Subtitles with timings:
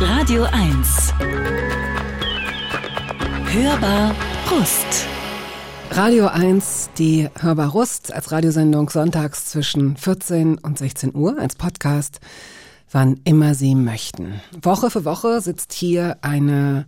[0.00, 1.12] Radio 1.
[3.52, 4.14] Hörbar
[4.50, 5.06] Rust.
[5.90, 12.20] Radio 1, die Hörbar Rust als Radiosendung sonntags zwischen 14 und 16 Uhr als Podcast,
[12.90, 14.40] wann immer Sie möchten.
[14.62, 16.86] Woche für Woche sitzt hier eine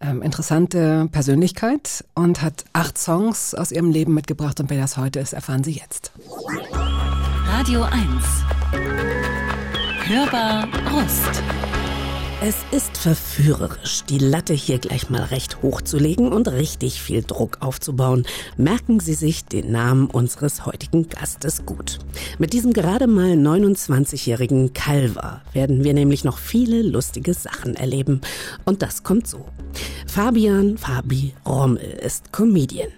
[0.00, 5.20] ähm, interessante Persönlichkeit und hat acht Songs aus ihrem Leben mitgebracht und wer das heute
[5.20, 6.10] ist, erfahren Sie jetzt.
[7.46, 7.94] Radio 1.
[10.08, 11.42] Hörbar Rust.
[12.42, 17.22] Es ist verführerisch, die Latte hier gleich mal recht hoch zu legen und richtig viel
[17.22, 18.24] Druck aufzubauen.
[18.56, 21.98] Merken Sie sich den Namen unseres heutigen Gastes gut.
[22.38, 28.22] Mit diesem gerade mal 29-jährigen Calva werden wir nämlich noch viele lustige Sachen erleben.
[28.64, 29.44] Und das kommt so.
[30.06, 32.88] Fabian Fabi Rommel ist Comedian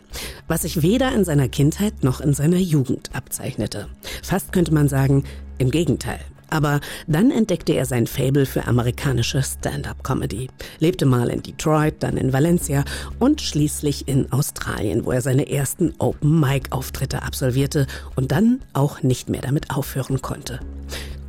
[0.49, 3.89] was sich weder in seiner Kindheit noch in seiner Jugend abzeichnete.
[4.23, 5.25] Fast könnte man sagen,
[5.57, 6.21] im Gegenteil.
[6.53, 10.51] Aber dann entdeckte er sein Fable für amerikanische Stand-up-Comedy,
[10.81, 12.85] lebte mal in Detroit, dann in Valencia
[13.19, 17.87] und schließlich in Australien, wo er seine ersten Open-Mic-Auftritte absolvierte
[18.17, 20.61] und dann auch nicht mehr damit aufhören konnte.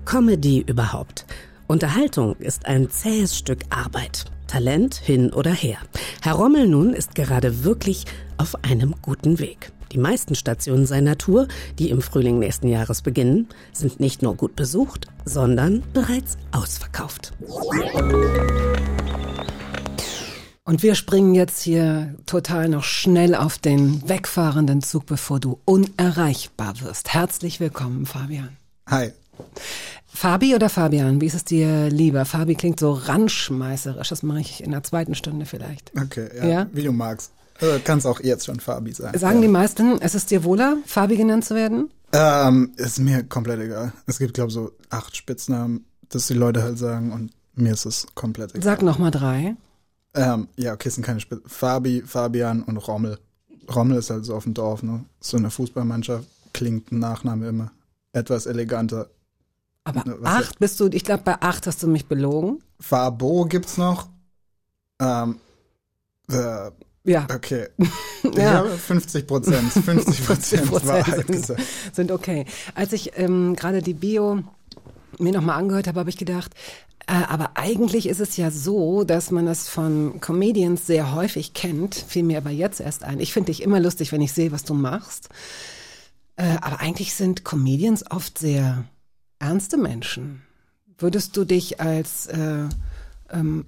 [0.03, 1.25] Comedy überhaupt.
[1.67, 4.25] Unterhaltung ist ein zähes Stück Arbeit.
[4.47, 5.77] Talent hin oder her.
[6.21, 8.03] Herr Rommel nun ist gerade wirklich
[8.35, 9.71] auf einem guten Weg.
[9.93, 14.55] Die meisten Stationen seiner Tour, die im Frühling nächsten Jahres beginnen, sind nicht nur gut
[14.55, 17.31] besucht, sondern bereits ausverkauft.
[20.63, 26.81] Und wir springen jetzt hier total noch schnell auf den wegfahrenden Zug, bevor du unerreichbar
[26.81, 27.13] wirst.
[27.13, 28.57] Herzlich willkommen, Fabian.
[28.89, 29.11] Hi.
[30.07, 31.21] Fabi oder Fabian?
[31.21, 32.25] Wie ist es dir lieber?
[32.25, 34.09] Fabi klingt so ranschmeißerisch.
[34.09, 35.91] Das mache ich in der zweiten Stunde vielleicht.
[35.95, 36.67] Okay, ja, ja?
[36.71, 37.31] wie du magst.
[37.63, 39.17] Also kannst auch jetzt schon Fabi sein.
[39.17, 39.41] Sagen ja.
[39.43, 41.89] die meisten, es ist dir wohler, Fabi genannt zu werden?
[42.11, 43.93] Ähm, ist mir komplett egal.
[44.05, 47.85] Es gibt, glaube ich, so acht Spitznamen, dass die Leute halt sagen und mir ist
[47.85, 48.63] es komplett egal.
[48.63, 49.55] Sag noch mal drei.
[50.13, 51.49] Ähm, ja, okay, es sind keine Spitznamen.
[51.49, 53.17] Fabi, Fabian und Rommel.
[53.73, 55.05] Rommel ist halt so auf dem Dorf, ne?
[55.21, 57.71] So eine Fußballmannschaft klingt ein Nachname immer
[58.11, 59.09] etwas eleganter.
[59.85, 62.61] Aber ne, acht bist du, ich glaube, bei acht hast du mich belogen.
[62.79, 64.09] Fabo gibt's noch.
[64.99, 65.39] Ähm,
[66.29, 66.71] äh,
[67.03, 67.27] ja.
[67.33, 67.67] Okay.
[68.35, 68.63] ja.
[68.63, 69.71] 50 Prozent.
[69.85, 70.25] 50
[70.65, 71.57] Prozent sind,
[71.91, 72.45] sind okay.
[72.75, 74.43] Als ich ähm, gerade die Bio
[75.19, 76.53] mir nochmal angehört habe, habe ich gedacht,
[77.07, 81.95] äh, aber eigentlich ist es ja so, dass man das von Comedians sehr häufig kennt,
[81.95, 83.19] fiel mir aber jetzt erst ein.
[83.19, 85.29] Ich finde dich immer lustig, wenn ich sehe, was du machst.
[86.37, 88.85] Äh, aber eigentlich sind Comedians oft sehr
[89.39, 90.43] ernste Menschen.
[90.97, 92.69] Würdest du dich als äh,
[93.29, 93.65] ähm,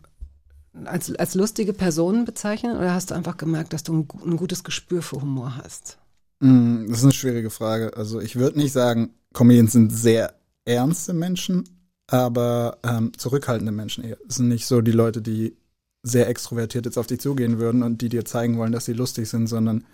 [0.84, 4.64] als, als lustige Person bezeichnen oder hast du einfach gemerkt, dass du ein, ein gutes
[4.64, 5.98] Gespür für Humor hast?
[6.40, 7.96] Mm, das ist eine schwierige Frage.
[7.96, 10.34] Also ich würde nicht sagen, Comedians sind sehr
[10.66, 11.64] ernste Menschen,
[12.08, 14.18] aber ähm, zurückhaltende Menschen eher.
[14.28, 15.56] Es sind nicht so die Leute, die
[16.04, 19.28] sehr extrovertiert jetzt auf dich zugehen würden und die dir zeigen wollen, dass sie lustig
[19.28, 19.86] sind, sondern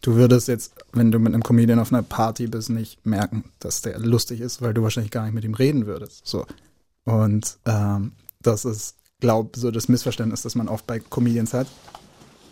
[0.00, 3.82] du würdest jetzt, wenn du mit einem Comedian auf einer Party bist, nicht merken, dass
[3.82, 6.26] der lustig ist, weil du wahrscheinlich gar nicht mit ihm reden würdest.
[6.26, 6.46] So.
[7.04, 11.66] Und ähm, das ist glaube, so das Missverständnis, das man oft bei Comedians hat.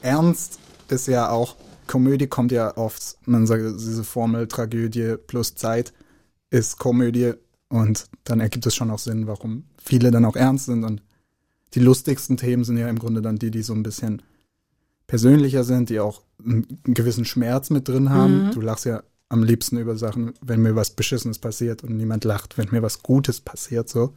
[0.03, 0.59] Ernst
[0.89, 1.56] ist ja auch,
[1.87, 5.93] Komödie kommt ja oft, man sagt, diese Formel Tragödie plus Zeit
[6.51, 7.33] ist Komödie
[7.69, 11.03] und dann ergibt es schon auch Sinn, warum viele dann auch ernst sind und
[11.75, 14.23] die lustigsten Themen sind ja im Grunde dann die, die so ein bisschen
[15.07, 18.47] persönlicher sind, die auch einen gewissen Schmerz mit drin haben.
[18.47, 18.51] Mhm.
[18.53, 22.57] Du lachst ja am liebsten über Sachen, wenn mir was Beschissenes passiert und niemand lacht,
[22.57, 24.15] wenn mir was Gutes passiert, so.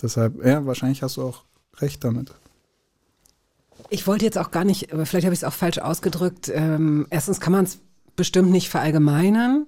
[0.00, 1.44] Deshalb, ja, wahrscheinlich hast du auch
[1.78, 2.32] recht damit.
[3.88, 6.50] Ich wollte jetzt auch gar nicht, vielleicht habe ich es auch falsch ausgedrückt.
[6.54, 7.78] Ähm, erstens kann man es
[8.14, 9.66] bestimmt nicht verallgemeinern.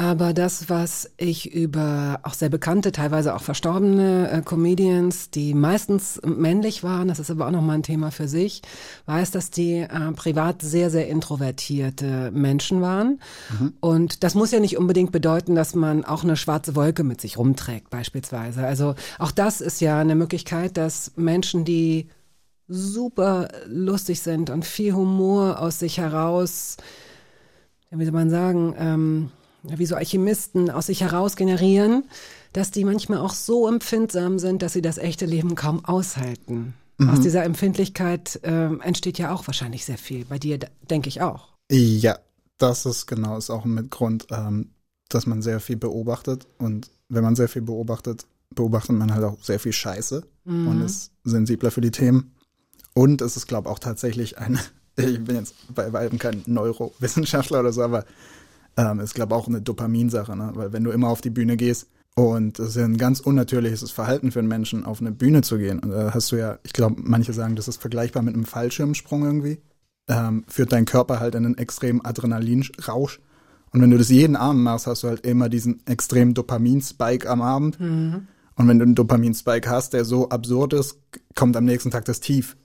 [0.00, 6.18] Aber das, was ich über auch sehr bekannte, teilweise auch verstorbene äh, Comedians, die meistens
[6.24, 8.62] männlich waren, das ist aber auch nochmal ein Thema für sich,
[9.04, 13.20] weiß, dass die äh, privat sehr, sehr introvertierte Menschen waren.
[13.50, 13.74] Mhm.
[13.80, 17.36] Und das muss ja nicht unbedingt bedeuten, dass man auch eine schwarze Wolke mit sich
[17.36, 18.64] rumträgt, beispielsweise.
[18.64, 22.08] Also auch das ist ja eine Möglichkeit, dass Menschen, die
[22.68, 26.78] super lustig sind und viel Humor aus sich heraus,
[27.90, 29.30] wie soll man sagen, ähm,
[29.62, 32.04] wie so Alchemisten aus sich heraus generieren,
[32.52, 36.74] dass die manchmal auch so empfindsam sind, dass sie das echte Leben kaum aushalten.
[36.98, 37.10] Mhm.
[37.10, 40.24] Aus dieser Empfindlichkeit äh, entsteht ja auch wahrscheinlich sehr viel.
[40.24, 40.58] Bei dir
[40.90, 41.48] denke ich auch.
[41.70, 42.18] Ja,
[42.58, 44.70] das ist genau, ist auch ein Grund, ähm,
[45.08, 46.46] dass man sehr viel beobachtet.
[46.58, 50.68] Und wenn man sehr viel beobachtet, beobachtet man halt auch sehr viel Scheiße mhm.
[50.68, 52.34] und ist sensibler für die Themen.
[52.92, 54.58] Und es ist, glaube ich, auch tatsächlich eine,
[54.96, 58.04] ich bin jetzt bei weitem kein Neurowissenschaftler oder so, aber
[58.76, 60.50] ähm, ist, glaube ich, auch eine Dopaminsache, ne?
[60.54, 63.90] weil wenn du immer auf die Bühne gehst Und das ist ja ein ganz unnatürliches
[63.90, 65.78] Verhalten für einen Menschen, auf eine Bühne zu gehen.
[65.78, 69.24] Und da hast du ja, ich glaube, manche sagen, das ist vergleichbar mit einem Fallschirmsprung
[69.24, 69.58] irgendwie.
[70.08, 73.20] Ähm, führt dein Körper halt in einen extremen Adrenalinrausch.
[73.72, 77.40] Und wenn du das jeden Abend machst, hast du halt immer diesen extremen Dopamin-Spike am
[77.40, 77.78] Abend.
[78.56, 80.98] Und wenn du einen Dopamin-Spike hast, der so absurd ist,
[81.36, 82.56] kommt am nächsten Tag das Tief.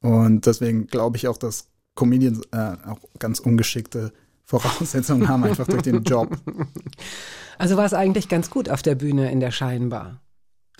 [0.00, 1.66] Und deswegen glaube ich auch, dass
[1.96, 4.12] Comedians äh, auch ganz ungeschickte
[4.50, 6.28] Voraussetzungen haben, einfach durch den Job.
[7.56, 10.20] Also war es eigentlich ganz gut auf der Bühne in der Scheinbar.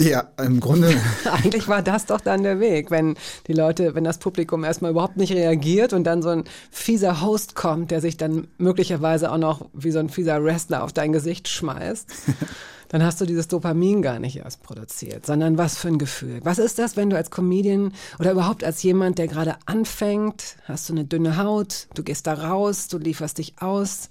[0.00, 0.98] Ja, im Grunde.
[1.30, 3.16] Eigentlich war das doch dann der Weg, wenn
[3.46, 7.54] die Leute, wenn das Publikum erstmal überhaupt nicht reagiert und dann so ein fieser Host
[7.54, 11.48] kommt, der sich dann möglicherweise auch noch wie so ein fieser Wrestler auf dein Gesicht
[11.48, 12.10] schmeißt,
[12.88, 16.40] dann hast du dieses Dopamin gar nicht erst produziert, sondern was für ein Gefühl.
[16.44, 20.88] Was ist das, wenn du als Comedian oder überhaupt als jemand, der gerade anfängt, hast
[20.88, 24.08] du eine dünne Haut, du gehst da raus, du lieferst dich aus,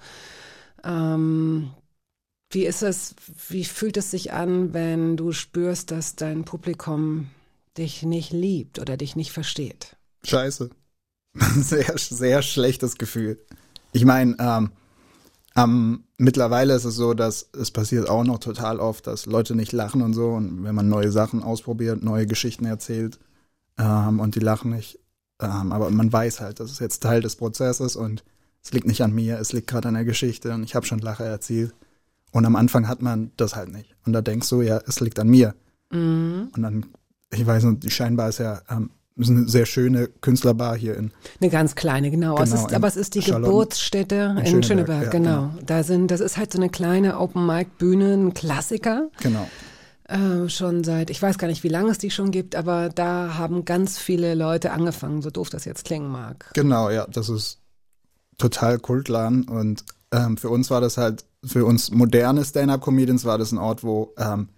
[0.84, 1.72] ähm,
[2.52, 3.16] wie ist es,
[3.48, 7.30] wie fühlt es sich an, wenn du spürst, dass dein Publikum
[7.78, 9.96] dich nicht liebt oder dich nicht versteht?
[10.24, 10.70] Scheiße.
[11.62, 13.40] Sehr, sehr schlechtes Gefühl.
[13.92, 14.72] Ich meine, ähm,
[15.56, 19.72] ähm, mittlerweile ist es so, dass es passiert auch noch total oft, dass Leute nicht
[19.72, 20.30] lachen und so.
[20.30, 23.20] Und wenn man neue Sachen ausprobiert, neue Geschichten erzählt
[23.78, 25.00] ähm, und die lachen nicht.
[25.40, 28.24] Ähm, aber man weiß halt, das ist jetzt Teil des Prozesses und
[28.64, 31.00] es liegt nicht an mir, es liegt gerade an der Geschichte und ich habe schon
[31.00, 31.74] Lacher erzielt.
[32.32, 33.96] Und am Anfang hat man das halt nicht.
[34.06, 35.56] Und da denkst du, ja, es liegt an mir.
[35.92, 36.50] Mhm.
[36.56, 36.86] Und dann,
[37.34, 41.12] ich weiß nicht, die Scheinbar ist ja ähm, ist eine sehr schöne Künstlerbar hier in.
[41.42, 42.38] Eine ganz kleine, genau.
[42.42, 45.10] es Genau, ist, in aber es ist die Charlotten- Geburtsstätte in, in Schöneberg, Schöneberg, ja,
[45.10, 45.54] genau.
[45.66, 49.10] Da sind, das ist halt so eine kleine Open-Mic-Bühne, ein Klassiker.
[49.22, 49.50] Genau.
[50.06, 53.38] Äh, schon seit, ich weiß gar nicht, wie lange es die schon gibt, aber da
[53.38, 56.50] haben ganz viele Leute angefangen, so doof das jetzt klingen mag.
[56.54, 57.60] Genau, ja, das ist
[58.38, 59.44] total Kultladen.
[59.50, 63.84] Und ähm, für uns war das halt, für uns moderne Stand-Up-Comedians war das ein Ort,
[63.84, 64.50] wo ähm,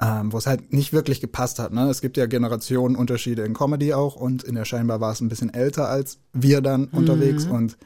[0.00, 1.72] ähm, wo es halt nicht wirklich gepasst hat.
[1.72, 1.88] Ne?
[1.88, 5.52] Es gibt ja Generationenunterschiede in Comedy auch und in der Scheinbar war es ein bisschen
[5.52, 7.76] älter als wir dann unterwegs und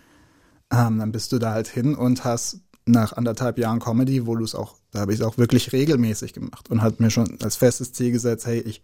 [0.71, 4.45] ähm, dann bist du da halt hin und hast nach anderthalb Jahren Comedy, wo du
[4.45, 7.57] es auch, da habe ich es auch wirklich regelmäßig gemacht und hat mir schon als
[7.57, 8.83] festes Ziel gesetzt, hey, ich,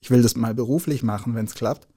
[0.00, 1.88] ich will das mal beruflich machen, wenn es klappt.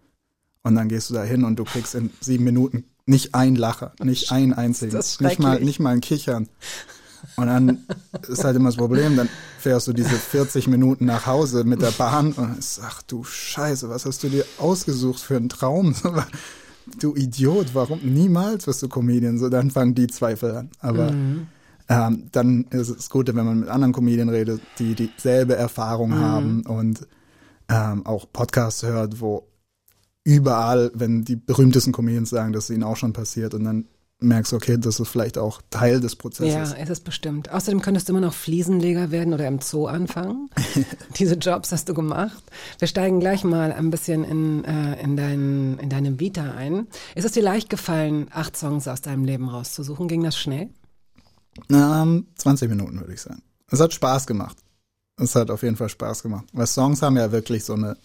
[0.63, 3.93] Und dann gehst du da hin und du kriegst in sieben Minuten nicht ein Lacher,
[4.01, 6.47] nicht ein einzigen, das nicht mal, nicht mal ein Kichern.
[7.37, 7.85] Und dann
[8.27, 9.29] ist halt immer das Problem, dann
[9.59, 13.89] fährst du diese 40 Minuten nach Hause mit der Bahn und ist, ach du Scheiße,
[13.89, 15.95] was hast du dir ausgesucht für einen Traum?
[16.99, 19.37] Du Idiot, warum niemals wirst du Comedian?
[19.37, 20.69] So, dann fangen die Zweifel an.
[20.81, 21.13] Aber
[21.87, 26.65] ähm, dann ist es gut, wenn man mit anderen Comedien redet, die dieselbe Erfahrung haben
[26.65, 27.07] und
[27.69, 29.47] ähm, auch Podcasts hört, wo
[30.23, 33.87] überall, wenn die berühmtesten Comedians sagen, dass es ihnen auch schon passiert und dann
[34.19, 36.73] merkst du, okay, das ist vielleicht auch Teil des Ja, Prozesses.
[36.81, 37.51] ist es bestimmt.
[37.51, 40.49] Außerdem könntest du immer noch Fliesenleger werden oder im Zoo anfangen.
[41.17, 42.41] Diese Jobs hast du gemacht.
[42.79, 46.87] Wir steigen gleich mal ein bisschen in, äh, in, dein, in deine Vita ein.
[47.15, 50.07] Ist es dir leicht gefallen, acht Songs aus deinem Leben rauszusuchen?
[50.07, 50.69] Ging das schnell?
[51.69, 53.41] Ähm, 20 Minuten würde ich sagen.
[53.69, 54.57] Es hat Spaß gemacht.
[55.17, 56.45] Es hat auf jeden Fall Spaß gemacht.
[56.53, 57.97] Weil Songs haben ja wirklich so eine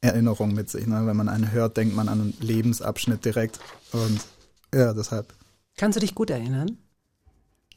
[0.00, 0.86] Erinnerung mit sich.
[0.86, 1.06] Ne?
[1.06, 3.60] Wenn man eine hört, denkt man an einen Lebensabschnitt direkt.
[3.92, 4.20] Und
[4.74, 5.34] ja, deshalb
[5.76, 6.78] Kannst du dich gut erinnern?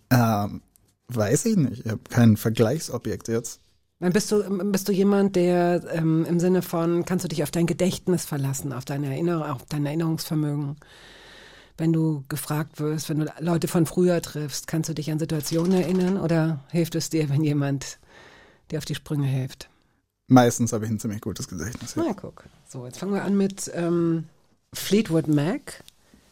[0.09, 0.61] ähm,
[1.07, 1.85] weiß ich nicht.
[1.85, 3.59] Ich habe kein Vergleichsobjekt jetzt.
[3.99, 7.67] Bist du, bist du jemand, der ähm, im Sinne von, kannst du dich auf dein
[7.67, 10.75] Gedächtnis verlassen, auf deine Erinnerung, auf dein Erinnerungsvermögen?
[11.77, 15.71] Wenn du gefragt wirst, wenn du Leute von früher triffst, kannst du dich an Situationen
[15.71, 17.97] erinnern oder hilft es dir, wenn jemand
[18.69, 19.69] dir auf die Sprünge hilft?
[20.33, 21.93] Meistens habe ich ein ziemlich gutes Gedächtnis.
[21.93, 22.05] Ja.
[22.07, 22.43] Na, guck.
[22.67, 24.23] So, jetzt fangen wir an mit ähm,
[24.73, 25.83] Fleetwood Mac,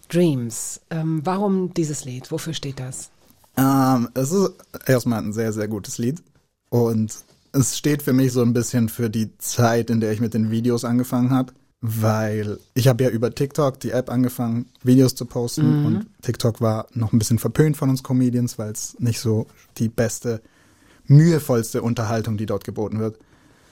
[0.09, 0.81] Dreams.
[0.89, 2.31] Ähm, warum dieses Lied?
[2.31, 3.11] Wofür steht das?
[3.57, 4.53] Ähm, es ist
[4.87, 6.23] erstmal ein sehr, sehr gutes Lied.
[6.71, 7.15] Und
[7.51, 10.49] es steht für mich so ein bisschen für die Zeit, in der ich mit den
[10.49, 11.53] Videos angefangen habe.
[11.81, 15.85] Weil ich habe ja über TikTok, die App, angefangen, Videos zu posten.
[15.85, 19.45] Und TikTok war noch ein bisschen verpönt von uns Comedians, weil es nicht so
[19.77, 20.41] die beste,
[21.05, 23.19] mühevollste Unterhaltung, die dort geboten wird.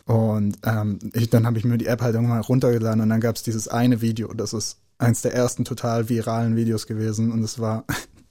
[0.09, 3.35] Und ähm, ich, dann habe ich mir die App halt irgendwann runtergeladen und dann gab
[3.35, 4.33] es dieses eine Video.
[4.33, 7.31] Das ist eins der ersten total viralen Videos gewesen.
[7.31, 7.85] Und es war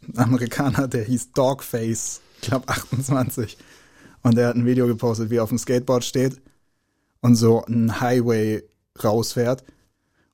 [0.09, 3.57] ein Amerikaner, der hieß Dogface, ich glaube 28.
[4.25, 6.43] Und der hat ein Video gepostet, wie er auf dem Skateboard steht
[7.21, 8.65] und so einen Highway
[9.05, 9.63] rausfährt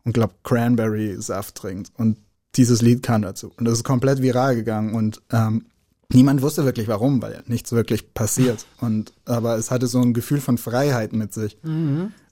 [0.05, 1.93] und glaub Cranberry-Saft trinkt.
[1.99, 2.17] Und
[2.55, 3.53] dieses Lied kam dazu.
[3.59, 5.67] Und das ist komplett viral gegangen und ähm,
[6.15, 8.67] niemand wusste wirklich warum, weil nichts wirklich passiert.
[8.81, 11.59] Und aber es hatte so ein Gefühl von Freiheit mit sich.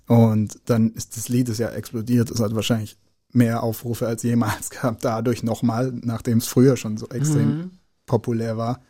[0.06, 2.30] Und dann ist das Lied ist ja explodiert.
[2.30, 2.96] Es hat wahrscheinlich
[3.32, 7.70] mehr Aufrufe als jemals gehabt, dadurch nochmal, nachdem es früher schon so extrem
[8.06, 8.80] populär war.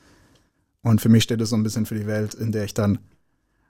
[0.82, 2.98] Und für mich steht es so ein bisschen für die Welt, in der ich dann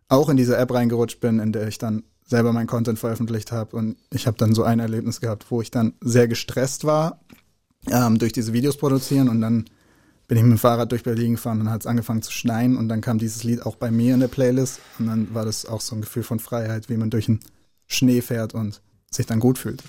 [0.08, 3.76] auch in diese App reingerutscht bin, in der ich dann selber meinen Content veröffentlicht habe.
[3.76, 7.20] Und ich habe dann so ein Erlebnis gehabt, wo ich dann sehr gestresst war
[7.90, 9.66] ähm, durch diese Videos produzieren und dann
[10.28, 12.88] bin ich mit dem Fahrrad durch Berlin gefahren und hat es angefangen zu schneien und
[12.88, 15.80] dann kam dieses Lied auch bei mir in der Playlist und dann war das auch
[15.80, 17.40] so ein Gefühl von Freiheit, wie man durch den
[17.86, 19.82] Schnee fährt und sich dann gut fühlt.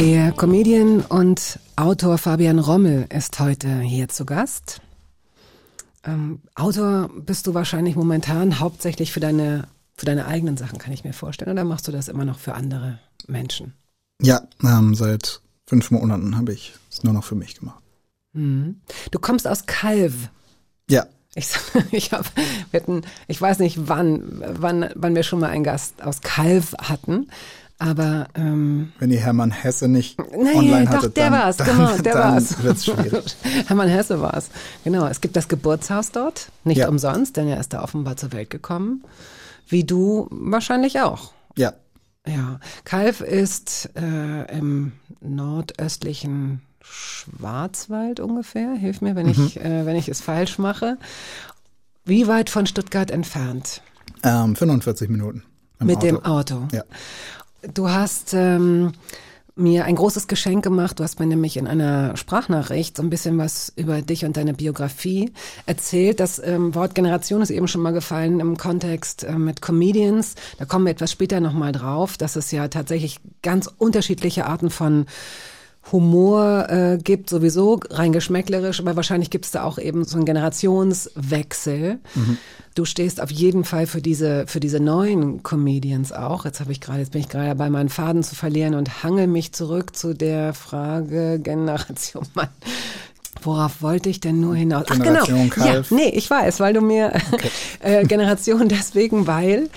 [0.00, 4.80] Der Comedian und Autor Fabian Rommel ist heute hier zu Gast.
[6.04, 11.04] Ähm, Autor bist du wahrscheinlich momentan hauptsächlich für deine, für deine eigenen Sachen, kann ich
[11.04, 11.52] mir vorstellen.
[11.52, 13.74] Oder machst du das immer noch für andere Menschen?
[14.22, 17.82] Ja, ähm, seit fünf Monaten habe ich es nur noch für mich gemacht.
[18.32, 18.80] Mhm.
[19.10, 20.30] Du kommst aus Calv.
[20.88, 21.04] Ja,
[21.34, 21.50] Ich,
[21.92, 22.24] ich, hab,
[22.72, 27.28] hatten, ich weiß nicht, wann, wann, wann wir schon mal einen Gast aus Calv hatten,
[27.80, 31.66] aber ähm, wenn ihr Hermann Hesse nicht Nee, online doch, hattet, der dann, war's, dann,
[31.76, 32.62] genau, der dann war's.
[32.62, 33.36] wird's schwierig.
[33.66, 34.50] Hermann Hesse war es.
[34.84, 36.88] Genau, es gibt das Geburtshaus dort, nicht Ja.
[36.88, 39.02] umsonst, denn er ist da offenbar zur Welt gekommen.
[39.68, 41.32] Wie du wahrscheinlich auch.
[41.56, 41.72] Ja,
[42.26, 48.72] Ja, Kalf ist äh, im nordöstlichen Schwarzwald ungefähr.
[48.74, 50.96] Hilf mir, wenn ich äh, wenn ich es falsch mache.
[52.04, 53.82] Wie weit von Stuttgart entfernt?
[54.22, 55.44] ähm, 45 Minuten.
[55.78, 56.06] Mit Auto.
[56.06, 56.68] dem Auto.
[56.72, 56.82] Ja.
[57.62, 58.92] Du hast ähm,
[59.54, 60.98] mir ein großes Geschenk gemacht.
[60.98, 64.54] Du hast mir nämlich in einer Sprachnachricht so ein bisschen was über dich und deine
[64.54, 65.32] Biografie
[65.66, 66.20] erzählt.
[66.20, 70.34] Das ähm, Wort Generation ist eben schon mal gefallen im Kontext äh, mit Comedians.
[70.58, 75.06] Da kommen wir etwas später nochmal drauf, dass es ja tatsächlich ganz unterschiedliche Arten von
[75.92, 80.26] Humor äh, gibt, sowieso rein geschmäcklerisch, aber wahrscheinlich gibt es da auch eben so einen
[80.26, 81.98] Generationswechsel.
[82.74, 86.44] Du stehst auf jeden Fall für diese, für diese neuen Comedians auch.
[86.44, 89.26] Jetzt habe ich gerade, jetzt bin ich gerade dabei, meinen Faden zu verlieren und hangel
[89.26, 92.48] mich zurück zu der Frage Generation Mann.
[93.42, 94.84] Worauf wollte ich denn nur hinaus?
[94.90, 95.66] Ach Generation genau.
[95.66, 95.90] Ja, Kalf.
[95.90, 97.12] nee, ich weiß, weil du mir
[97.80, 99.70] äh, Generation deswegen, weil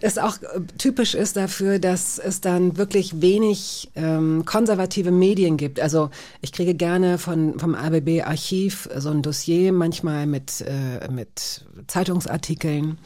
[0.00, 5.80] es auch äh, typisch ist dafür, dass es dann wirklich wenig ähm, konservative Medien gibt.
[5.80, 6.10] Also
[6.40, 12.98] ich kriege gerne von vom ABB Archiv so ein Dossier manchmal mit äh, mit Zeitungsartikeln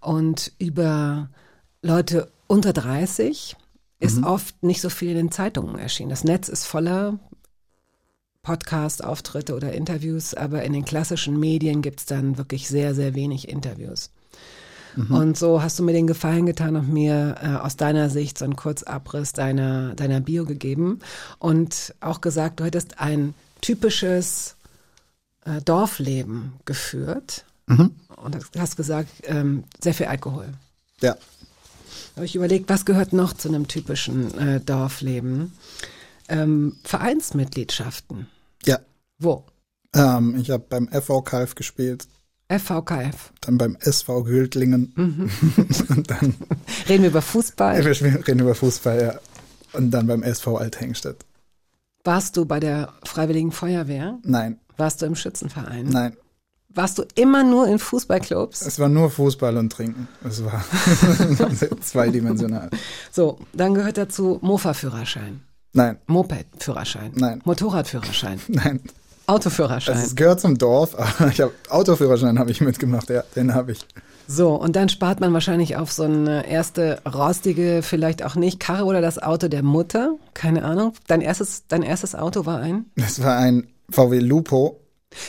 [0.00, 1.30] und über
[1.82, 3.56] Leute unter 30
[4.00, 6.10] ist oft nicht so viel in den Zeitungen erschienen.
[6.10, 7.18] Das Netz ist voller
[8.42, 14.10] Podcast-Auftritte oder Interviews, aber in den klassischen Medien gibt's dann wirklich sehr, sehr wenig Interviews.
[14.96, 18.44] Und so hast du mir den Gefallen getan und mir äh, aus deiner Sicht so
[18.44, 21.00] einen Kurzabriss deiner, deiner Bio gegeben
[21.38, 24.56] und auch gesagt, du hättest ein typisches
[25.44, 27.44] äh, Dorfleben geführt
[28.16, 30.48] und hast gesagt, ähm, sehr viel Alkohol.
[31.00, 31.14] Ja.
[31.14, 35.52] Da habe ich überlegt, was gehört noch zu einem typischen äh, Dorfleben?
[36.28, 38.26] Ähm, Vereinsmitgliedschaften.
[38.64, 38.80] Ja.
[39.18, 39.44] Wo?
[39.94, 42.06] Ähm, ich habe beim FV Kalf gespielt,
[42.50, 43.32] FVKF.
[43.42, 45.30] dann beim SV Gültlingen Mhm.
[45.88, 46.34] und dann
[46.88, 47.82] Reden wir über Fußball.
[47.84, 49.14] wir reden über Fußball, ja.
[49.72, 51.24] Und dann beim SV Althengstedt.
[52.04, 54.18] Warst du bei der Freiwilligen Feuerwehr?
[54.24, 55.86] Nein, Warst du im Schützenverein?
[55.88, 56.16] nein.
[56.72, 58.62] Warst du immer nur in Fußballclubs?
[58.62, 60.06] Es war nur Fußball und Trinken.
[60.22, 60.64] Es war
[61.80, 62.70] zweidimensional.
[63.10, 65.40] So, dann gehört dazu Mofa-Führerschein,
[65.72, 67.40] Nein, Moped-Führerschein, Nein.
[67.44, 68.80] Motorradführerschein, nein.
[69.26, 69.94] Autoführerschein.
[69.94, 73.72] Also es gehört zum Dorf, aber ich habe Autoführerschein habe ich mitgemacht, ja, den habe
[73.72, 73.86] ich.
[74.26, 78.84] So, und dann spart man wahrscheinlich auf so eine erste rostige, vielleicht auch nicht, Karre
[78.84, 80.14] oder das Auto der Mutter.
[80.34, 80.92] Keine Ahnung.
[81.08, 82.84] Dein erstes, dein erstes Auto war ein?
[82.94, 84.78] Das war ein VW Lupo.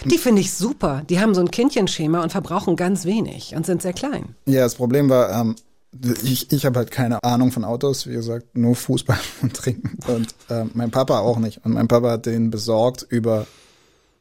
[0.05, 1.01] Die finde ich super.
[1.09, 4.35] Die haben so ein Kindchenschema und verbrauchen ganz wenig und sind sehr klein.
[4.45, 5.55] Ja, das Problem war, ähm,
[6.23, 9.97] ich, ich habe halt keine Ahnung von Autos, wie gesagt, nur Fußball und Trinken.
[10.07, 11.65] Und ähm, mein Papa auch nicht.
[11.65, 13.47] Und mein Papa hat den besorgt über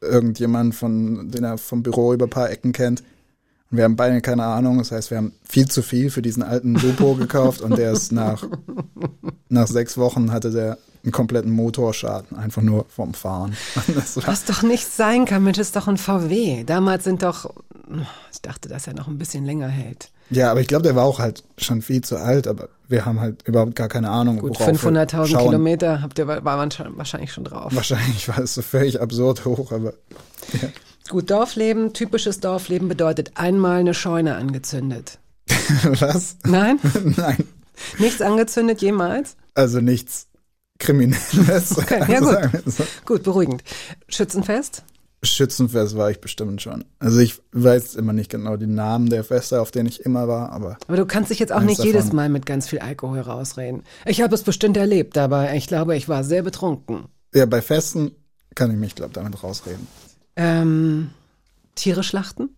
[0.01, 3.03] irgendjemand, von, den er vom Büro über ein paar Ecken kennt.
[3.71, 4.77] Und wir haben beide keine Ahnung.
[4.77, 8.11] Das heißt, wir haben viel zu viel für diesen alten Lupo gekauft und der ist
[8.11, 8.43] nach,
[9.49, 13.55] nach sechs Wochen hatte der einen kompletten Motorschaden, einfach nur vom Fahren.
[14.25, 16.63] Was doch nicht sein kann, Mensch, ist doch ein VW.
[16.63, 17.51] Damals sind doch,
[18.31, 20.11] ich dachte, dass er noch ein bisschen länger hält.
[20.29, 23.19] ja, aber ich glaube, der war auch halt schon viel zu alt, aber wir haben
[23.19, 25.45] halt überhaupt gar keine Ahnung, Gut, worauf wir 500.000 schauen.
[25.45, 27.73] Kilometer habt ihr, war man schon, wahrscheinlich schon drauf.
[27.73, 29.93] Wahrscheinlich war es so völlig absurd hoch, aber
[31.11, 35.19] Gut, Dorfleben, typisches Dorfleben bedeutet einmal eine Scheune angezündet.
[35.83, 36.37] was?
[36.45, 36.79] Nein?
[37.17, 37.43] Nein,
[37.99, 39.35] Nichts angezündet jemals?
[39.53, 40.27] also nichts
[40.79, 41.77] Kriminelles.
[41.77, 42.63] Okay, also ja gut.
[42.65, 42.83] so.
[43.05, 43.61] Gut, beruhigend.
[44.07, 44.83] Schützenfest?
[45.21, 46.85] Schützenfest war ich bestimmt schon.
[46.99, 50.51] Also ich weiß immer nicht genau die Namen der Feste, auf denen ich immer war,
[50.53, 51.91] aber Aber du kannst dich jetzt auch nicht davon.
[51.91, 53.83] jedes Mal mit ganz viel Alkohol rausreden.
[54.05, 57.05] Ich habe es bestimmt erlebt, aber ich glaube, ich war sehr betrunken.
[57.35, 58.11] ja, bei Festen
[58.55, 59.85] kann ich mich, glaube damit rausreden.
[60.35, 61.11] Ähm,
[61.75, 62.49] Tiere schlachten?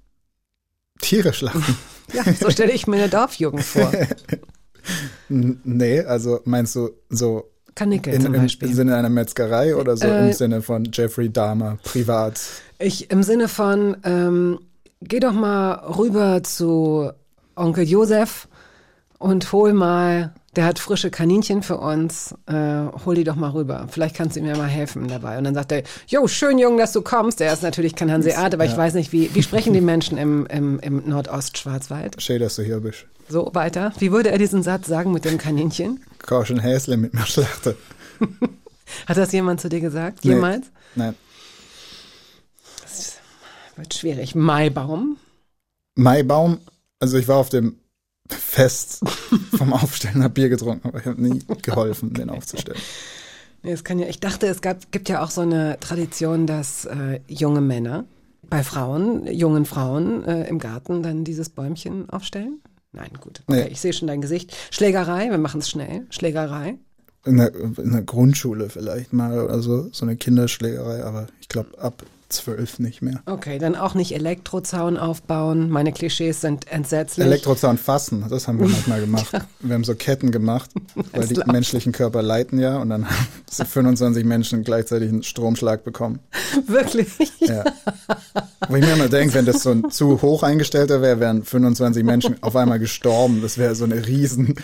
[1.00, 1.64] Tiere schlachten?
[2.14, 3.92] Ja, so stelle ich mir eine Dorfjugend vor.
[5.30, 8.74] Nee, also meinst du so Kanickel in, zum im Beispiel.
[8.74, 12.40] Sinne einer Metzgerei oder so Äh, im Sinne von Jeffrey Dahmer privat?
[12.78, 14.60] Ich im Sinne von, ähm,
[15.02, 17.12] geh doch mal rüber zu
[17.56, 18.48] Onkel Josef
[19.18, 23.88] und hol mal, der hat frische Kaninchen für uns, äh, hol die doch mal rüber.
[23.90, 25.38] Vielleicht kannst du ihm ja mal helfen dabei.
[25.38, 27.40] Und dann sagt er, jo, schön, Jung, dass du kommst.
[27.40, 30.46] Der ist natürlich kein Hanseat, aber ich weiß nicht, wie, wie sprechen die Menschen im,
[30.48, 32.22] im, im Nordostschwarzwald?
[32.22, 33.06] Schön, dass du hier bist.
[33.30, 33.94] So, weiter.
[34.00, 36.04] Wie würde er diesen Satz sagen mit dem Kaninchen?
[36.20, 37.76] Kauschen Häsle mit mir schlachte.
[39.08, 40.24] Hat das jemand zu dir gesagt?
[40.24, 40.34] Nee.
[40.34, 40.68] Jemals?
[40.96, 41.16] Nein.
[43.76, 44.36] Wird schwierig.
[44.36, 45.18] Maibaum?
[45.96, 46.60] Maibaum,
[47.00, 47.80] also ich war auf dem
[48.30, 49.02] Fest
[49.58, 52.80] vom Aufstellen, hab Bier getrunken, aber ich habe nie geholfen, den aufzustellen.
[53.64, 56.86] Nee, es kann ja, ich dachte, es gab, gibt ja auch so eine Tradition, dass
[56.86, 58.06] äh, junge Männer
[58.50, 62.60] bei Frauen, jungen Frauen äh, im Garten dann dieses Bäumchen aufstellen.
[62.92, 63.42] Nein, gut.
[63.48, 63.70] Okay, Nee.
[63.72, 64.56] ich sehe schon dein Gesicht.
[64.70, 66.06] Schlägerei, wir machen es schnell.
[66.10, 66.78] Schlägerei.
[67.26, 71.80] In der, in der Grundschule vielleicht mal oder so, so eine Kinderschlägerei, aber ich glaube
[71.80, 72.04] ab
[72.34, 73.22] zwölf nicht mehr.
[73.26, 75.70] Okay, dann auch nicht Elektrozaun aufbauen.
[75.70, 77.26] Meine Klischees sind entsetzlich.
[77.26, 79.32] Elektrozaun fassen, das haben wir manchmal gemacht.
[79.60, 80.72] Wir haben so Ketten gemacht,
[81.14, 85.84] weil die menschlichen Körper leiten ja und dann haben so 25 Menschen gleichzeitig einen Stromschlag
[85.84, 86.20] bekommen.
[86.68, 87.10] Wirklich?
[87.40, 87.64] Ja.
[88.68, 92.04] Wo ich mir immer denke, wenn das so ein zu hoch eingestellter wäre, wären 25
[92.04, 93.42] Menschen auf einmal gestorben.
[93.42, 94.56] Das wäre so eine riesen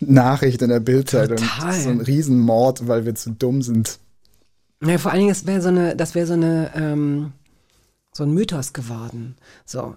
[0.00, 1.38] Nachricht in der Bildzeitung.
[1.38, 3.98] So ein Riesenmord, weil wir zu dumm sind.
[4.82, 7.32] Ja, vor allen Dingen, das wäre so eine, das wäre so eine, ähm,
[8.12, 9.36] so ein Mythos geworden.
[9.64, 9.96] So.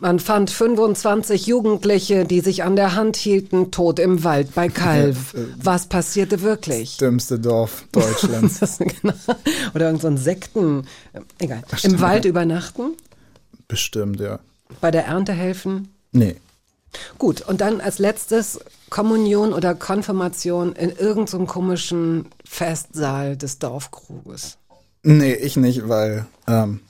[0.00, 5.34] Man fand 25 Jugendliche, die sich an der Hand hielten, tot im Wald bei Kalv.
[5.62, 6.98] Was passierte wirklich?
[6.98, 8.58] Dümmste Dorf Deutschlands.
[8.60, 9.14] Das, genau.
[9.74, 11.62] Oder irgend so ein Sekten, äh, egal.
[11.82, 12.96] Im Wald übernachten,
[13.68, 14.40] Bestimmt, ja.
[14.80, 15.88] bei der Ernte helfen.
[16.12, 16.36] Nee.
[17.18, 18.60] Gut, und dann als letztes
[18.90, 24.58] Kommunion oder Konfirmation in irgendeinem so komischen Festsaal des Dorfkruges.
[25.02, 26.80] Nee, ich nicht, weil ähm,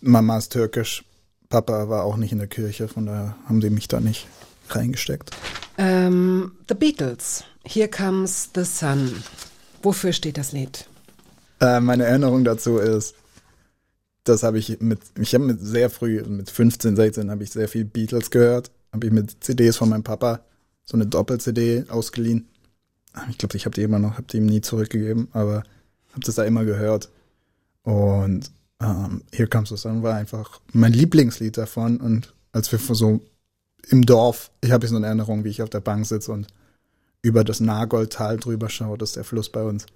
[0.00, 1.04] Mama ist türkisch.
[1.48, 4.26] Papa war auch nicht in der Kirche, von daher haben die mich da nicht
[4.70, 5.30] reingesteckt.
[5.78, 7.44] Ähm, The Beatles.
[7.64, 9.22] Here Comes the Sun.
[9.82, 10.86] Wofür steht das Lied?
[11.60, 13.14] Äh, meine Erinnerung dazu ist,
[14.24, 17.68] das habe ich mit, ich habe mit sehr früh, mit 15, 16 habe ich sehr
[17.68, 18.70] viel Beatles gehört.
[18.92, 20.40] Habe ich mit CDs von meinem Papa
[20.84, 22.48] so eine Doppel-CD ausgeliehen.
[23.30, 25.64] Ich glaube, ich habe die immer noch, habe die ihm nie zurückgegeben, aber
[26.12, 27.10] habe das da immer gehört.
[27.82, 31.98] Und ähm, Here Comes the Sun war einfach mein Lieblingslied davon.
[31.98, 33.20] Und als wir so
[33.88, 36.46] im Dorf, ich habe so eine Erinnerung, wie ich auf der Bank sitze und
[37.22, 39.86] über das Nagoldtal drüber schaue, das ist der Fluss bei uns,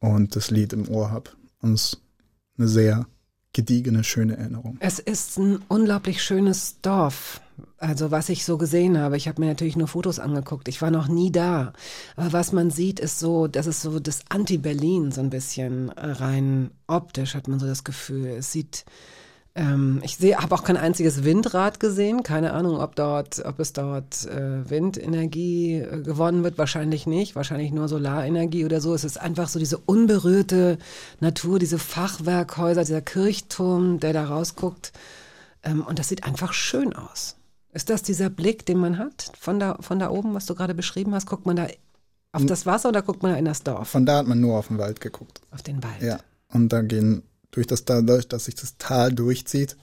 [0.00, 1.30] und das Lied im Ohr habe.
[1.60, 2.00] Und es ist
[2.58, 3.06] eine sehr
[3.56, 4.76] gediegene, schöne Erinnerung.
[4.80, 7.40] Es ist ein unglaublich schönes Dorf.
[7.78, 10.68] Also was ich so gesehen habe, ich habe mir natürlich nur Fotos angeguckt.
[10.68, 11.72] Ich war noch nie da.
[12.16, 16.06] Aber was man sieht, ist so, das ist so das Anti-Berlin so ein bisschen äh,
[16.06, 18.26] rein optisch hat man so das Gefühl.
[18.26, 18.84] Es sieht,
[19.56, 22.22] ähm, ich sehe, habe auch kein einziges Windrad gesehen.
[22.22, 26.58] Keine Ahnung, ob dort, ob es dort äh, Windenergie äh, gewonnen wird.
[26.58, 27.34] Wahrscheinlich nicht.
[27.34, 28.94] Wahrscheinlich nur Solarenergie oder so.
[28.94, 30.76] Es ist einfach so diese unberührte
[31.20, 34.92] Natur, diese Fachwerkhäuser, dieser Kirchturm, der da rausguckt.
[35.62, 37.36] Ähm, und das sieht einfach schön aus.
[37.72, 40.74] Ist das dieser Blick, den man hat von da, von da oben, was du gerade
[40.74, 41.26] beschrieben hast?
[41.26, 41.66] Guckt man da
[42.32, 43.88] auf das Wasser oder guckt man da in das Dorf?
[43.88, 45.40] Von da hat man nur auf den Wald geguckt.
[45.50, 46.02] Auf den Wald.
[46.02, 46.18] Ja.
[46.52, 47.22] Und da gehen
[47.56, 49.76] durch das dadurch, dass sich das Tal durchzieht.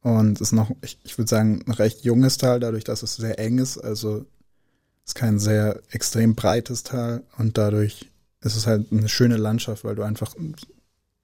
[0.00, 3.16] Und es ist noch, ich, ich würde sagen, ein recht junges Tal, dadurch, dass es
[3.16, 3.76] sehr eng ist.
[3.76, 4.24] Also
[5.04, 9.84] es ist kein sehr extrem breites Tal und dadurch ist es halt eine schöne Landschaft,
[9.84, 10.34] weil du einfach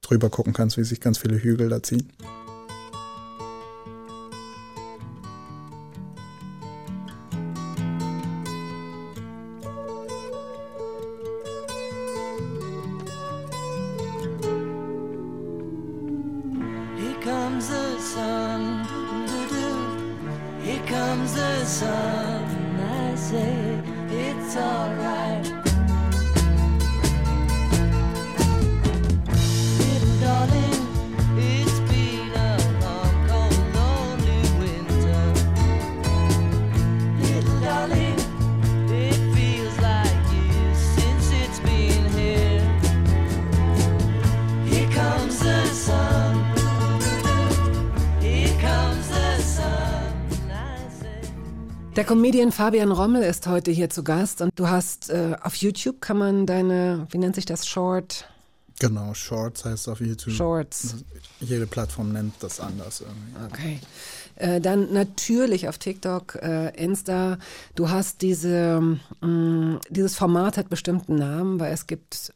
[0.02, 2.12] drüber gucken kannst, wie sich ganz viele Hügel da ziehen.
[52.33, 56.16] Comedian Fabian Rommel ist heute hier zu Gast und du hast äh, auf YouTube kann
[56.16, 58.27] man deine, wie nennt sich das, Short,
[58.81, 60.33] Genau, Shorts heißt auf YouTube.
[60.33, 61.05] Shorts.
[61.40, 63.53] Jede Plattform nennt das anders irgendwie.
[63.53, 63.81] Okay.
[64.37, 67.37] Äh, dann natürlich auf TikTok, äh, Insta.
[67.75, 68.81] Du hast diese,
[69.21, 72.33] mh, dieses Format hat bestimmten Namen, weil es gibt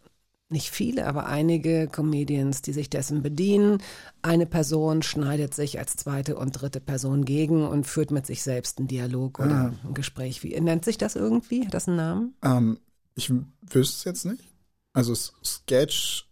[0.49, 3.83] nicht viele, aber einige Comedians, die sich dessen bedienen.
[4.23, 8.79] Eine Person schneidet sich als zweite und dritte Person gegen und führt mit sich selbst
[8.79, 10.43] einen Dialog oder ein Gespräch.
[10.45, 11.67] Wie nennt sich das irgendwie?
[11.67, 12.35] Hat das einen Namen?
[12.43, 12.79] Ähm,
[13.17, 14.45] ich wüsste es jetzt nicht.
[14.93, 16.29] Also Sketch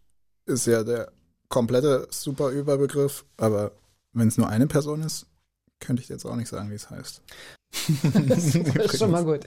[0.47, 1.11] ist ja der
[1.49, 3.73] komplette super Überbegriff, aber
[4.13, 5.27] wenn es nur eine Person ist,
[5.81, 7.23] könnte ich jetzt auch nicht sagen, wie es heißt.
[8.29, 9.45] Das ist schon mal gut.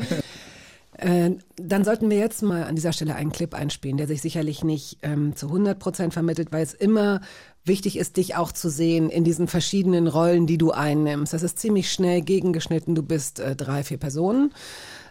[0.97, 4.63] Äh, dann sollten wir jetzt mal an dieser Stelle einen Clip einspielen, der sich sicherlich
[4.63, 7.21] nicht ähm, zu 100 Prozent vermittelt, weil es immer
[7.63, 11.33] wichtig ist, dich auch zu sehen in diesen verschiedenen Rollen, die du einnimmst.
[11.33, 12.95] Das ist ziemlich schnell gegengeschnitten.
[12.95, 14.53] Du bist äh, drei, vier Personen,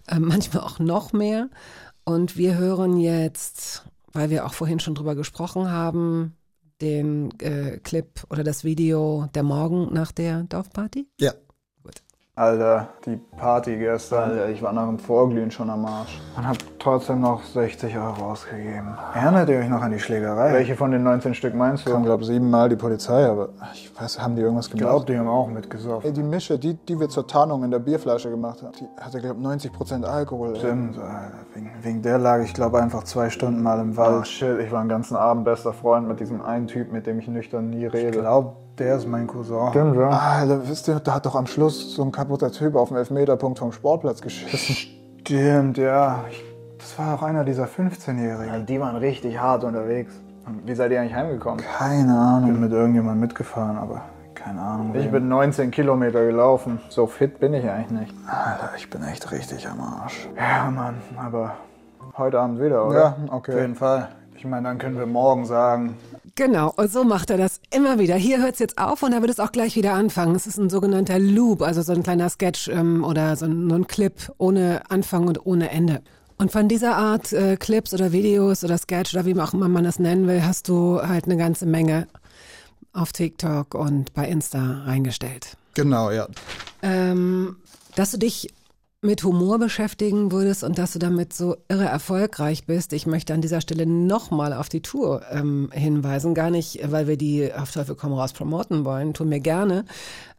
[0.09, 1.49] äh, manchmal auch noch mehr.
[2.05, 6.37] Und wir hören jetzt, weil wir auch vorhin schon drüber gesprochen haben,
[6.81, 11.09] den äh, Clip oder das Video der Morgen nach der Dorfparty.
[11.21, 11.33] Ja.
[12.39, 16.21] Alter, die Party gestern, Alter, ich war nach dem Vorglühen schon am Arsch.
[16.37, 18.95] Und hab trotzdem noch 60 Euro ausgegeben.
[19.15, 20.53] Erinnert ihr euch noch an die Schlägerei?
[20.53, 21.93] Welche von den 19 Stück meinst du?
[21.93, 24.91] Kam, glaube siebenmal die Polizei, aber ich weiß, haben die irgendwas Ich gemacht?
[24.91, 26.07] glaub, die haben auch mitgesoffen.
[26.07, 29.19] Ey, die Mische, die, die wir zur Tarnung in der Bierflasche gemacht haben, die hatte,
[29.19, 30.57] glaube ich, 90% Alkohol.
[30.57, 31.33] Stimmt, Alter.
[31.55, 34.15] Wegen, wegen der lag ich, glaube einfach zwei Stunden mal im Wald.
[34.21, 37.19] Oh shit, ich war den ganzen Abend bester Freund mit diesem einen Typ, mit dem
[37.19, 38.09] ich nüchtern nie rede.
[38.09, 39.71] Ich glaub, der ist mein Cousin.
[39.71, 40.09] Stimmt, ja.
[40.09, 43.59] Alter, wisst ihr, da hat doch am Schluss so ein kaputter Typ auf dem Elfmeterpunkt
[43.59, 44.77] vom Sportplatz geschissen.
[45.21, 46.25] Stimmt, ja.
[46.31, 46.45] Ich,
[46.79, 48.53] das war auch einer dieser 15-Jährigen.
[48.53, 50.13] Also die waren richtig hart unterwegs.
[50.47, 51.65] Und wie seid ihr eigentlich heimgekommen?
[51.79, 52.49] Keine Ahnung.
[52.49, 54.03] Ich bin mit irgendjemandem mitgefahren, aber
[54.35, 54.95] keine Ahnung.
[54.95, 56.81] Ich bin 19 Kilometer gelaufen.
[56.89, 58.15] So fit bin ich eigentlich nicht.
[58.29, 60.29] Alter, ich bin echt richtig am Arsch.
[60.37, 61.55] Ja, Mann, aber
[62.17, 62.99] heute Abend wieder, oder?
[62.99, 63.55] Ja, okay.
[63.55, 64.09] Auf jeden Fall.
[64.37, 65.97] Ich meine, dann können wir morgen sagen,
[66.37, 68.15] Genau, und so macht er das immer wieder.
[68.15, 70.35] Hier hört es jetzt auf und er wird es auch gleich wieder anfangen.
[70.35, 73.79] Es ist ein sogenannter Loop, also so ein kleiner Sketch ähm, oder so ein, nur
[73.79, 76.03] ein Clip ohne Anfang und ohne Ende.
[76.37, 79.85] Und von dieser Art äh, Clips oder Videos oder Sketch oder wie auch immer man
[79.85, 82.07] das nennen will, hast du halt eine ganze Menge
[82.93, 85.57] auf TikTok und bei Insta reingestellt.
[85.73, 86.29] Genau, ja.
[86.83, 87.57] Ähm,
[87.95, 88.53] dass du dich
[89.03, 92.93] mit Humor beschäftigen würdest und dass du damit so irre erfolgreich bist.
[92.93, 96.35] Ich möchte an dieser Stelle nochmal auf die Tour ähm, hinweisen.
[96.35, 99.85] Gar nicht, weil wir die auf Teufel komm raus promoten wollen, tun wir gerne.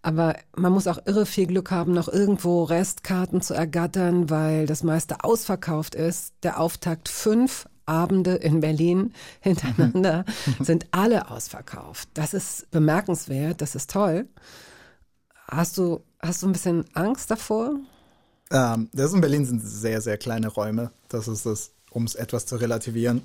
[0.02, 4.84] Aber man muss auch irre viel Glück haben, noch irgendwo Restkarten zu ergattern, weil das
[4.84, 6.34] meiste ausverkauft ist.
[6.44, 10.26] Der Auftakt fünf Abende in Berlin hintereinander
[10.60, 12.10] sind alle ausverkauft.
[12.16, 14.28] Das ist bemerkenswert, das ist toll.
[15.48, 17.76] Hast du, hast du ein bisschen Angst davor?
[18.52, 20.92] Ähm, das in Berlin sind sehr, sehr kleine Räume.
[21.10, 23.22] Das ist das, um es etwas zu relativieren.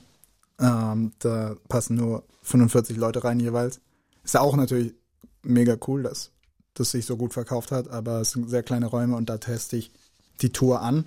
[0.59, 3.81] Ähm, da passen nur 45 Leute rein jeweils.
[4.25, 4.95] Ist ja auch natürlich
[5.43, 6.31] mega cool, dass
[6.75, 9.77] das sich so gut verkauft hat, aber es sind sehr kleine Räume und da teste
[9.77, 9.93] ich
[10.41, 11.07] die Tour an.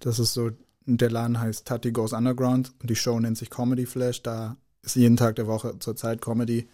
[0.00, 0.50] Das ist so,
[0.86, 4.22] der Laden heißt Tati Goes Underground und die Show nennt sich Comedy Flash.
[4.22, 6.68] Da ist jeden Tag der Woche zurzeit Comedy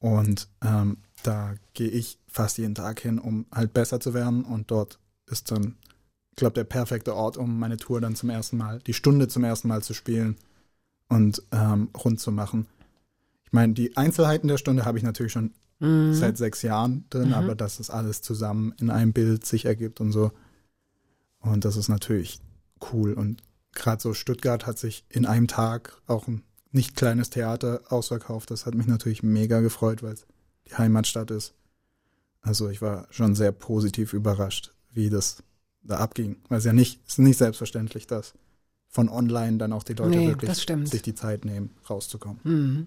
[0.00, 4.70] und ähm, da gehe ich fast jeden Tag hin, um halt besser zu werden und
[4.70, 4.98] dort
[5.30, 5.76] ist dann
[6.36, 9.68] glaube, der perfekte Ort, um meine Tour dann zum ersten Mal, die Stunde zum ersten
[9.68, 10.36] Mal zu spielen
[11.08, 12.66] und ähm, rund zu machen.
[13.44, 15.52] Ich meine, die Einzelheiten der Stunde habe ich natürlich schon
[16.12, 20.12] seit sechs Jahren drin, aber dass das alles zusammen in einem Bild sich ergibt und
[20.12, 20.30] so.
[21.40, 22.40] Und das ist natürlich
[22.92, 23.14] cool.
[23.14, 23.42] Und
[23.72, 28.52] gerade so Stuttgart hat sich in einem Tag auch ein nicht kleines Theater ausverkauft.
[28.52, 30.26] Das hat mich natürlich mega gefreut, weil es
[30.68, 31.52] die Heimatstadt ist.
[32.42, 35.42] Also ich war schon sehr positiv überrascht, wie das
[35.82, 36.36] da abging.
[36.48, 38.34] Weil es ja nicht, es ist nicht selbstverständlich, dass
[38.88, 42.40] von online dann auch die Leute Nee, wirklich sich die Zeit nehmen, rauszukommen.
[42.44, 42.86] Mhm.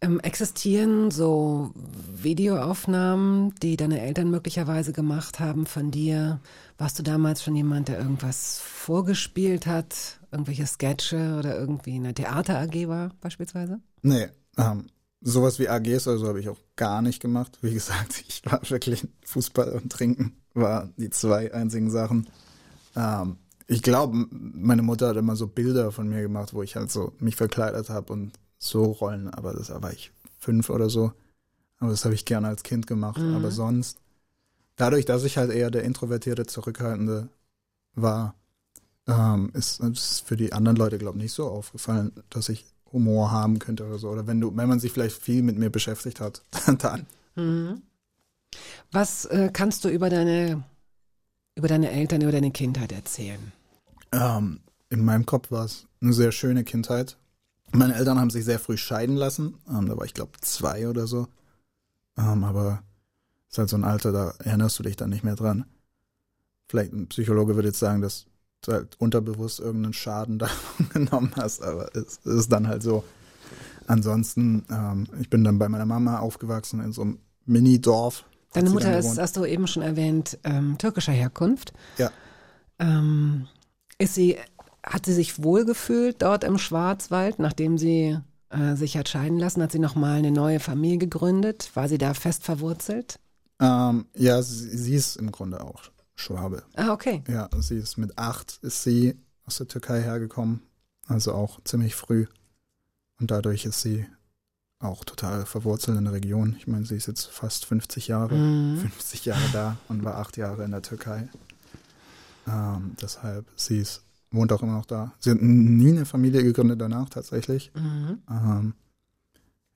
[0.00, 1.72] Ähm, existieren so
[2.14, 6.40] Videoaufnahmen, die deine Eltern möglicherweise gemacht haben von dir?
[6.78, 10.20] Warst du damals schon jemand, der irgendwas vorgespielt hat?
[10.30, 13.80] Irgendwelche Sketche oder irgendwie eine Theater-AG war beispielsweise?
[14.02, 14.86] Nee, ähm,
[15.20, 17.58] sowas wie AGs oder so habe ich auch gar nicht gemacht.
[17.60, 22.28] Wie gesagt, ich war wirklich Fußball und Trinken waren die zwei einzigen Sachen.
[22.96, 23.36] Ähm,
[23.66, 27.12] ich glaube, meine Mutter hat immer so Bilder von mir gemacht, wo ich halt so
[27.20, 31.12] mich verkleidet habe und so Rollen, aber das da war ich fünf oder so.
[31.78, 33.20] Aber das habe ich gerne als Kind gemacht.
[33.34, 33.98] Aber sonst,
[34.76, 37.28] dadurch, dass ich halt eher der introvertierte, zurückhaltende
[37.94, 38.34] war,
[39.06, 43.30] ähm, ist es für die anderen Leute, glaube ich, nicht so aufgefallen, dass ich Humor
[43.30, 44.10] haben könnte oder so.
[44.10, 46.42] Oder wenn du, wenn man sich vielleicht viel mit mir beschäftigt hat,
[46.78, 47.06] dann.
[48.90, 50.64] Was äh, kannst du über deine,
[51.54, 53.52] über deine Eltern, über deine Kindheit erzählen?
[54.12, 54.60] Ähm,
[54.90, 57.16] in meinem Kopf war es eine sehr schöne Kindheit.
[57.72, 59.54] Meine Eltern haben sich sehr früh scheiden lassen.
[59.68, 61.28] Ähm, da war ich, glaube zwei oder so.
[62.18, 62.82] Ähm, aber
[63.48, 65.64] ist halt so ein Alter, da erinnerst du dich dann nicht mehr dran.
[66.68, 68.26] Vielleicht ein Psychologe würde jetzt sagen, dass
[68.62, 73.04] du halt unterbewusst irgendeinen Schaden davon genommen hast, aber es ist dann halt so.
[73.86, 78.24] Ansonsten, ähm, ich bin dann bei meiner Mama aufgewachsen in so einem Mini-Dorf.
[78.52, 81.72] Deine Mutter ist, hast du eben schon erwähnt, ähm, türkischer Herkunft.
[81.96, 82.10] Ja.
[82.78, 83.48] Ähm,
[83.98, 84.36] ist sie,
[84.84, 88.18] hat sie sich wohlgefühlt dort im Schwarzwald, nachdem sie
[88.50, 89.62] äh, sich hat scheiden lassen?
[89.62, 91.70] Hat sie nochmal eine neue Familie gegründet?
[91.74, 93.18] War sie da fest verwurzelt?
[93.60, 95.84] Ähm, ja, sie, sie ist im Grunde auch
[96.14, 96.62] Schwabe.
[96.74, 97.22] Ah, okay.
[97.28, 100.62] Ja, sie ist mit acht, ist sie aus der Türkei hergekommen,
[101.06, 102.26] also auch ziemlich früh.
[103.18, 104.06] Und dadurch ist sie
[104.82, 106.56] auch total verwurzelt in der Region.
[106.58, 108.34] Ich meine, sie ist jetzt fast 50 Jahre,
[108.80, 111.28] 50 Jahre da und war acht Jahre in der Türkei.
[112.46, 115.12] Ähm, deshalb, sie ist, wohnt auch immer noch da.
[115.20, 117.70] Sie hat nie eine Familie gegründet danach tatsächlich.
[118.28, 118.74] Ähm,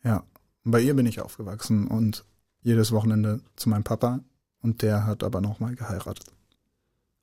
[0.03, 0.25] ja,
[0.65, 2.25] bei ihr bin ich aufgewachsen und
[2.63, 4.21] jedes Wochenende zu meinem Papa
[4.63, 6.36] und der hat aber nochmal geheiratet.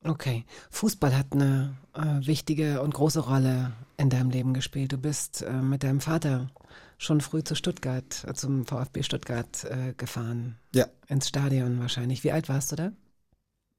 [0.03, 0.45] Okay.
[0.69, 4.91] Fußball hat eine äh, wichtige und große Rolle in deinem Leben gespielt.
[4.91, 6.49] Du bist äh, mit deinem Vater
[6.97, 10.57] schon früh zu Stuttgart, äh, zum VfB Stuttgart äh, gefahren.
[10.73, 10.87] Ja.
[11.07, 12.23] Ins Stadion wahrscheinlich.
[12.23, 12.91] Wie alt warst du da?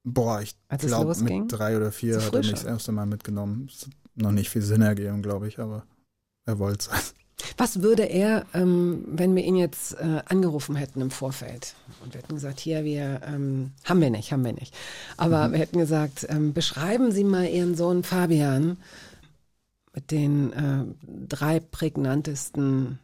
[0.05, 3.71] Boah, ich glaube, mit drei oder vier hat er mich das erste Mal mitgenommen.
[3.73, 5.87] Es hat noch nicht viel Sinn ergeben, glaube ich, aber
[6.45, 7.15] er wollte es.
[7.57, 12.21] Was würde er, ähm, wenn wir ihn jetzt äh, angerufen hätten im Vorfeld und wir
[12.21, 14.75] hätten gesagt, hier, wir ähm, haben wir nicht, haben wir nicht.
[15.17, 18.77] Aber wir hätten gesagt, ähm, beschreiben Sie mal Ihren Sohn Fabian
[19.95, 20.85] mit den äh,
[21.29, 22.99] drei prägnantesten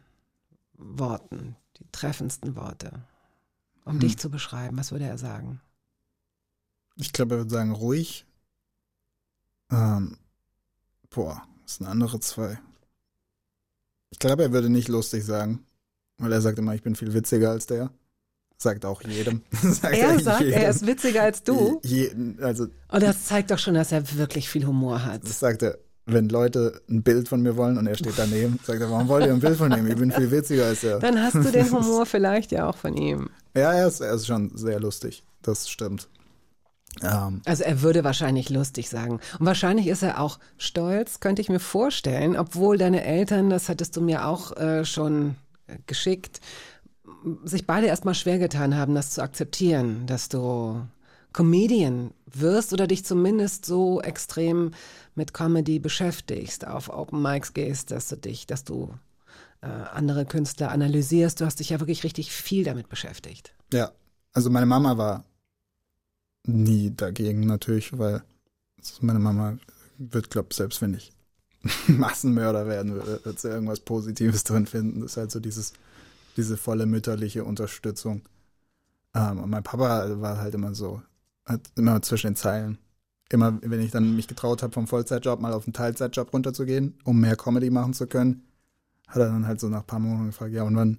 [0.73, 2.91] Worten, die treffendsten Worte,
[3.85, 4.77] um dich zu beschreiben.
[4.77, 5.61] Was würde er sagen?
[6.97, 8.25] Ich glaube, er würde sagen, ruhig.
[9.71, 10.17] Ähm,
[11.09, 12.59] boah, das sind andere zwei.
[14.11, 15.65] Ich glaube, er würde nicht lustig sagen,
[16.17, 17.89] weil er sagt immer, ich bin viel witziger als der.
[18.57, 19.41] Sagt auch jedem.
[19.63, 20.69] sagt Er sagt, er jedem.
[20.69, 21.79] ist witziger als du.
[21.83, 25.23] Je, also, Und das zeigt doch schon, dass er wirklich viel Humor hat.
[25.23, 28.81] das sagt er, wenn Leute ein Bild von mir wollen und er steht daneben, sagt
[28.81, 29.87] er, warum wollt ihr ein Bild von ihm?
[29.87, 30.99] Ich bin viel witziger als er.
[30.99, 33.29] Dann hast du den Humor vielleicht ja auch von ihm.
[33.55, 35.23] Ja, er ist, er ist schon sehr lustig.
[35.41, 36.07] Das stimmt.
[37.01, 39.19] Ähm, Also er würde wahrscheinlich lustig sagen.
[39.39, 43.95] Und wahrscheinlich ist er auch stolz, könnte ich mir vorstellen, obwohl deine Eltern, das hattest
[43.95, 45.35] du mir auch äh, schon
[45.67, 46.41] äh, geschickt,
[47.43, 50.81] sich beide erstmal schwer getan haben, das zu akzeptieren, dass du
[51.33, 54.71] Comedian wirst oder dich zumindest so extrem
[55.15, 58.93] mit Comedy beschäftigst, auf Open Mics gehst, dass du dich, dass du
[59.61, 61.39] äh, andere Künstler analysierst.
[61.39, 63.53] Du hast dich ja wirklich richtig viel damit beschäftigt.
[63.71, 63.91] Ja,
[64.33, 65.25] also meine Mama war
[66.45, 68.23] nie dagegen natürlich, weil
[69.01, 69.57] meine Mama
[69.97, 71.11] wird, glaube selbst wenn ich
[71.87, 75.01] Massenmörder werden würde, wird sie irgendwas Positives drin finden.
[75.01, 75.73] Das ist halt so dieses,
[76.37, 78.23] diese volle mütterliche Unterstützung.
[79.13, 81.01] Ähm, und mein Papa war halt immer so,
[81.45, 82.77] hat immer zwischen den Zeilen.
[83.29, 87.19] Immer, wenn ich dann mich getraut habe, vom Vollzeitjob mal auf einen Teilzeitjob runterzugehen, um
[87.19, 88.43] mehr Comedy machen zu können,
[89.07, 90.97] hat er dann halt so nach ein paar Monaten gefragt, ja, und wann,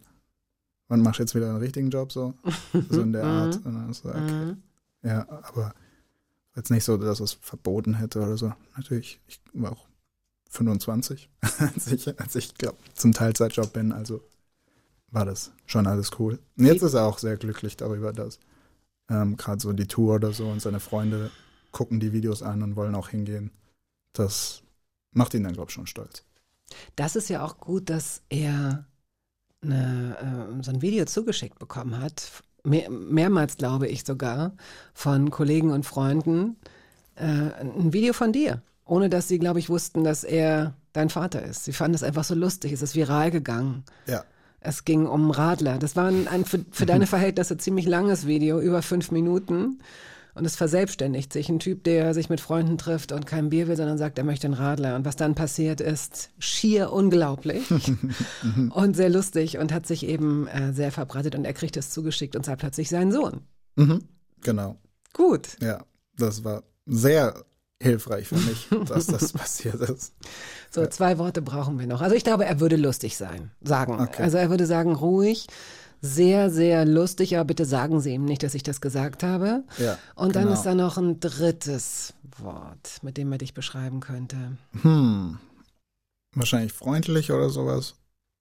[0.88, 2.34] wann machst du jetzt wieder einen richtigen Job so?
[2.88, 3.56] So in der Art.
[3.56, 4.56] Und dann so, okay.
[5.02, 5.74] Ja, aber
[6.56, 8.52] jetzt nicht so, dass es verboten hätte oder so.
[8.76, 9.86] Natürlich, ich war auch
[10.50, 14.22] 25, als ich, als ich glaube, zum Teilzeitjob bin, also
[15.10, 16.38] war das schon alles cool.
[16.56, 18.38] Und jetzt ist er auch sehr glücklich darüber, dass
[19.08, 21.30] ähm, gerade so die Tour oder so und seine Freunde
[21.70, 23.50] gucken die Videos an und wollen auch hingehen.
[24.12, 24.62] Das
[25.10, 26.24] macht ihn dann, glaube ich, schon stolz.
[26.96, 28.86] Das ist ja auch gut, dass er
[29.62, 32.42] eine, äh, so ein Video zugeschickt bekommen hat.
[32.64, 34.52] Mehr, mehrmals, glaube ich sogar,
[34.94, 36.56] von Kollegen und Freunden.
[37.16, 38.62] Äh, ein Video von dir.
[38.84, 41.64] Ohne dass sie, glaube ich, wussten, dass er dein Vater ist.
[41.64, 42.72] Sie fanden es einfach so lustig.
[42.72, 43.84] Es ist viral gegangen.
[44.06, 44.24] Ja,
[44.60, 45.78] Es ging um Radler.
[45.78, 49.80] Das war ein, ein für, für deine Verhältnisse ziemlich langes Video, über fünf Minuten.
[50.34, 51.48] Und es verselbstständigt sich.
[51.48, 54.46] Ein Typ, der sich mit Freunden trifft und kein Bier will, sondern sagt, er möchte
[54.46, 54.96] einen Radler.
[54.96, 57.70] Und was dann passiert ist, schier unglaublich
[58.70, 61.34] und sehr lustig und hat sich eben äh, sehr verbreitet.
[61.34, 63.42] Und er kriegt es zugeschickt und sah plötzlich seinen Sohn.
[63.76, 64.02] mhm.
[64.40, 64.76] genau.
[65.12, 65.58] Gut.
[65.60, 65.84] Ja,
[66.16, 67.34] das war sehr
[67.82, 70.14] hilfreich für mich, dass das passiert ist.
[70.70, 72.00] So, zwei Worte brauchen wir noch.
[72.00, 74.00] Also ich glaube, er würde lustig sein, sagen.
[74.00, 74.22] Okay.
[74.22, 75.46] Also er würde sagen, ruhig,
[76.04, 79.62] sehr, sehr lustig, aber bitte sagen Sie ihm nicht, dass ich das gesagt habe.
[79.78, 80.54] Ja, Und dann genau.
[80.54, 84.36] ist da noch ein drittes Wort, mit dem er dich beschreiben könnte.
[84.82, 85.38] Hm.
[86.34, 87.94] Wahrscheinlich freundlich oder sowas.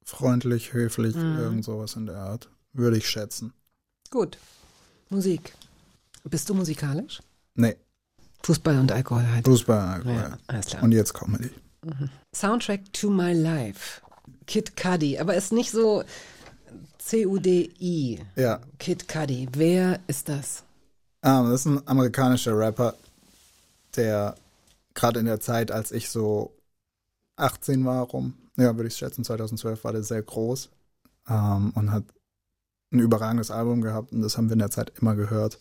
[0.03, 1.37] Freundlich, höflich, Mhm.
[1.37, 2.49] irgend sowas in der Art.
[2.73, 3.53] Würde ich schätzen.
[4.09, 4.37] Gut.
[5.09, 5.53] Musik.
[6.23, 7.21] Bist du musikalisch?
[7.55, 7.75] Nee,
[8.43, 9.45] Fußball und Alkohol halt.
[9.45, 10.01] Fußball.
[10.05, 10.37] Ja, Ja.
[10.47, 10.81] alles klar.
[10.83, 11.51] Und jetzt Comedy.
[12.35, 14.01] Soundtrack to My Life.
[14.47, 16.03] Kid Cudi, aber ist nicht so
[17.03, 18.19] C-U-D-I.
[18.35, 19.47] Ja, Kid Cudi.
[19.53, 20.63] Wer ist das?
[21.21, 22.95] Ah, das ist ein amerikanischer Rapper,
[23.95, 24.35] der
[24.93, 26.53] gerade in der Zeit, als ich so
[27.37, 30.69] 18 war, rum, ja, würde ich schätzen, 2012 war der sehr groß
[31.27, 32.03] ähm, und hat
[32.91, 35.59] ein überragendes Album gehabt und das haben wir in der Zeit immer gehört.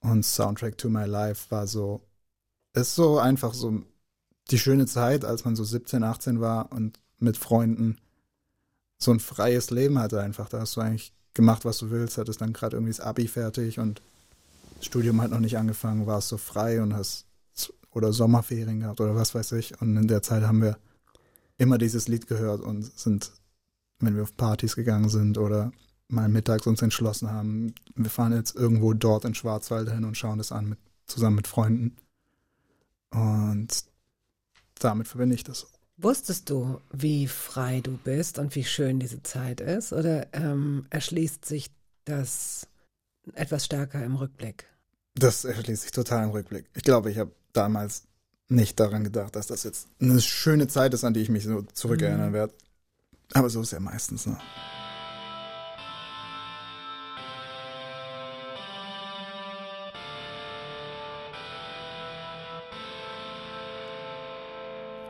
[0.00, 2.00] Und Soundtrack to My Life war so,
[2.72, 3.82] ist so einfach so
[4.50, 7.98] die schöne Zeit, als man so 17, 18 war und mit Freunden
[9.02, 10.48] so ein freies Leben hatte einfach.
[10.48, 13.78] Da hast du eigentlich gemacht, was du willst, hattest dann gerade irgendwie das Abi fertig
[13.78, 14.02] und
[14.76, 17.26] das Studium hat noch nicht angefangen, warst so frei und hast
[17.90, 19.80] oder Sommerferien gehabt oder was weiß ich.
[19.80, 20.78] Und in der Zeit haben wir
[21.58, 23.32] immer dieses Lied gehört und sind,
[23.98, 25.72] wenn wir auf Partys gegangen sind oder
[26.08, 30.38] mal mittags uns entschlossen haben, wir fahren jetzt irgendwo dort in Schwarzwald hin und schauen
[30.38, 31.96] das an mit, zusammen mit Freunden.
[33.10, 33.68] Und
[34.78, 35.66] damit verbinde ich das.
[35.96, 39.92] Wusstest du, wie frei du bist und wie schön diese Zeit ist?
[39.92, 41.70] Oder ähm, erschließt sich
[42.04, 42.66] das
[43.34, 44.66] etwas stärker im Rückblick?
[45.14, 46.66] Das erschließt sich total im Rückblick.
[46.74, 48.04] Ich glaube, ich habe damals
[48.48, 51.62] nicht daran gedacht, dass das jetzt eine schöne Zeit ist, an die ich mich so
[51.62, 52.54] zurückerinnern werde.
[53.34, 54.26] Aber so ist ja meistens.
[54.26, 54.38] Ne?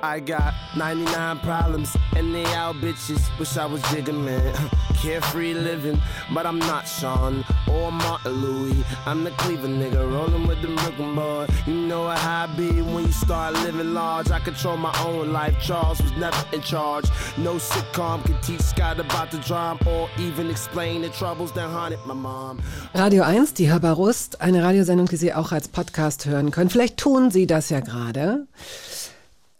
[0.04, 3.22] I got 99 problems, and they all bitches.
[3.38, 4.52] Wish I was Jigga Man.
[5.00, 6.00] Carefree living,
[6.34, 8.84] but I'm not Sean or Martin Louis.
[9.06, 11.46] I'm the Cleveland nigga, rolling with the Brooklyn boy.
[11.68, 14.30] You know how I be when you start living large.
[14.32, 15.54] I control my own life.
[15.60, 17.04] Charles was never in charge.
[17.38, 22.00] No sitcom could teach Scott about the drama or even explain the troubles that haunted
[22.06, 22.60] my mom.
[22.92, 26.70] Radio 1, die Hörbar Rust, eine Radiosendung, die Sie auch als Podcast hören können.
[26.70, 28.48] Vielleicht tun Sie das ja gerade.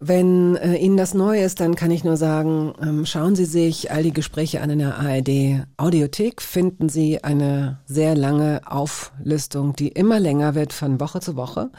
[0.04, 3.92] Wenn äh, Ihnen das neu ist, dann kann ich nur sagen, ähm, schauen Sie sich
[3.92, 9.86] all die Gespräche an in der ARD Audiothek, finden Sie eine sehr lange Auflistung, die
[9.86, 11.70] immer länger wird von Woche zu Woche,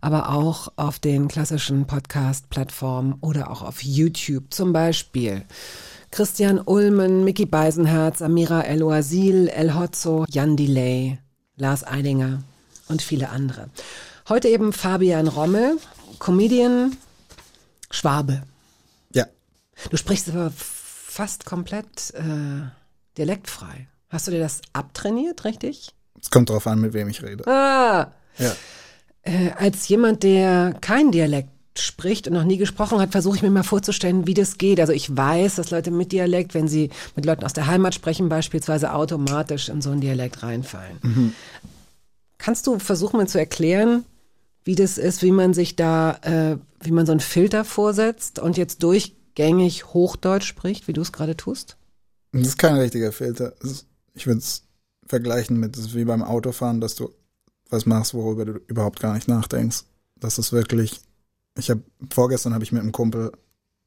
[0.00, 5.42] aber auch auf den klassischen Podcast-Plattformen oder auch auf YouTube zum Beispiel.
[6.10, 11.18] Christian Ulmen, Mickey Beisenherz, Amira El-Oasil, El Hotzo, Jan Delay,
[11.56, 12.42] Lars Eidinger
[12.88, 13.68] und viele andere.
[14.30, 15.76] Heute eben Fabian Rommel,
[16.18, 16.96] Comedian,
[17.90, 18.42] Schwabe.
[19.12, 19.26] Ja,
[19.90, 22.62] Du sprichst aber fast komplett äh,
[23.18, 23.88] dialektfrei.
[24.08, 25.92] Hast du dir das abtrainiert, richtig?
[26.20, 27.46] es kommt drauf an, mit wem ich rede.
[27.46, 28.54] Ah, Ja.
[29.22, 33.50] äh, als jemand, der kein Dialekt spricht und noch nie gesprochen hat, versuche ich mir
[33.50, 34.80] mal vorzustellen, wie das geht.
[34.80, 38.30] Also ich weiß, dass Leute mit Dialekt, wenn sie mit Leuten aus der Heimat sprechen,
[38.30, 41.34] beispielsweise automatisch in so einen Dialekt reinfallen.
[42.38, 44.04] Kannst du versuchen, mir zu erklären,
[44.66, 48.56] wie das ist, wie man sich da, äh, wie man so einen Filter vorsetzt und
[48.56, 51.76] jetzt durchgängig Hochdeutsch spricht, wie du es gerade tust?
[52.32, 53.54] Das ist kein richtiger Filter.
[54.14, 54.64] Ich würde es
[55.06, 57.10] vergleichen mit, es wie beim Autofahren, dass du
[57.70, 59.84] was machst, worüber du überhaupt gar nicht nachdenkst.
[60.18, 61.00] Das ist wirklich,
[61.56, 63.30] ich habe, vorgestern habe ich mit einem Kumpel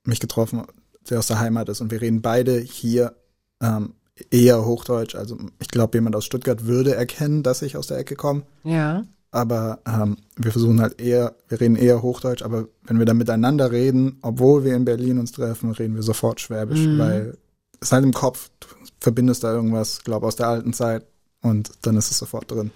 [0.06, 0.64] mich getroffen,
[1.10, 3.16] der aus der Heimat ist und wir reden beide hier
[3.62, 3.96] ähm,
[4.32, 5.16] eher Hochdeutsch.
[5.16, 8.44] Also ich glaube, jemand aus Stuttgart würde erkennen, dass ich aus der Ecke komme.
[8.64, 9.04] Ja.
[9.32, 13.72] Aber ähm, wir versuchen halt eher, wir reden eher Hochdeutsch, aber wenn wir dann miteinander
[13.72, 17.38] reden, obwohl wir in Berlin uns treffen, reden wir sofort Schwäbisch, weil
[17.80, 18.68] es ist halt im Kopf, du
[19.00, 21.06] verbindest da irgendwas, glaub aus der alten Zeit
[21.42, 22.72] und dann ist es sofort drin.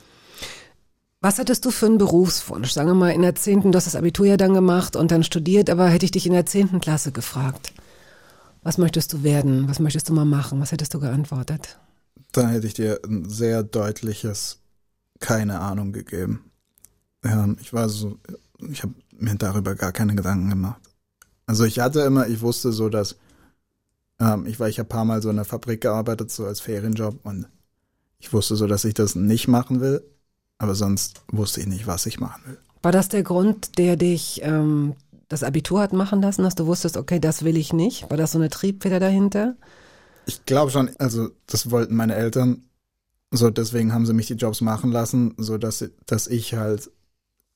[1.22, 2.72] Was hattest du für einen Berufswunsch?
[2.72, 5.24] Sagen wir mal, in der zehnten, du hast das Abitur ja dann gemacht und dann
[5.24, 7.74] studiert, aber hätte ich dich in der zehnten Klasse gefragt.
[8.62, 9.68] Was möchtest du werden?
[9.70, 10.60] Was möchtest du mal machen?
[10.60, 11.80] Was hättest du geantwortet?
[12.34, 14.60] Da hätte ich dir ein sehr deutliches
[15.24, 16.52] keine Ahnung gegeben.
[17.24, 18.18] Ähm, ich war so,
[18.70, 20.82] ich habe mir darüber gar keine Gedanken gemacht.
[21.46, 23.18] Also ich hatte immer, ich wusste so, dass
[24.20, 27.26] ähm, ich war, ich habe paar Mal so in der Fabrik gearbeitet, so als Ferienjob
[27.26, 27.48] und
[28.20, 30.04] ich wusste so, dass ich das nicht machen will,
[30.58, 32.58] aber sonst wusste ich nicht, was ich machen will.
[32.82, 34.96] War das der Grund, der dich ähm,
[35.30, 38.10] das Abitur hat machen lassen, dass du wusstest, okay, das will ich nicht?
[38.10, 39.56] War das so eine Triebfeder dahinter?
[40.26, 42.64] Ich glaube schon, also das wollten meine Eltern
[43.32, 46.92] So, deswegen haben sie mich die Jobs machen lassen, so dass, dass ich halt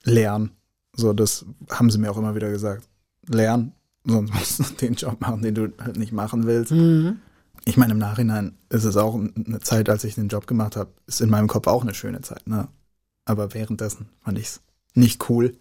[0.08, 0.50] lerne.
[0.96, 2.88] So, das haben sie mir auch immer wieder gesagt.
[3.28, 3.74] Lern,
[4.06, 6.72] sonst musst du den Job machen, den du halt nicht machen willst.
[7.66, 10.92] Ich meine, im Nachhinein ist es auch eine Zeit, als ich den Job gemacht habe,
[11.06, 12.68] ist in meinem Kopf auch eine schöne Zeit, ne?
[13.26, 14.62] Aber währenddessen fand ich es
[14.94, 15.56] nicht cool.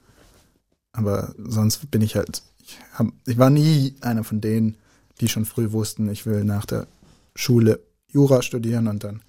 [0.93, 4.77] Aber sonst bin ich halt, ich, hab, ich war nie einer von denen,
[5.21, 6.87] die schon früh wussten, ich will nach der
[7.35, 9.23] Schule Jura studieren und dann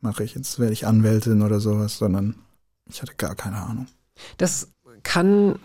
[0.00, 2.36] mache ich, jetzt werde ich Anwältin oder sowas, sondern
[2.86, 3.86] ich hatte gar keine Ahnung.
[4.36, 5.58] Das kann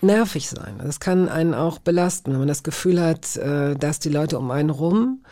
[0.00, 0.80] nervig sein.
[0.82, 4.50] Das kann einen auch belasten, wenn man das Gefühl hat, äh, dass die Leute um
[4.50, 5.24] einen rum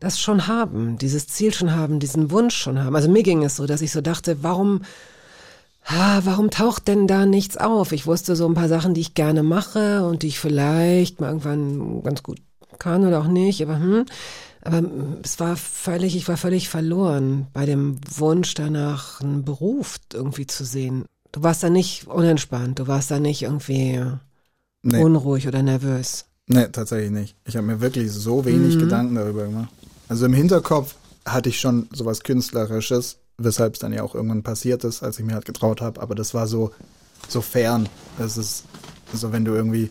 [0.00, 2.94] das schon haben, dieses Ziel schon haben, diesen Wunsch schon haben.
[2.94, 4.82] Also mir ging es so, dass ich so dachte, warum,
[6.22, 7.90] warum taucht denn da nichts auf?
[7.92, 11.28] Ich wusste so ein paar Sachen, die ich gerne mache und die ich vielleicht mal
[11.28, 12.38] irgendwann ganz gut
[12.78, 14.04] kann oder auch nicht, aber hm,
[14.62, 14.82] aber
[15.22, 20.64] es war völlig, ich war völlig verloren bei dem Wunsch danach, einen Beruf irgendwie zu
[20.64, 21.06] sehen.
[21.32, 24.02] Du warst da nicht unentspannt, du warst da nicht irgendwie
[24.82, 26.24] Nee, unruhig oder nervös.
[26.46, 27.36] nee tatsächlich nicht.
[27.44, 29.70] Ich habe mir wirklich so wenig Gedanken darüber gemacht.
[30.08, 30.94] Also im Hinterkopf
[31.26, 35.24] hatte ich schon sowas Künstlerisches, weshalb es dann ja auch irgendwann passiert ist, als ich
[35.26, 36.00] mir halt getraut habe.
[36.00, 36.70] Aber das war so,
[37.28, 37.88] so fern.
[38.18, 38.64] Das ist
[39.12, 39.90] so, wenn du irgendwie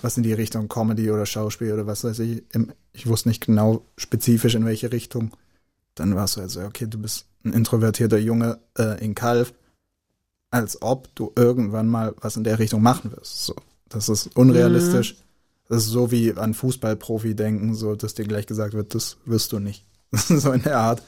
[0.00, 3.44] was in die Richtung Comedy oder Schauspiel oder was weiß ich, im, ich wusste nicht
[3.44, 5.32] genau spezifisch in welche Richtung.
[5.96, 9.52] Dann war es so, also, okay, du bist ein introvertierter Junge äh, in Kalf,
[10.50, 13.44] als ob du irgendwann mal was in der Richtung machen wirst.
[13.44, 13.54] So,
[13.88, 15.16] das ist unrealistisch.
[15.68, 19.52] Das ist so wie an Fußballprofi denken, so dass dir gleich gesagt wird, das wirst
[19.52, 19.84] du nicht.
[20.12, 21.02] so in der Art.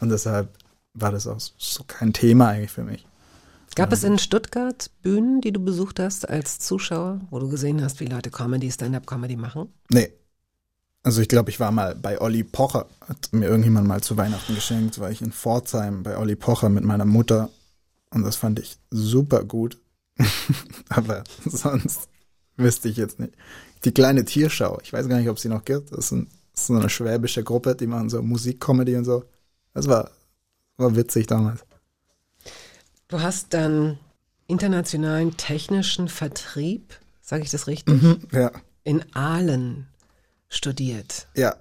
[0.00, 0.48] Und deshalb
[0.94, 3.06] war das auch so kein Thema eigentlich für mich.
[3.74, 7.98] Gab es in Stuttgart Bühnen, die du besucht hast als Zuschauer, wo du gesehen hast,
[7.98, 9.72] wie Leute Comedy, Stand-up-Comedy machen?
[9.90, 10.10] Nee.
[11.02, 14.54] Also ich glaube, ich war mal bei Olli Pocher, hat mir irgendjemand mal zu Weihnachten
[14.54, 17.50] geschenkt, war ich in Pforzheim bei Olli Pocher mit meiner Mutter
[18.14, 19.78] und das fand ich super gut.
[20.88, 22.08] Aber sonst
[22.56, 23.34] wüsste ich jetzt nicht.
[23.84, 25.92] Die kleine Tierschau, ich weiß gar nicht, ob sie noch gibt.
[25.92, 29.24] Das ist, ein, das ist so eine schwäbische Gruppe, die machen so Musikcomedy und so.
[29.74, 30.10] Das war,
[30.76, 31.64] war witzig damals.
[33.08, 33.98] Du hast dann
[34.46, 38.00] internationalen technischen Vertrieb, sage ich das richtig,
[38.32, 38.52] Ja,
[38.84, 39.86] in Aalen
[40.48, 41.26] studiert.
[41.34, 41.56] ja,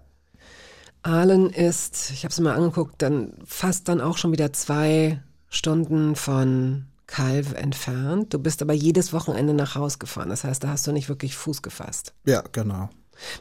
[1.01, 5.21] Aalen ist, ich habe es mal angeguckt, dann fast dann auch schon wieder zwei
[5.53, 8.33] Stunden von Calv entfernt.
[8.33, 10.29] Du bist aber jedes Wochenende nach Haus gefahren.
[10.29, 12.13] Das heißt, da hast du nicht wirklich Fuß gefasst.
[12.25, 12.89] ja, genau.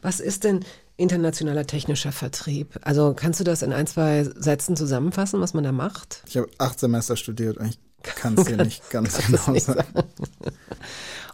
[0.03, 0.61] Was ist denn
[0.99, 2.79] internationaler technischer Vertrieb?
[2.83, 6.23] Also kannst du das in ein, zwei Sätzen zusammenfassen, was man da macht?
[6.29, 9.89] Ich habe acht Semester studiert und ich kann es dir nicht ganz genau sagen.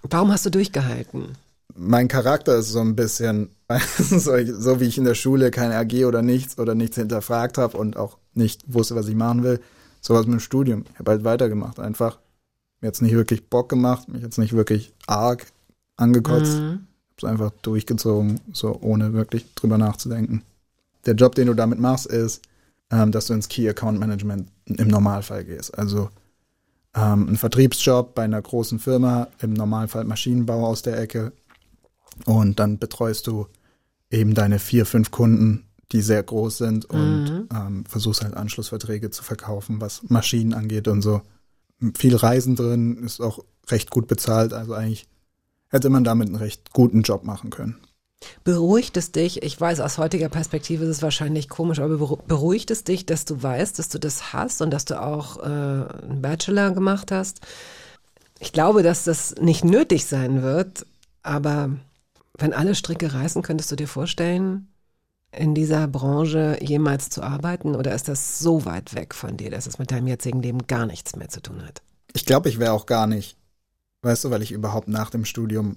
[0.03, 1.37] Und warum hast du durchgehalten?
[1.79, 3.51] mein Charakter ist so ein bisschen
[3.99, 7.76] so, so wie ich in der Schule keine AG oder nichts oder nichts hinterfragt habe
[7.76, 9.61] und auch nicht wusste, was ich machen will.
[10.01, 10.84] Sowas mit dem Studium.
[10.92, 12.18] Ich habe halt weitergemacht einfach.
[12.80, 15.46] Mir jetzt nicht wirklich Bock gemacht, mich jetzt nicht wirklich arg
[15.96, 16.61] angekotzt.
[16.61, 16.86] Mhm.
[17.11, 20.42] Hab's einfach durchgezogen, so ohne wirklich drüber nachzudenken.
[21.07, 22.42] Der Job, den du damit machst, ist,
[22.90, 25.76] ähm, dass du ins Key Account Management im Normalfall gehst.
[25.76, 26.11] Also
[26.94, 31.32] ähm, ein Vertriebsjob bei einer großen Firma, im Normalfall Maschinenbau aus der Ecke.
[32.24, 33.46] Und dann betreust du
[34.11, 39.22] eben deine vier, fünf Kunden, die sehr groß sind und ähm, versuchst halt Anschlussverträge zu
[39.22, 41.22] verkaufen, was Maschinen angeht und so.
[41.97, 45.07] Viel Reisen drin, ist auch recht gut bezahlt, also eigentlich
[45.68, 47.78] hätte man damit einen recht guten Job machen können.
[48.43, 52.70] Beruhigt es dich, ich weiß, aus heutiger Perspektive ist es wahrscheinlich komisch, aber beru- beruhigt
[52.70, 56.20] es dich, dass du weißt, dass du das hast und dass du auch äh, einen
[56.20, 57.41] Bachelor gemacht hast?
[58.41, 60.84] Ich glaube, dass das nicht nötig sein wird,
[61.22, 61.70] aber
[62.36, 64.68] wenn alle Stricke reißen, könntest du dir vorstellen,
[65.33, 67.74] in dieser Branche jemals zu arbeiten?
[67.74, 70.87] Oder ist das so weit weg von dir, dass es mit deinem jetzigen Leben gar
[70.87, 71.83] nichts mehr zu tun hat?
[72.14, 73.37] Ich glaube, ich wäre auch gar nicht,
[74.03, 75.76] weißt du, weil ich überhaupt nach dem Studium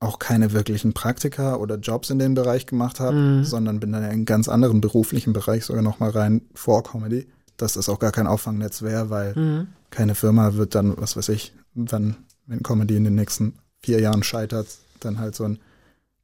[0.00, 4.10] auch keine wirklichen Praktika oder Jobs in dem Bereich gemacht habe, sondern bin dann in
[4.10, 7.26] einen ganz anderen beruflichen Bereich sogar noch mal rein vor Comedy,
[7.56, 11.54] dass das auch gar kein Auffangnetz wäre, weil keine Firma wird dann, was weiß ich,
[11.74, 12.16] wann,
[12.46, 14.66] wenn Comedy in den nächsten vier Jahren scheitert,
[15.00, 15.58] dann halt so einen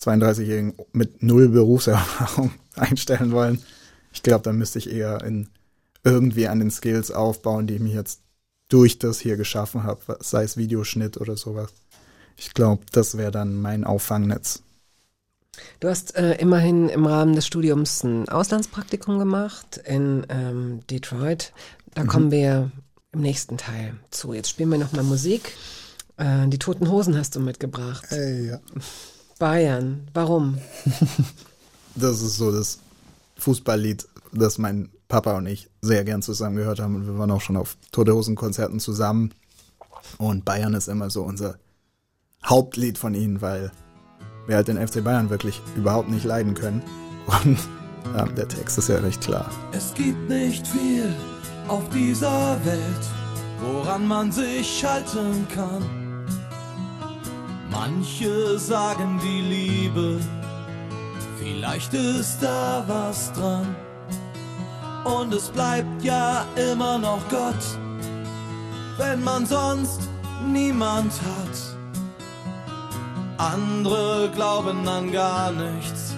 [0.02, 3.62] 32-Jährigen mit null Berufserfahrung einstellen wollen.
[4.12, 5.48] Ich glaube, dann müsste ich eher in
[6.02, 8.22] irgendwie an den Skills aufbauen, die ich mir jetzt
[8.68, 11.70] durch das hier geschaffen habe, sei es Videoschnitt oder sowas.
[12.36, 14.62] Ich glaube, das wäre dann mein Auffangnetz.
[15.80, 21.52] Du hast äh, immerhin im Rahmen des Studiums ein Auslandspraktikum gemacht in ähm, Detroit.
[21.94, 22.70] Da kommen wir
[23.12, 24.32] im nächsten Teil zu.
[24.32, 25.52] Jetzt spielen wir nochmal Musik.
[26.16, 28.06] Äh, die Toten Hosen hast du mitgebracht.
[28.10, 28.60] Ey, ja.
[29.40, 30.06] Bayern.
[30.14, 30.58] Warum?
[31.96, 32.78] Das ist so das
[33.38, 36.94] Fußballlied das mein Papa und ich sehr gern zusammen gehört haben.
[36.94, 39.32] Und wir waren auch schon auf Tote Hosen Konzerten zusammen.
[40.18, 41.56] Und Bayern ist immer so unser
[42.44, 43.72] Hauptlied von ihnen, weil
[44.46, 46.82] wir halt den FC Bayern wirklich überhaupt nicht leiden können.
[47.26, 47.58] Und
[48.14, 49.50] ja, der Text ist ja recht klar.
[49.72, 51.14] Es gibt nicht viel
[51.68, 53.06] auf dieser Welt,
[53.60, 55.99] woran man sich halten kann.
[57.70, 60.20] Manche sagen die Liebe,
[61.38, 63.74] vielleicht ist da was dran.
[65.04, 67.78] Und es bleibt ja immer noch Gott,
[68.98, 70.08] wenn man sonst
[70.46, 71.78] niemand hat.
[73.38, 76.14] Andere glauben an gar nichts,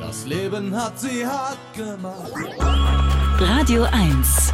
[0.00, 2.32] das Leben hat sie hart gemacht.
[3.38, 4.52] Radio 1.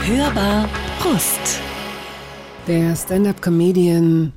[0.00, 0.68] Hörbar
[1.00, 1.63] Brust.
[2.66, 4.32] Der Stand-up-Comedian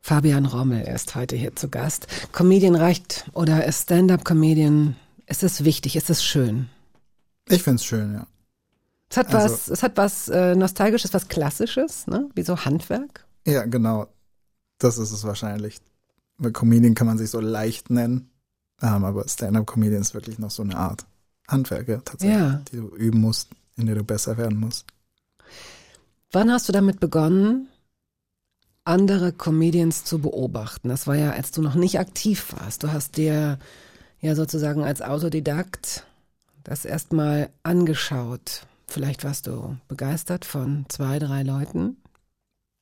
[0.00, 2.06] Fabian Rommel ist heute hier zu Gast.
[2.32, 4.96] Comedian reicht oder ist Stand-up-Comedian,
[5.26, 6.68] ist es wichtig, ist es schön?
[7.48, 8.26] Ich find's schön, ja.
[9.10, 12.28] Es hat Also- was, es hat was äh, Nostalgisches, was Klassisches, ne?
[12.34, 13.24] Wie so Handwerk.
[13.46, 14.08] Ja, genau.
[14.78, 15.78] Das ist es wahrscheinlich.
[16.36, 18.28] Bei Comedian kann man sich so leicht nennen,
[18.82, 21.06] ähm, aber Stand-up-Comedian ist wirklich noch so eine Art
[21.48, 22.62] Handwerker tatsächlich, Ja.
[22.72, 24.84] die du üben musst, in der du besser werden musst.
[26.34, 27.68] Wann hast du damit begonnen,
[28.82, 30.88] andere Comedians zu beobachten?
[30.88, 32.82] Das war ja, als du noch nicht aktiv warst.
[32.82, 33.60] Du hast dir
[34.20, 36.04] ja sozusagen als Autodidakt
[36.64, 38.66] das erstmal angeschaut.
[38.88, 41.98] Vielleicht warst du begeistert von zwei, drei Leuten.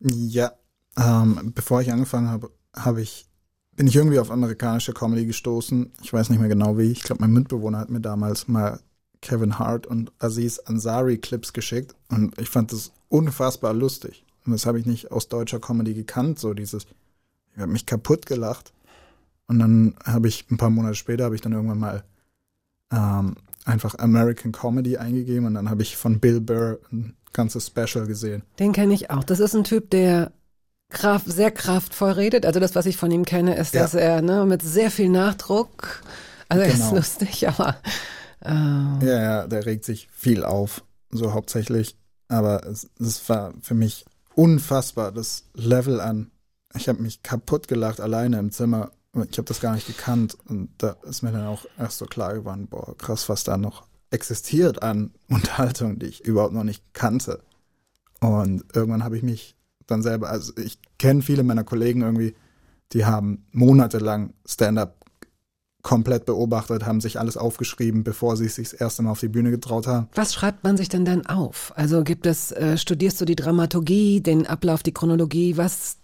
[0.01, 0.53] Ja,
[0.97, 3.27] ähm, bevor ich angefangen habe, habe ich
[3.77, 5.93] bin ich irgendwie auf amerikanische Comedy gestoßen.
[6.03, 6.91] Ich weiß nicht mehr genau wie.
[6.91, 8.81] Ich glaube, mein Mitbewohner hat mir damals mal
[9.21, 14.25] Kevin Hart und Aziz Ansari Clips geschickt und ich fand das unfassbar lustig.
[14.45, 16.87] Und das habe ich nicht aus deutscher Comedy gekannt, so dieses,
[17.55, 18.73] ich habe mich kaputt gelacht.
[19.47, 22.05] Und dann habe ich ein paar Monate später habe ich dann irgendwann mal
[22.93, 28.07] ähm, einfach American Comedy eingegeben und dann habe ich von Bill Burr ein ganzes Special
[28.07, 28.43] gesehen.
[28.59, 29.25] Den kenne ich auch.
[29.25, 30.33] Das ist ein Typ, der
[30.89, 32.45] kraft, sehr kraftvoll redet.
[32.47, 33.83] Also das, was ich von ihm kenne, ist, Ja.
[33.83, 36.03] dass er ne, mit sehr viel Nachdruck,
[36.49, 36.97] also er ist Genau.
[36.97, 37.77] lustig, aber
[38.41, 38.51] äh,
[39.07, 41.97] Ja, ja, der regt sich viel auf, so hauptsächlich.
[42.33, 46.31] Aber es, es war für mich unfassbar, das Level an.
[46.75, 48.91] Ich habe mich kaputt gelacht alleine im Zimmer.
[49.31, 50.39] Ich habe das gar nicht gekannt.
[50.47, 53.85] Und da ist mir dann auch erst so klar geworden, boah, krass, was da noch
[54.11, 57.43] existiert an Unterhaltung, die ich überhaupt noch nicht kannte.
[58.21, 59.55] Und irgendwann habe ich mich
[59.87, 62.35] dann selber, also ich kenne viele meiner Kollegen irgendwie,
[62.93, 65.02] die haben monatelang Stand-up
[65.83, 69.29] komplett beobachtet, haben sich alles aufgeschrieben, bevor sie es sich das erste Mal auf die
[69.29, 70.09] Bühne getraut haben.
[70.15, 71.73] was schreibt man sich denn dann auf?
[71.77, 75.97] Also gibt es, äh, studierst du die Dramaturgie, den Ablauf, die Chronologie, was?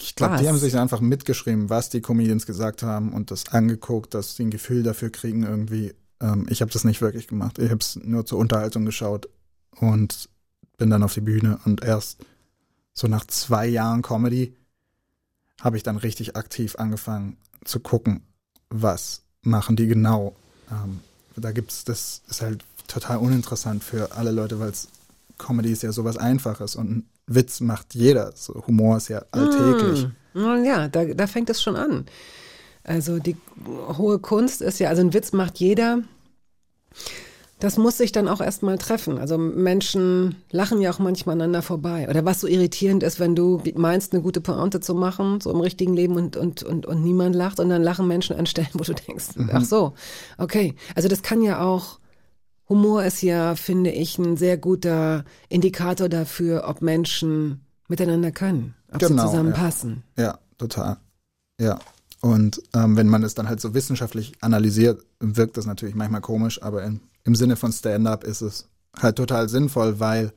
[0.00, 4.14] Ich glaube, die haben sich einfach mitgeschrieben, was die Comedians gesagt haben und das angeguckt,
[4.14, 5.94] dass sie ein Gefühl dafür kriegen irgendwie.
[6.20, 7.60] Ähm, ich habe das nicht wirklich gemacht.
[7.60, 9.28] Ich habe es nur zur Unterhaltung geschaut
[9.78, 10.28] und
[10.76, 12.24] bin dann auf die Bühne und erst
[12.94, 14.56] so nach zwei Jahren Comedy
[15.60, 18.22] habe ich dann richtig aktiv angefangen zu gucken,
[18.72, 20.34] was machen die genau.
[20.70, 21.00] Ähm,
[21.36, 24.72] da gibt's, das ist halt total uninteressant für alle Leute, weil
[25.38, 28.32] Comedy ist ja sowas Einfaches und ein Witz macht jeder.
[28.34, 30.06] So, Humor ist ja alltäglich.
[30.34, 32.06] Hm, Ja, da, da fängt es schon an.
[32.84, 36.02] Also die hohe Kunst ist ja, also ein Witz macht jeder.
[37.62, 39.18] Das muss sich dann auch erstmal treffen.
[39.18, 42.08] Also Menschen lachen ja auch manchmal aneinander vorbei.
[42.10, 45.60] Oder was so irritierend ist, wenn du meinst, eine gute Pointe zu machen, so im
[45.60, 48.82] richtigen Leben und, und, und, und niemand lacht und dann lachen Menschen an Stellen, wo
[48.82, 49.94] du denkst, ach so,
[50.38, 50.74] okay.
[50.96, 52.00] Also das kann ja auch,
[52.68, 58.98] Humor ist ja, finde ich, ein sehr guter Indikator dafür, ob Menschen miteinander können, ob
[58.98, 60.02] Genau, sie zusammenpassen.
[60.18, 60.96] Ja, total.
[61.60, 61.78] Ja.
[62.22, 66.60] Und ähm, wenn man es dann halt so wissenschaftlich analysiert, wirkt das natürlich manchmal komisch,
[66.60, 68.68] aber im, im Sinne von Stand-up ist es
[68.98, 70.32] halt total sinnvoll, weil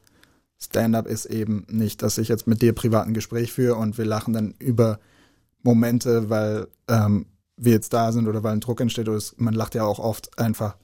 [0.58, 4.06] Stand-up ist eben nicht, dass ich jetzt mit dir privat ein Gespräch führe und wir
[4.06, 5.00] lachen dann über
[5.64, 7.26] Momente, weil ähm,
[7.58, 9.10] wir jetzt da sind oder weil ein Druck entsteht.
[9.10, 10.78] Oder es, man lacht ja auch oft einfach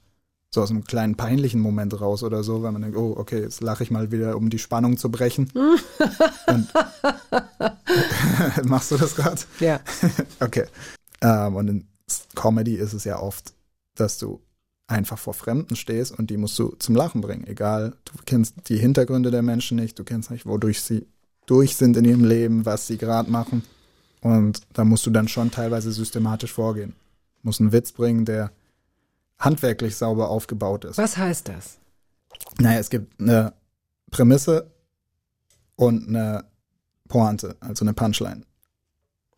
[0.54, 3.62] so aus einem kleinen peinlichen Moment raus oder so, weil man denkt, oh, okay, jetzt
[3.62, 5.50] lache ich mal wieder, um die Spannung zu brechen.
[8.64, 9.40] Machst du das gerade?
[9.60, 9.80] Ja.
[10.40, 10.66] Okay.
[11.22, 11.88] Ähm, und in
[12.34, 13.54] Comedy ist es ja oft,
[13.94, 14.42] dass du
[14.86, 17.46] einfach vor Fremden stehst und die musst du zum Lachen bringen.
[17.46, 21.06] Egal, du kennst die Hintergründe der Menschen nicht, du kennst nicht, wodurch sie
[21.46, 23.64] durch sind in ihrem Leben, was sie gerade machen.
[24.20, 26.94] Und da musst du dann schon teilweise systematisch vorgehen.
[27.42, 28.52] Muss einen Witz bringen, der
[29.38, 30.98] handwerklich sauber aufgebaut ist.
[30.98, 31.78] Was heißt das?
[32.60, 33.52] Naja, es gibt eine
[34.10, 34.70] Prämisse
[35.74, 36.44] und eine
[37.08, 37.94] Pointe, also eine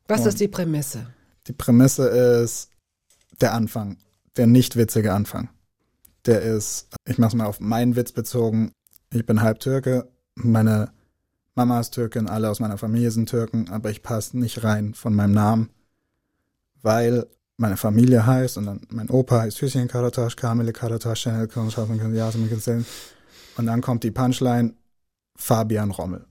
[0.08, 1.06] Was Und- ist die Prämisse?
[1.46, 2.68] Die Prämisse ist
[3.40, 3.96] der Anfang,
[4.36, 5.48] der nicht witzige Anfang.
[6.26, 8.72] Der ist, ich mach's mal auf meinen Witz bezogen.
[9.12, 10.90] Ich bin halb Türke, meine
[11.54, 15.14] Mama ist Türkin, alle aus meiner Familie sind Türken, aber ich passe nicht rein von
[15.14, 15.70] meinem Namen,
[16.82, 17.26] weil
[17.56, 22.84] meine Familie heißt und dann mein Opa heißt Hüseyin Karataş, Kamile Karataş, Chanel Künzel.
[23.56, 24.74] Und dann kommt die Punchline
[25.36, 26.26] Fabian Rommel.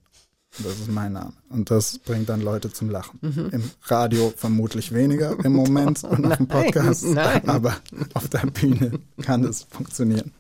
[0.60, 1.34] Das ist mein Name.
[1.50, 3.20] Und das bringt dann Leute zum Lachen.
[3.52, 7.06] Im Radio vermutlich weniger im Moment und auf dem Podcast.
[7.06, 7.48] nein.
[7.50, 7.76] Aber
[8.14, 10.32] auf der Bühne kann es funktionieren.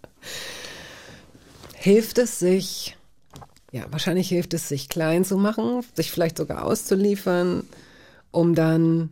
[1.73, 2.95] Hilft es sich,
[3.71, 7.63] ja, wahrscheinlich hilft es sich klein zu machen, sich vielleicht sogar auszuliefern,
[8.31, 9.11] um dann,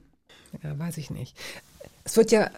[0.63, 1.35] ja, weiß ich nicht.
[2.11, 2.49] Es wird ja,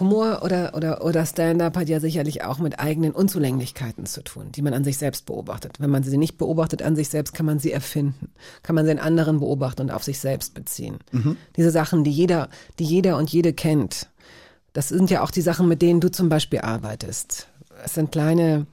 [0.00, 4.60] Humor oder, oder, oder Stand-up hat ja sicherlich auch mit eigenen Unzulänglichkeiten zu tun, die
[4.60, 5.80] man an sich selbst beobachtet.
[5.80, 8.30] Wenn man sie nicht beobachtet an sich selbst, kann man sie erfinden.
[8.62, 10.98] Kann man sie in anderen beobachten und auf sich selbst beziehen.
[11.56, 14.10] Diese Sachen, die jeder, die jeder und jede kennt.
[14.74, 17.48] Das sind ja auch die Sachen, mit denen du zum Beispiel arbeitest.
[17.82, 18.66] Es sind kleine,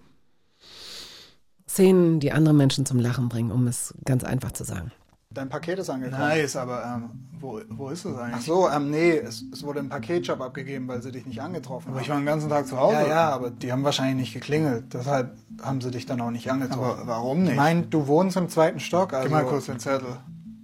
[1.65, 4.91] Szenen, die andere Menschen zum Lachen bringen, um es ganz einfach zu sagen.
[5.35, 6.19] Dein Paket ist angekommen.
[6.21, 7.09] Nice, aber ähm,
[7.39, 8.35] wo, wo ist es eigentlich?
[8.37, 11.89] Ach so, ähm, nee, es, es wurde im Paketshop abgegeben, weil sie dich nicht angetroffen
[11.89, 12.03] Aber haben.
[12.03, 12.95] ich war den ganzen Tag zu Hause.
[12.95, 14.93] ja, ja, aber die haben wahrscheinlich nicht geklingelt.
[14.93, 17.01] Deshalb haben sie dich dann auch nicht angetroffen.
[17.01, 17.51] Aber warum nicht?
[17.51, 19.13] Ich meine, du wohnst im zweiten Stock.
[19.13, 20.17] Also Gib mal kurz den Zettel.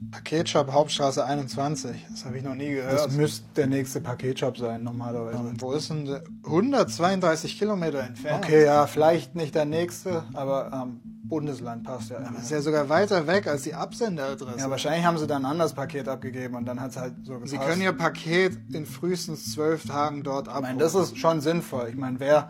[0.10, 2.08] Paketshop Hauptstraße 21.
[2.10, 3.12] Das habe ich noch nie Das gehört.
[3.14, 5.54] müsste der nächste Paketshop sein, normalerweise.
[5.60, 6.24] Wo ist denn der?
[6.44, 8.44] 132 Kilometer entfernt.
[8.44, 12.20] Okay, ja, vielleicht nicht der nächste, aber ähm, Bundesland passt ja.
[12.20, 14.58] Das ist ja sogar weiter weg als die Absenderadresse.
[14.58, 17.34] Ja, wahrscheinlich haben sie dann ein anderes Paket abgegeben und dann hat es halt so
[17.34, 17.52] gepasst.
[17.52, 20.78] Sie können Ihr Paket in frühestens zwölf Tagen dort Ich abholen.
[20.78, 21.88] meine, das ist schon sinnvoll.
[21.90, 22.50] Ich meine, wer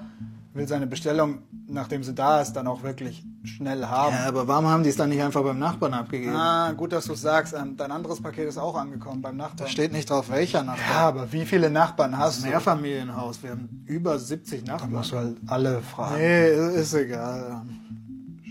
[0.54, 4.16] will seine Bestellung, nachdem sie da ist, dann auch wirklich schnell haben?
[4.16, 6.36] ja, aber warum haben die es dann nicht einfach beim Nachbarn abgegeben?
[6.36, 7.54] Ah, gut, dass du sagst.
[7.54, 9.58] Ähm, dein anderes Paket ist auch angekommen beim Nachbarn.
[9.58, 10.86] Da steht nicht drauf, welcher Nachbar.
[10.93, 12.47] ja, aber wie viele Nachbarn hast du?
[12.47, 13.41] Mehrfamilienhaus.
[13.43, 14.91] Wir haben über 70 Da Nachbarn.
[14.91, 16.16] musst du halt alle fragen.
[16.18, 16.49] Nee,
[16.80, 17.62] ist egal.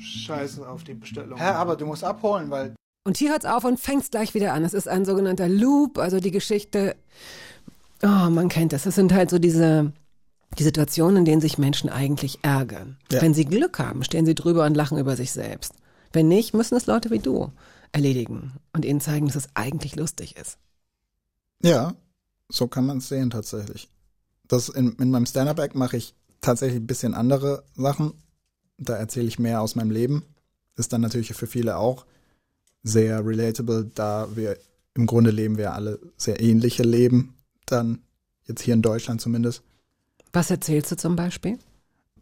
[0.02, 1.38] Scheiße auf die Bestellung.
[1.38, 2.74] Hä, aber du musst abholen, weil
[3.06, 4.64] Und hier hört's auf und fängt's gleich wieder an.
[4.64, 6.96] Es ist ein sogenannter Loop, also die Geschichte.
[8.02, 8.84] Oh, man kennt das.
[8.84, 9.92] Das sind halt so diese
[10.58, 12.98] die Situationen, in denen sich Menschen eigentlich ärgern.
[13.12, 13.22] Ja.
[13.22, 15.74] Wenn sie Glück haben, stehen sie drüber und lachen über sich selbst.
[16.12, 17.52] Wenn nicht, müssen es Leute wie du
[17.92, 20.58] erledigen und ihnen zeigen, dass es eigentlich lustig ist.
[21.62, 21.94] Ja,
[22.48, 23.88] so kann man es sehen tatsächlich.
[24.48, 28.14] Das in, in meinem Stand-Up-Act mache ich tatsächlich ein bisschen andere Sachen.
[28.78, 30.24] Da erzähle ich mehr aus meinem Leben.
[30.76, 32.06] Ist dann natürlich für viele auch
[32.82, 34.58] sehr relatable, da wir
[34.94, 37.34] im Grunde leben wir alle sehr ähnliche Leben.
[37.66, 38.02] Dann
[38.46, 39.62] jetzt hier in Deutschland zumindest.
[40.32, 41.58] Was erzählst du zum Beispiel?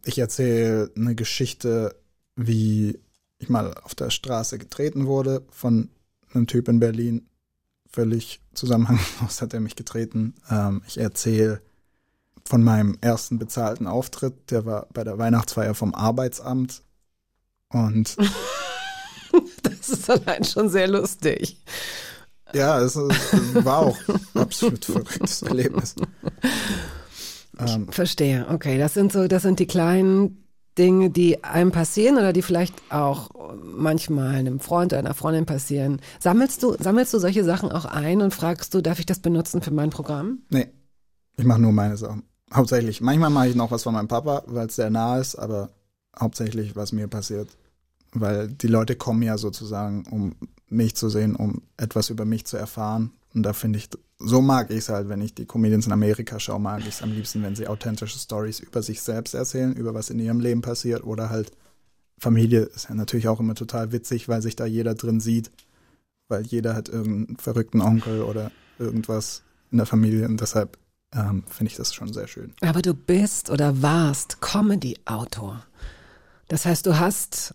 [0.05, 1.97] Ich erzähle eine Geschichte,
[2.37, 2.99] wie
[3.39, 5.91] ich mal auf der Straße getreten wurde von
[6.33, 7.29] einem Typ in Berlin.
[7.91, 10.35] Völlig zusammenhanglos hat er mich getreten.
[10.51, 11.61] Ähm, ich erzähle
[12.45, 14.51] von meinem ersten bezahlten Auftritt.
[14.51, 16.83] Der war bei der Weihnachtsfeier vom Arbeitsamt.
[17.69, 18.17] Und
[19.63, 21.59] Das ist allein schon sehr lustig.
[22.53, 23.99] ja, es, es war auch
[24.35, 25.95] absolut verrücktes Erlebnis.
[27.59, 28.47] Ähm, Verstehe.
[28.51, 30.45] Okay, das sind so, das sind die kleinen
[30.79, 33.31] Dinge, die einem passieren oder die vielleicht auch
[33.63, 36.01] manchmal einem Freund oder einer Freundin passieren.
[36.21, 39.61] Sammelst du, sammelst du solche Sachen auch ein und fragst du, darf ich das benutzen
[39.61, 40.43] für mein Programm?
[40.51, 40.69] Nee,
[41.37, 42.23] ich mache nur meine Sachen.
[42.53, 43.01] Hauptsächlich.
[43.01, 45.71] Manchmal mache ich noch was von meinem Papa, weil es sehr nah ist, aber
[46.19, 47.49] hauptsächlich, was mir passiert.
[48.13, 50.35] Weil die Leute kommen ja sozusagen, um
[50.69, 53.13] mich zu sehen, um etwas über mich zu erfahren.
[53.35, 56.41] Und da finde ich, so mag ich es halt, wenn ich die Comedians in Amerika
[56.41, 59.95] schaue, mag ich es am liebsten, wenn sie authentische Stories über sich selbst erzählen, über
[59.95, 61.53] was in ihrem Leben passiert oder halt
[62.19, 65.53] Familie ist ja natürlich auch immer total witzig, weil sich da jeder drin sieht,
[66.27, 70.79] weil jeder hat irgendeinen verrückten Onkel oder irgendwas in der Familie und deshalb
[71.15, 72.55] ähm, finde ich das schon sehr schön.
[72.61, 75.65] Aber du bist oder warst Comedy-Autor.
[76.49, 77.55] Das heißt, du hast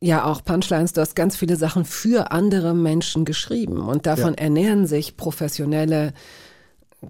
[0.00, 4.40] ja auch Punchlines, du hast ganz viele Sachen für andere Menschen geschrieben und davon Ja.
[4.40, 6.12] ernähren sich professionelle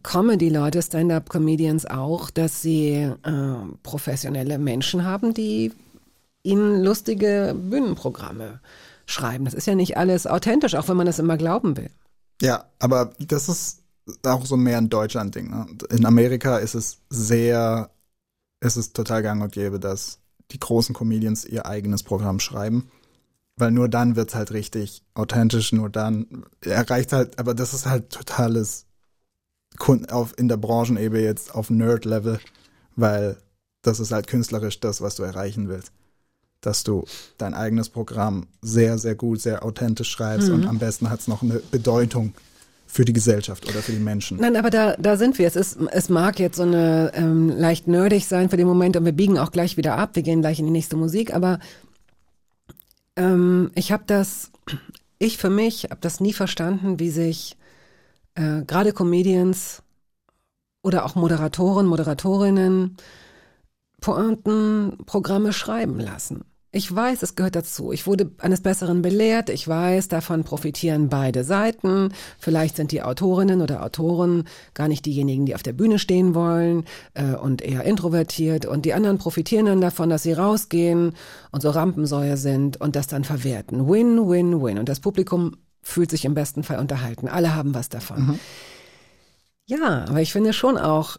[0.02, 3.12] Comedy-Leute, Stand-up-Comedians auch, dass sie äh,
[3.82, 5.72] professionelle Menschen haben, die
[6.42, 8.60] ihnen lustige Bühnenprogramme
[9.06, 9.44] schreiben.
[9.44, 11.90] Das ist ja nicht alles authentisch, auch wenn man das immer glauben will.
[12.42, 13.82] Ja, aber das ist
[14.24, 15.50] auch so mehr ein Deutschland-Ding.
[15.50, 15.66] Ne?
[15.90, 17.90] In Amerika ist es sehr,
[18.60, 20.18] es ist total gang und gäbe, dass
[20.50, 22.90] die großen Comedians ihr eigenes Programm schreiben.
[23.56, 28.10] Weil nur dann wird's halt richtig authentisch, nur dann erreicht halt, aber das ist halt
[28.10, 28.84] totales
[29.78, 32.38] Kun- auf in der Branchenebene jetzt auf Nerd-Level,
[32.96, 33.38] weil
[33.82, 35.92] das ist halt künstlerisch das, was du erreichen willst.
[36.60, 37.04] Dass du
[37.38, 41.60] dein eigenes Programm sehr, sehr gut, sehr authentisch schreibst und am besten hat's noch eine
[41.70, 42.34] Bedeutung
[42.86, 44.38] für die Gesellschaft oder für die Menschen.
[44.38, 45.46] Nein, aber da, da sind wir.
[45.46, 49.04] Es, ist, es mag jetzt so eine ähm, leicht nerdig sein für den Moment und
[49.04, 50.10] wir biegen auch gleich wieder ab.
[50.14, 51.58] Wir gehen gleich in die nächste Musik, aber
[53.16, 54.50] ähm, ich habe das,
[55.18, 57.56] ich für mich habe das nie verstanden, wie sich
[58.34, 59.82] äh, gerade Comedians
[60.82, 62.96] oder auch Moderatoren, Moderatorinnen
[64.00, 66.44] Pointenprogramme schreiben lassen.
[66.76, 67.90] Ich weiß, es gehört dazu.
[67.90, 69.48] Ich wurde eines Besseren belehrt.
[69.48, 72.12] Ich weiß, davon profitieren beide Seiten.
[72.38, 76.84] Vielleicht sind die Autorinnen oder Autoren gar nicht diejenigen, die auf der Bühne stehen wollen
[77.14, 78.66] äh, und eher introvertiert.
[78.66, 81.14] Und die anderen profitieren dann davon, dass sie rausgehen
[81.50, 83.88] und so Rampensäue sind und das dann verwerten.
[83.88, 84.78] Win, win, win.
[84.78, 87.26] Und das Publikum fühlt sich im besten Fall unterhalten.
[87.26, 88.38] Alle haben was davon.
[89.64, 91.16] Ja, aber ich finde schon auch,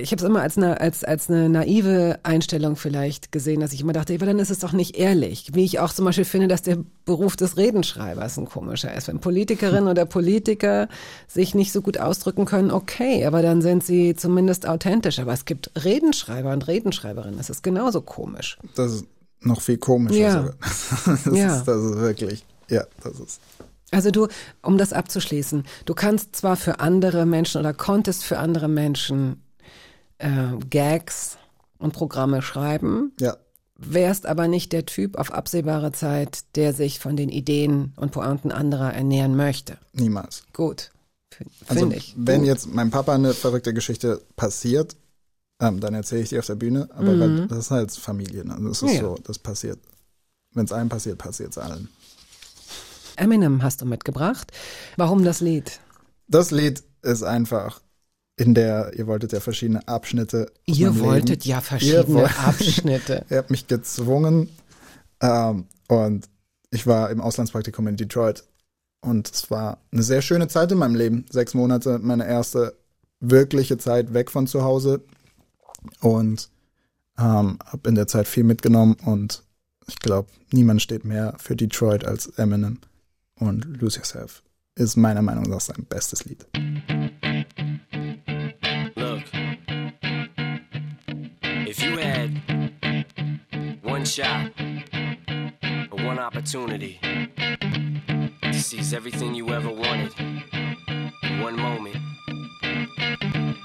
[0.00, 3.80] ich habe es immer als eine, als, als eine naive Einstellung vielleicht gesehen, dass ich
[3.80, 5.50] immer dachte, aber dann ist es doch nicht ehrlich.
[5.52, 9.08] Wie ich auch zum Beispiel finde, dass der Beruf des Redenschreibers ein komischer ist.
[9.08, 10.88] Wenn Politikerinnen oder Politiker
[11.28, 15.18] sich nicht so gut ausdrücken können, okay, aber dann sind sie zumindest authentisch.
[15.18, 18.58] Aber es gibt Redenschreiber und Redenschreiberinnen, das ist genauso komisch.
[18.74, 19.04] Das ist
[19.40, 20.50] noch viel komischer Ja.
[21.06, 21.56] Das, Ja.
[21.56, 23.40] ist, das ist wirklich, ja, das ist.
[23.92, 24.28] Also du,
[24.62, 29.42] um das abzuschließen, du kannst zwar für andere Menschen oder konntest für andere Menschen
[30.20, 31.36] äh, Gags
[31.78, 33.36] und Programme schreiben, Ja,
[33.76, 38.52] wärst aber nicht der Typ auf absehbare Zeit, der sich von den Ideen und Pointen
[38.52, 39.78] anderer ernähren möchte.
[39.92, 40.42] niemals.
[40.52, 40.90] Gut,
[41.30, 42.14] finde Also, ich.
[42.16, 42.46] wenn Gut.
[42.48, 44.96] jetzt meinem Papa eine verrückte Geschichte passiert,
[45.62, 48.44] ähm, dann erzähle ich die auf der Bühne, aber weil, das ist halt Familie.
[48.46, 48.56] Ne?
[48.60, 48.88] Das ist Mhm.
[48.88, 49.00] Ja.
[49.00, 49.78] so, das passiert.
[50.52, 51.88] Wenn es einem passiert, passiert es allen.
[53.16, 54.52] Eminem hast du mitgebracht.
[54.96, 55.80] Warum das Lied?
[56.28, 57.80] Das Lied ist einfach
[58.40, 60.50] in der, ihr wolltet ja verschiedene Abschnitte.
[60.64, 61.50] Ihr wolltet Leben.
[61.50, 63.24] ja verschiedene wollt- Abschnitte.
[63.30, 64.48] Ihr habt mich gezwungen
[65.20, 66.28] ähm, und
[66.70, 68.44] ich war im Auslandspraktikum in Detroit
[69.02, 71.26] und es war eine sehr schöne Zeit in meinem Leben.
[71.30, 72.74] Sechs Monate, meine erste
[73.20, 75.02] wirkliche Zeit weg von zu Hause
[76.00, 76.48] und
[77.18, 79.42] ähm, habe in der Zeit viel mitgenommen und
[79.86, 82.78] ich glaube, niemand steht mehr für Detroit als Eminem
[83.34, 84.42] und Lose Yourself
[84.76, 86.46] ist meiner Meinung nach sein bestes Lied.
[91.82, 94.50] If you had one shot
[95.90, 96.98] or one opportunity
[98.42, 101.96] to seize everything you ever wanted in one moment,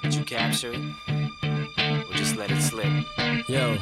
[0.03, 0.79] would you capture it
[2.09, 2.87] or just let it slip?
[3.49, 3.77] Yo.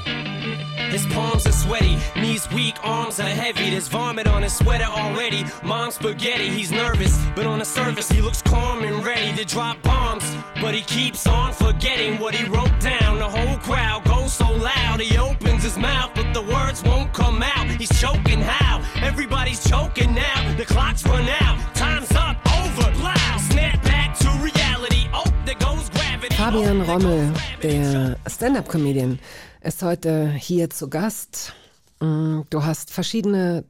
[0.90, 3.72] His palms are sweaty, knees weak, arms are heavy.
[3.72, 5.44] There's vomit on his sweater already.
[5.64, 9.82] Mom's spaghetti, he's nervous, but on the surface he looks calm and ready to drop
[9.82, 10.24] bombs.
[10.62, 13.18] But he keeps on forgetting what he wrote down.
[13.18, 14.13] The whole crowd goes
[14.44, 17.66] so loud, he opens his mouth, but the words won't come out.
[17.80, 18.82] He's choking how?
[19.02, 20.56] Everybody's choking now.
[20.58, 23.40] The clock's run out, time's up, over, loud.
[23.52, 25.04] Snap back to reality.
[25.14, 26.36] Oh, there goes gravity.
[26.36, 27.32] Fabian Rommel,
[27.62, 29.20] der Stand-up-Comedian,
[29.62, 31.54] ist heute hier zu Gast.
[32.00, 33.64] Mm, Du hast verschiedene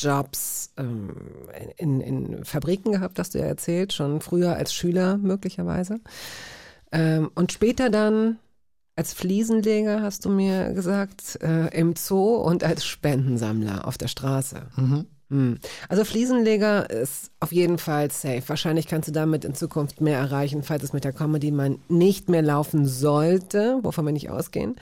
[0.00, 1.14] Jobs ähm,
[1.76, 6.00] in, in Fabriken gehabt, hast du ja erzählt, schon früher als Schüler möglicherweise.
[6.92, 8.38] Ähm, und später dann
[8.96, 14.62] als Fliesenleger, hast du mir gesagt, äh, im Zoo und als Spendensammler auf der Straße.
[15.30, 15.58] Hm.
[15.88, 18.42] Also Fliesenleger ist auf jeden Fall safe.
[18.46, 22.28] Wahrscheinlich kannst du damit in Zukunft mehr erreichen, falls es mit der Comedy mal nicht
[22.28, 24.76] mehr laufen sollte, wovon wir nicht ausgehen.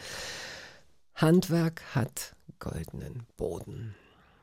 [1.14, 3.94] Handwerk hat goldenen Boden,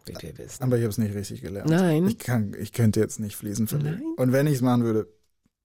[0.06, 0.64] wie wir wissen.
[0.64, 1.70] Aber ich habe es nicht richtig gelernt.
[1.70, 2.08] Nein.
[2.08, 4.00] Ich, kann, ich könnte jetzt nicht Fliesen verlegen.
[4.02, 4.14] Nein?
[4.18, 5.08] Und wenn ich es machen würde,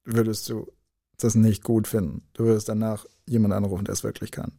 [0.04, 0.66] würdest du
[1.18, 2.22] das nicht gut finden.
[2.34, 4.52] Du würdest danach jemand anrufen, der es wirklich kann.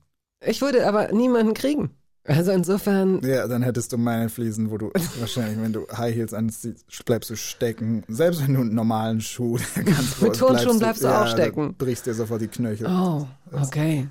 [0.43, 1.91] Ich würde aber niemanden kriegen.
[2.27, 6.33] Also insofern, Ja, dann hättest du meine Fliesen, wo du wahrscheinlich, wenn du High Heels
[6.33, 8.03] anziehst, bleibst du stecken.
[8.07, 11.75] Selbst wenn du einen normalen Schuh ganz Mit Turnschuhen bleibst du auch stecken.
[11.77, 12.87] Du brichst dir sofort die Knöchel.
[12.87, 14.09] oh, okay.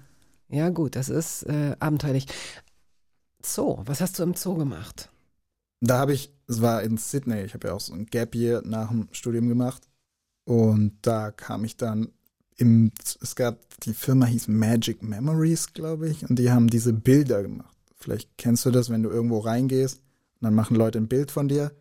[0.48, 2.26] Ja gut, das ist äh, abenteuerlich.
[3.44, 5.10] Zoo, was hast du im Zoo gemacht?
[5.80, 8.62] Da habe ich, es war in Sydney, ich habe ja auch so ein Gap Year
[8.64, 9.82] nach dem Studium gemacht.
[10.44, 12.12] Und da kam ich dann
[12.56, 17.42] im, es gab, die Firma hieß Magic Memories, glaube ich, und die haben diese Bilder
[17.42, 17.76] gemacht.
[17.96, 21.48] Vielleicht kennst du das, wenn du irgendwo reingehst und dann machen Leute ein Bild von
[21.48, 21.72] dir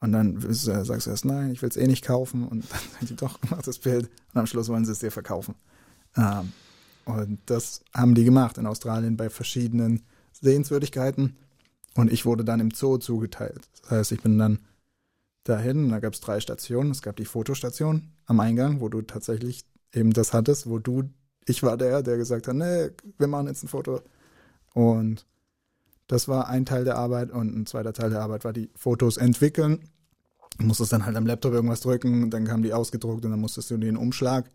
[0.00, 3.10] und dann sagst du erst, nein, ich will es eh nicht kaufen und dann sind
[3.10, 5.54] die doch gemacht, das Bild und am Schluss wollen sie es dir verkaufen.
[6.16, 6.52] Ähm,
[7.04, 11.36] und das haben die gemacht in Australien bei verschiedenen Sehenswürdigkeiten
[11.94, 13.68] und ich wurde dann im Zoo zugeteilt.
[13.82, 14.60] Das heißt, ich bin dann
[15.44, 16.90] dahin, da gab es drei Stationen.
[16.90, 21.04] Es gab die Fotostation am Eingang, wo du tatsächlich eben das hattest, wo du,
[21.46, 24.00] ich war der, der gesagt hat, nee, wir machen jetzt ein Foto.
[24.74, 25.26] Und
[26.06, 29.16] das war ein Teil der Arbeit und ein zweiter Teil der Arbeit war die Fotos
[29.16, 29.88] entwickeln
[30.58, 33.70] Du musstest dann halt am Laptop irgendwas drücken, dann kam die ausgedruckt und dann musstest
[33.70, 34.50] du den Umschlag.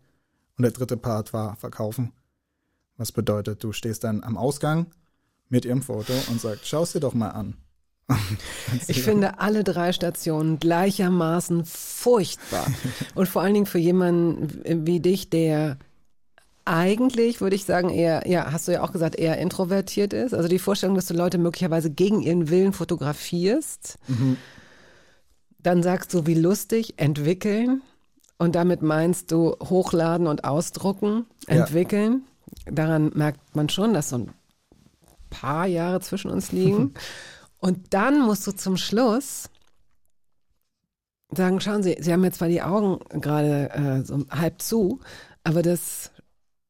[0.56, 2.12] Und der dritte Part war verkaufen.
[2.96, 4.86] Was bedeutet, du stehst dann am Ausgang
[5.48, 7.56] mit ihrem Foto und sagst, schau es dir doch mal an.
[8.88, 12.66] Ich finde alle drei Stationen gleichermaßen furchtbar.
[13.14, 15.78] Und vor allen Dingen für jemanden wie dich, der
[16.66, 20.32] eigentlich, würde ich sagen, eher, ja, hast du ja auch gesagt, eher introvertiert ist.
[20.34, 23.98] Also die Vorstellung, dass du Leute möglicherweise gegen ihren Willen fotografierst,
[25.58, 27.82] dann sagst du, wie lustig, entwickeln.
[28.38, 31.56] Und damit meinst du hochladen und ausdrucken, Ja.
[31.56, 32.22] entwickeln.
[32.66, 34.30] Daran merkt man schon, dass so ein
[35.30, 36.94] paar Jahre zwischen uns liegen.
[37.64, 39.48] Und dann musst du zum Schluss
[41.34, 45.00] sagen, schauen Sie, Sie haben jetzt zwar die Augen gerade äh, so halb zu,
[45.44, 46.10] aber das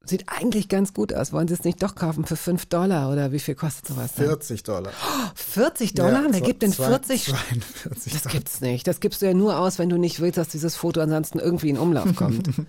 [0.06, 1.32] sieht eigentlich ganz gut aus.
[1.32, 4.14] Wollen Sie es nicht doch kaufen für 5 Dollar oder wie viel kostet sowas?
[4.14, 4.26] Denn?
[4.26, 4.92] 40 Dollar.
[5.34, 6.22] 40 Dollar?
[6.26, 7.24] Ja, Wer gibt denn zwei- 40?
[7.24, 8.32] 42 Das Dollar.
[8.34, 8.86] gibt's nicht.
[8.86, 11.70] Das gibst du ja nur aus, wenn du nicht willst, dass dieses Foto ansonsten irgendwie
[11.70, 12.48] in Umlauf kommt.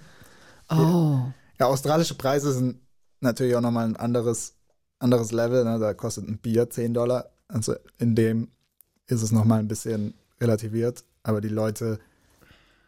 [0.68, 1.20] Oh.
[1.60, 2.80] Ja, australische Preise sind
[3.20, 4.56] natürlich auch nochmal ein anderes,
[4.98, 5.64] anderes Level.
[5.64, 5.78] Ne?
[5.78, 7.30] Da kostet ein Bier 10 Dollar.
[7.56, 8.50] Also in dem
[9.08, 11.06] ist es nochmal ein bisschen relativiert.
[11.24, 12.00] Aber die Leute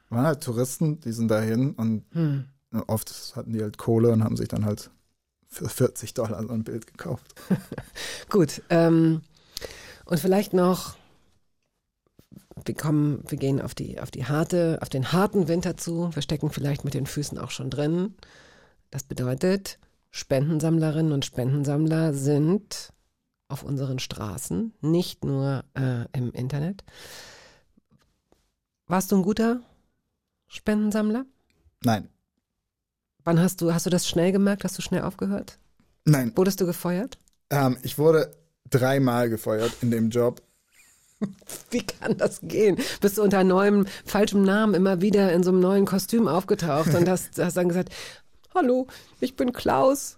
[0.10, 2.44] waren halt Touristen, die sind dahin und Hm.
[2.88, 4.92] oft hatten die halt Kohle und haben sich dann halt
[5.48, 7.34] für 40 Dollar so ein Bild gekauft.
[8.30, 8.62] Gut.
[8.70, 9.22] Ähm,
[10.04, 10.98] und vielleicht noch,
[12.66, 16.14] wir kommen, wir gehen auf die, auf die harte, auf den harten Winter zu.
[16.14, 18.16] Wir stecken vielleicht mit den Füßen auch schon drin.
[18.92, 19.80] Das bedeutet,
[20.12, 22.92] Spendensammlerinnen und Spendensammler sind
[23.50, 26.84] auf unseren Straßen, nicht nur äh, im Internet.
[28.88, 29.62] Warst du ein guter
[30.48, 31.26] Spendensammler?
[31.84, 32.10] Nein,
[33.28, 34.64] Wann hast du, hast du das schnell gemerkt?
[34.64, 35.60] Hast du schnell aufgehört?
[36.06, 36.32] nein.
[36.38, 37.18] Wurdest du gefeuert?
[37.50, 38.34] Ähm, ich wurde
[38.70, 40.42] dreimal gefeuert in dem Job.
[41.70, 42.78] Wie kann das gehen?
[43.02, 47.10] Bist du unter neuem, falschem Namen immer wieder in so einem neuen Kostüm aufgetaucht und
[47.10, 47.90] hast, hast dann gesagt,
[48.56, 48.88] hallo,
[49.20, 50.16] ich bin Klaus.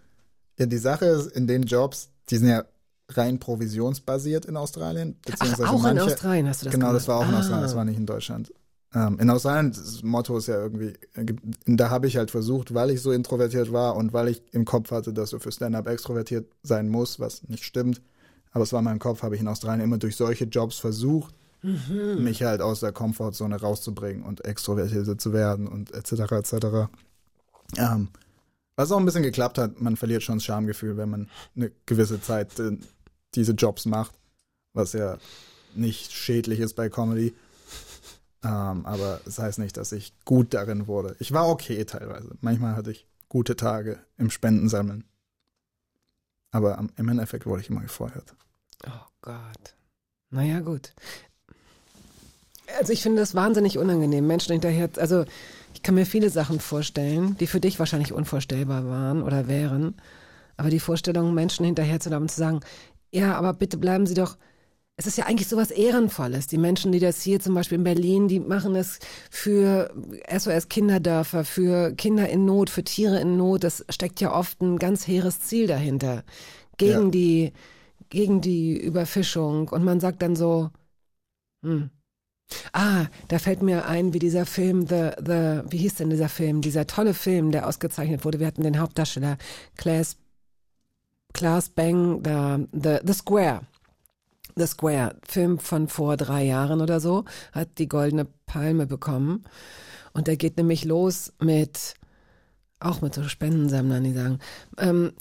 [0.60, 2.64] Ja, die Sache ist, in den Jobs, die sind ja
[3.10, 5.16] rein provisionsbasiert in Australien.
[5.26, 7.02] beziehungsweise auch in manche- Australien hast du das Genau, gemacht.
[7.02, 7.40] das war auch in Ah.
[7.40, 8.54] Australien, das war nicht in Deutschland.
[8.94, 11.26] Ähm, in Australien, das Motto ist ja irgendwie, äh,
[11.68, 14.90] da habe ich halt versucht, weil ich so introvertiert war und weil ich im Kopf
[14.92, 18.02] hatte, dass du für Stand-up extrovertiert sein musst, was nicht stimmt.
[18.52, 21.36] Aber es war in meinem Kopf, habe ich in Australien immer durch solche Jobs versucht,
[21.62, 22.24] Mhm.
[22.24, 26.32] mich halt aus der Komfortzone rauszubringen und extrovertierter zu werden und etc.
[26.32, 26.88] etc.
[27.78, 28.08] Ähm,
[28.76, 32.22] was auch ein bisschen geklappt hat, man verliert schon das Schamgefühl, wenn man eine gewisse
[32.22, 32.78] Zeit äh,
[33.36, 34.18] diese Jobs macht,
[34.74, 35.18] was ja
[35.76, 37.36] nicht schädlich ist bei Comedy.
[38.44, 41.16] Ähm, aber es das heißt nicht, dass ich gut darin wurde.
[41.20, 42.38] Ich war okay teilweise.
[42.42, 45.04] Manchmal hatte ich gute Tage im Spendensammeln.
[46.52, 48.36] Aber im Endeffekt wurde ich immer gefeuert.
[48.88, 49.76] Oh Gott.
[50.32, 50.94] Naja, gut.
[52.78, 55.26] Also ich finde das wahnsinnig unangenehm, Menschen hinterher, also
[55.74, 59.96] ich kann mir viele Sachen vorstellen, die für dich wahrscheinlich unvorstellbar waren oder wären,
[60.56, 62.60] aber die Vorstellung, Menschen hinterher zu und zu sagen,
[63.12, 64.38] ja, aber bitte bleiben Sie doch,
[64.96, 66.48] es ist ja eigentlich sowas Ehrenvolles.
[66.48, 69.00] Die Menschen, die das hier zum Beispiel in Berlin, die machen das
[69.32, 69.94] für
[70.28, 73.64] SOS Kinderdörfer, für Kinder in Not, für Tiere in Not.
[73.64, 76.24] Das steckt ja oft ein ganz hehres Ziel dahinter.
[76.78, 77.10] Gegen Ja.
[77.12, 77.54] die,
[78.10, 79.70] gegen die Überfischung.
[79.70, 80.70] Und man sagt dann so,
[81.64, 81.90] hm.
[82.74, 86.62] Ah, da fällt mir ein, wie dieser Film, The, The, wie hieß denn dieser Film?
[86.62, 88.40] Dieser tolle Film, der ausgezeichnet wurde.
[88.40, 89.38] Wir hatten den Hauptdarsteller
[89.78, 90.18] Claes,
[91.34, 93.62] Klaas Bang, the, the, the Square.
[94.56, 97.24] The Square, Film von vor drei Jahren oder so,
[97.54, 99.46] hat die Goldene Palme bekommen.
[100.14, 101.94] Und der geht nämlich los mit,
[102.80, 104.40] auch mit so Spendensammlern, die sagen,
[104.78, 105.14] ähm,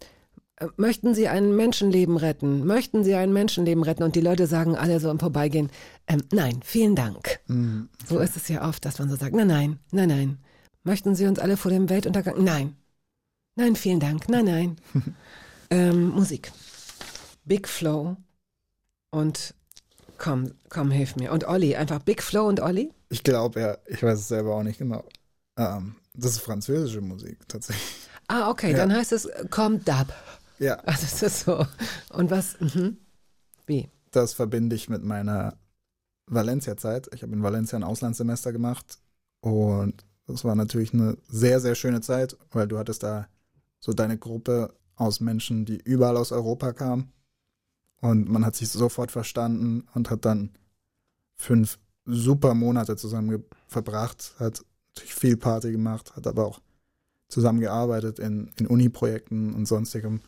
[0.56, 2.66] äh, möchten Sie ein Menschenleben retten?
[2.66, 4.02] Möchten Sie ein Menschenleben retten?
[4.02, 5.70] Und die Leute sagen alle so im Vorbeigehen,
[6.08, 7.40] ähm, nein, vielen Dank.
[7.46, 7.88] Mhm.
[8.08, 10.38] So ist es ja oft, dass man so sagt, nein, nein, nein, nein.
[10.82, 12.42] Möchten Sie uns alle vor dem Weltuntergang?
[12.42, 12.76] Nein.
[13.56, 14.28] Nein, vielen Dank.
[14.28, 14.76] Nein, nein.
[15.70, 16.52] ähm, Musik.
[17.44, 18.16] Big Flow
[19.10, 19.54] und
[20.18, 21.32] komm, komm, hilf mir.
[21.32, 22.92] Und Olli, einfach Big Flow und Olli?
[23.08, 25.04] Ich glaube ja, ich weiß es selber auch nicht genau.
[25.56, 28.08] Ähm, das ist französische Musik tatsächlich.
[28.28, 28.76] Ah, okay, Ja.
[28.78, 30.12] dann heißt es Komm Dab.
[30.58, 31.66] Ja, Also ist das so.
[32.10, 32.60] Und was?
[32.60, 32.98] Mhm.
[33.66, 33.88] Wie?
[34.10, 35.58] das verbinde ich mit meiner
[36.26, 37.08] Valencia-Zeit.
[37.14, 38.98] Ich habe in Valencia ein Auslandssemester gemacht
[39.40, 43.28] und das war natürlich eine sehr, sehr schöne Zeit, weil du hattest da
[43.80, 47.12] so deine Gruppe aus Menschen, die überall aus Europa kamen
[48.00, 50.50] und man hat sich sofort verstanden und hat dann
[51.36, 56.60] fünf super Monate zusammen verbracht, hat natürlich viel Party gemacht, hat aber auch
[57.28, 60.20] zusammengearbeitet in, in Uni-Projekten und sonstigem.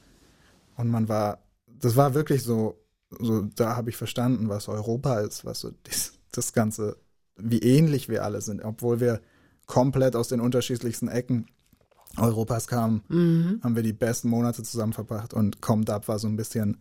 [0.76, 2.78] Und man war, das war wirklich so,
[3.18, 6.96] so da habe ich verstanden, was Europa ist, was so dies, das ganze
[7.42, 9.20] wie ähnlich wir alle sind, obwohl wir
[9.66, 11.46] komplett aus den unterschiedlichsten Ecken
[12.16, 13.60] Europas kamen, Mhm.
[13.62, 16.78] haben wir die besten Monate zusammen verbracht und Kommt Up war so ein bisschen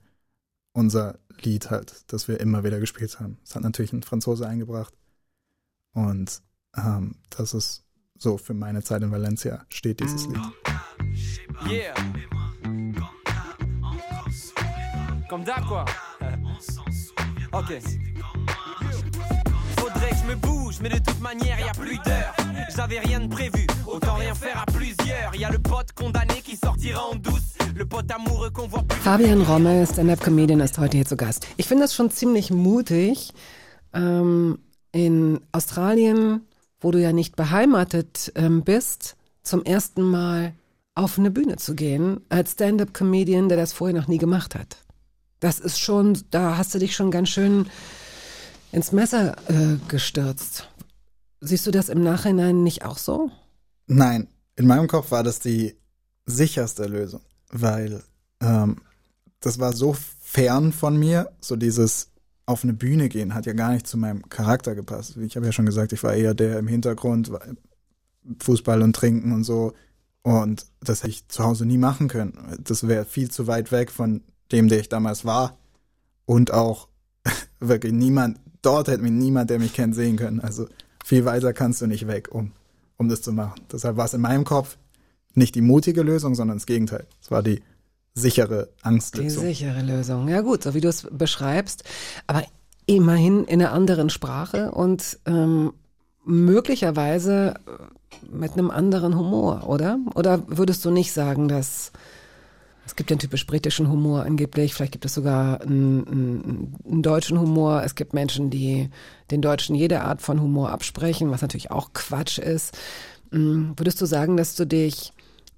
[0.73, 3.37] unser Lied halt, das wir immer wieder gespielt haben.
[3.43, 4.93] Es hat natürlich ein Franzose eingebracht
[5.93, 6.41] und
[6.75, 7.83] ähm, das ist
[8.17, 10.37] so für meine Zeit in Valencia steht dieses Lied.
[11.69, 11.93] Yeah.
[15.29, 15.85] Comme d'hab quoi.
[17.51, 17.81] Ok.
[20.29, 22.35] Me bouge, mais de toute manière, y a plus d'heure.
[22.75, 25.35] J'avais rien de prévu, autant rien faire à plusieurs.
[25.35, 27.49] Y a le pote condamné qui sortira en douce.
[29.03, 31.47] Fabian Rommel, Stand-Up-Comedian, ist heute hier zu Gast.
[31.57, 33.31] Ich finde das schon ziemlich mutig,
[33.93, 34.59] ähm,
[34.91, 36.41] in Australien,
[36.81, 40.53] wo du ja nicht beheimatet ähm, bist, zum ersten Mal
[40.93, 44.77] auf eine Bühne zu gehen, als Stand-Up-Comedian, der das vorher noch nie gemacht hat.
[45.39, 47.67] Das ist schon, da hast du dich schon ganz schön
[48.71, 50.69] ins Messer äh, gestürzt.
[51.41, 53.31] Siehst du das im Nachhinein nicht auch so?
[53.87, 55.75] Nein, in meinem Kopf war das die
[56.25, 58.03] sicherste Lösung, weil
[58.41, 58.77] ähm,
[59.39, 62.09] das war so fern von mir, so dieses
[62.49, 65.17] auf eine Bühne gehen hat ja gar nicht zu meinem Charakter gepasst.
[65.17, 67.31] Ich habe ja schon gesagt, ich war eher der im Hintergrund,
[68.41, 69.73] Fußball und Trinken und so.
[70.23, 72.57] Und das hätte ich zu Hause nie machen können.
[72.63, 75.59] Das wäre viel zu weit weg von dem, der ich damals war.
[76.25, 76.87] Und auch
[77.59, 80.39] wirklich niemand, dort hätte mich niemand, der mich kennt, sehen können.
[80.39, 80.67] Also
[81.05, 82.51] viel weiter kannst du nicht weg, um,
[82.97, 83.61] um das zu machen.
[83.71, 84.77] Deshalb war es in meinem Kopf
[85.33, 87.05] nicht die mutige Lösung, sondern das Gegenteil.
[87.21, 87.61] Es war die
[88.13, 89.43] sichere Die Angstlösung.
[89.43, 90.27] sichere Lösung.
[90.27, 91.83] Ja gut, so wie du es beschreibst,
[92.27, 92.43] aber
[92.85, 95.73] immerhin in einer anderen Sprache und ähm,
[96.25, 99.99] möglicherweise äh, mit einem anderen Humor, oder?
[100.15, 101.91] Oder würdest du nicht sagen, dass
[102.89, 107.39] es gibt den typisch britischen Humor angeblich, vielleicht gibt es sogar einen, einen, einen deutschen
[107.39, 107.83] Humor.
[107.83, 108.89] Es gibt Menschen, die
[109.29, 112.75] den Deutschen jede Art von Humor absprechen, was natürlich auch Quatsch ist.
[113.29, 115.13] Mm, Würdest du sagen, dass du dich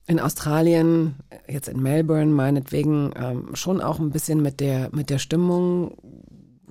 [0.07, 1.15] in Australien,
[1.47, 5.97] jetzt in Melbourne meinetwegen, ähm, schon auch ein bisschen mit der, mit der Stimmung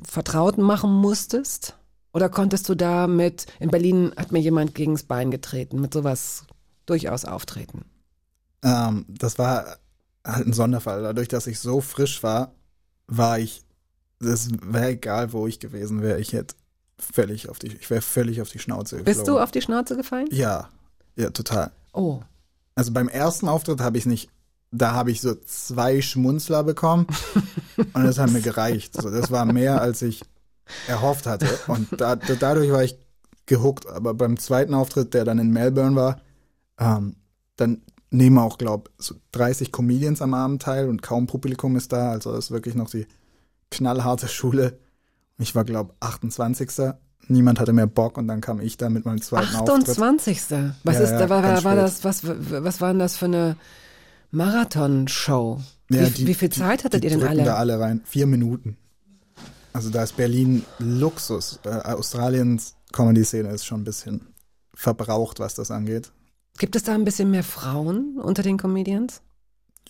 [0.06, 1.78] vertraut machen musstest?
[2.12, 6.44] Oder konntest du da mit, in Berlin hat mir jemand gegens Bein getreten, mit sowas
[6.84, 7.86] durchaus auftreten?
[8.62, 9.78] Ähm, das war
[10.34, 11.02] ein Sonderfall.
[11.02, 12.52] Dadurch, dass ich so frisch war,
[13.06, 13.64] war ich,
[14.20, 16.54] das wäre egal, wo ich gewesen wäre, ich hätte
[16.98, 20.28] völlig auf die, ich wäre völlig auf die Schnauze Bist du auf die Schnauze gefallen?
[20.30, 20.68] Ja,
[21.16, 21.70] ja, total.
[21.92, 22.20] Oh.
[22.74, 24.30] Also beim ersten Auftritt habe ich nicht,
[24.70, 27.06] da habe ich so zwei Schmunzler bekommen
[27.76, 29.00] und das hat mir gereicht.
[29.00, 30.22] So, das war mehr, als ich
[30.86, 31.48] erhofft hatte.
[31.66, 32.96] Und da, da, dadurch war ich
[33.46, 33.86] gehuckt.
[33.88, 36.20] Aber beim zweiten Auftritt, der dann in Melbourne war,
[36.78, 37.16] ähm,
[37.56, 42.10] dann nehmen auch, glaube so 30 Comedians am Abend teil und kaum Publikum ist da.
[42.10, 43.06] Also das ist wirklich noch die
[43.70, 44.78] knallharte Schule.
[45.38, 46.70] Ich war, glaube 28.
[47.28, 49.88] Niemand hatte mehr Bock und dann kam ich da mit meinem zweiten Auftritt.
[49.90, 50.40] 28.
[50.82, 51.76] Was Ja, ist, ja, da war, war spät.
[51.76, 53.56] das, was, was war denn das für eine
[54.32, 55.60] Marathonshow?
[55.90, 57.44] Ja, wie, die- wie viel Zeit hattet die ihr denn alle?
[57.44, 58.00] da alle rein.
[58.04, 58.76] Vier Minuten.
[59.72, 61.60] Also da ist Berlin Luxus.
[61.64, 64.26] Äh, Australiens Comedy-Szene ist schon ein bisschen
[64.74, 66.10] verbraucht, was das angeht.
[66.58, 69.22] Gibt es da ein bisschen mehr Frauen unter den Comedians?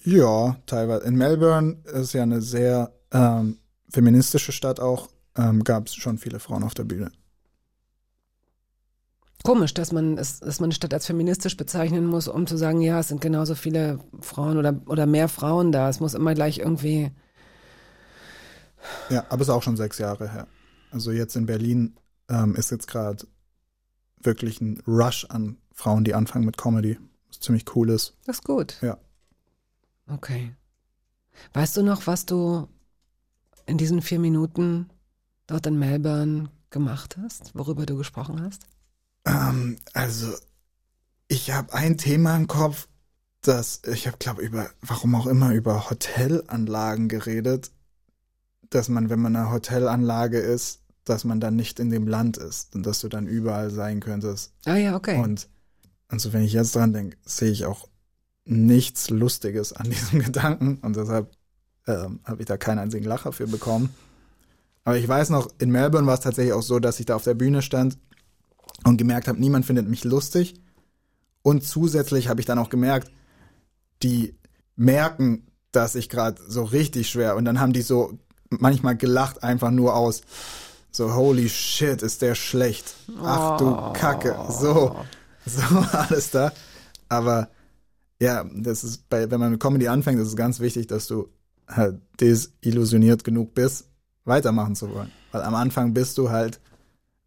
[0.03, 1.05] Ja, teilweise.
[1.07, 3.59] In Melbourne ist ja eine sehr ähm,
[3.91, 5.09] feministische Stadt auch.
[5.37, 7.13] Ähm, Gab es schon viele Frauen auf der Bühne.
[9.43, 12.81] Komisch, dass man, es, dass man eine Stadt als feministisch bezeichnen muss, um zu sagen,
[12.83, 15.89] ja, es sind genauso viele Frauen oder, oder mehr Frauen da.
[15.89, 17.11] Es muss immer gleich irgendwie.
[19.09, 20.47] Ja, aber ist auch schon sechs Jahre her.
[20.91, 21.97] Also jetzt in Berlin
[22.29, 23.27] ähm, ist jetzt gerade
[24.23, 26.99] wirklich ein Rush an Frauen, die anfangen mit Comedy.
[27.29, 28.15] Was ziemlich cool ist.
[28.27, 28.77] Das ist gut.
[28.83, 28.99] Ja.
[30.07, 30.55] Okay.
[31.55, 32.69] Weißt du noch, was du
[33.65, 34.91] in diesen vier Minuten
[35.47, 38.63] dort in Melbourne gemacht hast, worüber du gesprochen hast?
[39.25, 40.35] Ähm, also,
[41.29, 42.89] ich habe ein Thema im Kopf,
[43.41, 47.71] das, ich habe, glaube über, warum auch immer, über Hotelanlagen geredet,
[48.69, 52.75] dass man, wenn man eine Hotelanlage ist, dass man dann nicht in dem Land ist
[52.75, 54.53] und dass du dann überall sein könntest.
[54.67, 55.19] Ah ja, okay.
[55.19, 55.49] Und
[56.11, 57.89] also wenn ich jetzt dran denke, sehe ich auch
[58.45, 61.31] nichts Lustiges an diesem Gedanken und deshalb
[61.87, 63.95] ähm, habe ich da keinen einzigen Lacher für bekommen.
[64.85, 67.25] Aber ich weiß noch, in Melbourne war es tatsächlich auch so, dass ich da auf
[67.25, 67.99] der Bühne stand
[68.85, 70.55] und gemerkt habe, niemand findet mich lustig.
[71.43, 73.11] Und zusätzlich habe ich dann auch gemerkt,
[74.03, 74.35] die
[74.77, 79.71] merken, dass ich gerade so richtig schwer und dann haben die so manchmal gelacht einfach
[79.71, 80.23] nur aus.
[80.91, 82.95] So, holy shit, ist der schlecht.
[83.23, 84.37] Ach du Kacke.
[84.49, 84.97] So,
[85.47, 85.63] so
[85.93, 86.53] alles da.
[87.09, 87.49] Aber
[88.21, 91.29] ja, das ist bei, wenn man mit Comedy anfängt, ist es ganz wichtig, dass du
[91.67, 93.89] halt desillusioniert genug bist,
[94.25, 95.11] weitermachen zu wollen.
[95.33, 96.61] Weil am Anfang bist du halt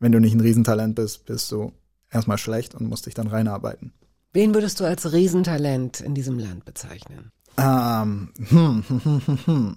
[0.04, 1.72] wenn du nicht ein Riesentalent bist, bist du
[2.12, 3.94] erstmal schlecht und musst dich dann reinarbeiten.
[4.34, 7.32] Wen würdest du als Riesentalent in diesem Land bezeichnen?
[7.58, 9.76] Ähm, hm, hm, hm, hm, hm.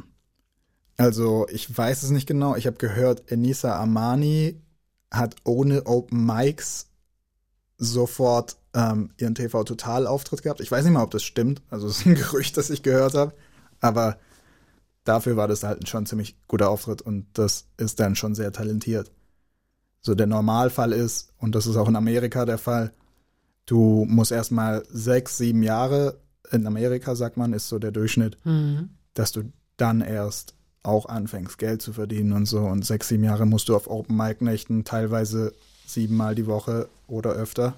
[0.97, 2.57] Also, ich weiß es nicht genau.
[2.57, 4.61] Ich habe gehört, Enisa Armani
[5.13, 6.86] hat ohne Open Mics
[7.79, 10.61] sofort ähm, ihren TV-Total-Auftritt gehabt.
[10.61, 11.63] Ich weiß nicht mal, ob das stimmt.
[11.71, 13.33] Also, es ist ein Gerücht, das ich gehört habe.
[13.81, 14.19] Aber
[15.05, 18.53] dafür war das halt ein schon ziemlich guter Auftritt und das ist dann schon sehr
[18.53, 19.11] talentiert.
[20.01, 22.93] So der Normalfall ist, und das ist auch in Amerika der Fall,
[23.67, 26.19] du musst erstmal sechs, sieben Jahre,
[26.53, 28.91] in Amerika sagt man, ist so der Durchschnitt, Mhm.
[29.15, 32.61] dass du dann erst auch anfängst, Geld zu verdienen und so.
[32.61, 35.53] Und sechs, sieben Jahre musst du auf Open Mic Nächten teilweise
[35.87, 37.75] siebenmal die Woche oder öfter,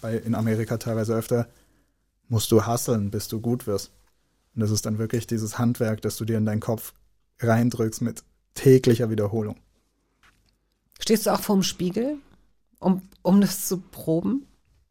[0.00, 1.48] weil in Amerika teilweise öfter,
[2.28, 3.90] musst du hasseln, bis du gut wirst.
[4.54, 6.92] Und das ist dann wirklich dieses Handwerk, das du dir in deinen Kopf
[7.40, 8.22] reindrückst mit
[8.54, 9.56] täglicher Wiederholung.
[11.00, 12.16] Stehst du auch vorm Spiegel,
[12.80, 14.46] um, um das zu proben?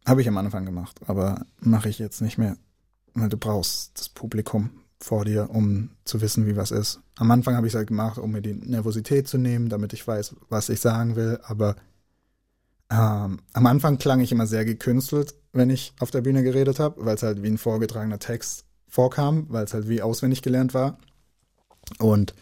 [0.06, 2.58] Habe ich am Anfang gemacht, aber mache ich jetzt nicht mehr,
[3.14, 7.02] weil du brauchst das Publikum vor dir, um zu wissen, wie was ist.
[7.18, 10.08] Am Anfang habe ich es halt gemacht, um mir die Nervosität zu nehmen, damit ich
[10.08, 11.76] weiß, was ich sagen will, aber
[12.90, 17.06] ähm, am Anfang klang ich immer sehr gekünstelt, wenn ich auf der Bühne geredet habe,
[17.06, 20.98] weil es halt wie ein vorgetragener Text vorkam, weil es halt wie auswendig gelernt war.
[22.00, 22.34] Und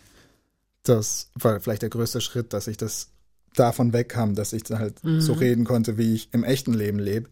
[0.84, 3.10] das war vielleicht der größte Schritt, dass ich das
[3.56, 5.22] davon wegkam, dass ich halt Mhm.
[5.22, 7.30] so reden konnte, wie ich im echten Leben lebe.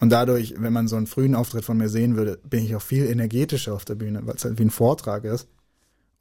[0.00, 2.82] Und dadurch, wenn man so einen frühen Auftritt von mir sehen würde, bin ich auch
[2.82, 5.46] viel energetischer auf der Bühne, weil es halt wie ein Vortrag ist.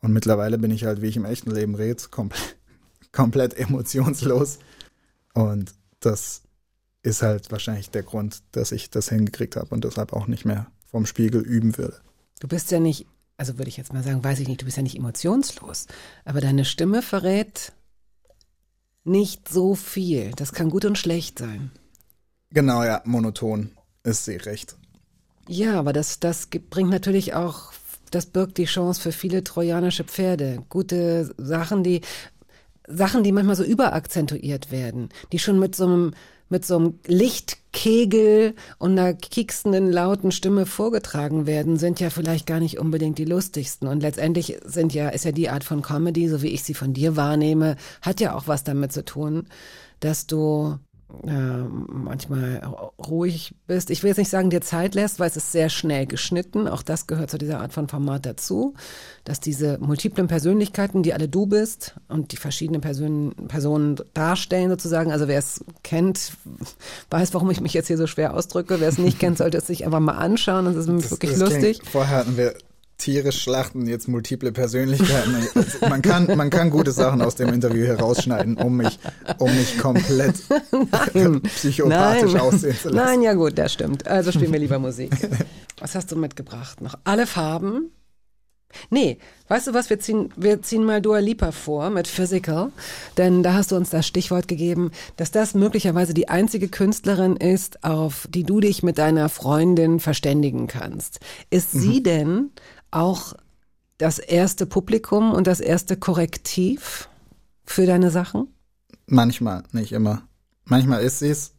[0.02, 2.58] Und mittlerweile bin ich halt, wie ich im echten Leben rede, komplett,
[3.12, 4.60] komplett emotionslos.
[5.34, 6.42] Und das
[7.04, 10.68] ist halt wahrscheinlich der Grund, dass ich das hingekriegt habe und deshalb auch nicht mehr
[10.86, 12.00] vom Spiegel üben würde.
[12.40, 14.78] Du bist ja nicht, also würde ich jetzt mal sagen, weiß ich nicht, du bist
[14.78, 15.88] ja nicht emotionslos,
[16.26, 17.72] aber deine Stimme verrät
[19.04, 20.32] nicht so viel.
[20.36, 21.72] Das kann gut und schlecht sein.
[22.52, 23.72] Genau, ja, monoton
[24.04, 24.76] ist sie recht.
[25.48, 27.74] Ja, aber das, das bringt natürlich auch,
[28.12, 30.64] das birgt die Chance für viele trojanische Pferde.
[30.70, 32.02] Gute Sachen, die,
[32.88, 36.14] Sachen, die manchmal so überakzentuiert werden, die schon mit so einem,
[36.50, 42.60] mit so einem Lichtkegel und einer kieksenden, lauten Stimme vorgetragen werden, sind ja vielleicht gar
[42.60, 43.88] nicht unbedingt die lustigsten.
[43.88, 46.94] Und letztendlich sind ja, ist ja die Art von Comedy, so wie ich sie von
[46.94, 49.48] dir wahrnehme, hat ja auch was damit zu tun,
[50.00, 50.78] dass du
[51.26, 52.62] äh, manchmal
[53.00, 53.90] ruhig bist.
[53.90, 56.68] Ich will jetzt nicht sagen, dir Zeit lässt, weil es ist sehr schnell geschnitten.
[56.68, 58.74] Auch das gehört zu dieser Art von Format dazu,
[59.24, 65.12] dass diese multiplen Persönlichkeiten, die alle du bist und die verschiedenen Personen, Personen darstellen sozusagen.
[65.12, 66.34] Also wer es kennt,
[67.10, 68.80] weiß, warum ich mich jetzt hier so schwer ausdrücke.
[68.80, 70.66] Wer es nicht kennt, sollte es sich einfach mal anschauen.
[70.66, 71.80] Das ist nämlich wirklich das lustig.
[71.80, 72.56] Klingt, vorher hatten wir
[73.02, 75.36] Tiere schlachten, jetzt multiple Persönlichkeiten.
[75.36, 79.00] Also man, kann, man kann gute Sachen aus dem Interview herausschneiden, um mich,
[79.40, 80.36] um mich komplett
[81.56, 82.42] psychopathisch Nein.
[82.42, 83.06] aussehen zu lassen.
[83.06, 84.08] Nein, ja gut, das stimmt.
[84.08, 85.12] Also spielen wir lieber Musik.
[85.80, 86.82] Was hast du mitgebracht?
[86.82, 87.92] Noch alle Farben?
[88.90, 92.72] Nee, weißt du was, wir ziehen, wir ziehen mal Dua Lipa vor mit Physical,
[93.18, 97.84] denn da hast du uns das Stichwort gegeben, dass das möglicherweise die einzige Künstlerin ist,
[97.84, 101.20] auf die du dich mit deiner Freundin verständigen kannst.
[101.50, 102.52] Ist sie denn
[102.92, 103.34] auch
[103.98, 107.10] das erste Publikum und das erste Korrektiv
[107.64, 108.48] für deine Sachen?
[109.06, 110.24] Manchmal, nicht immer.
[110.66, 111.54] Manchmal ist sie es.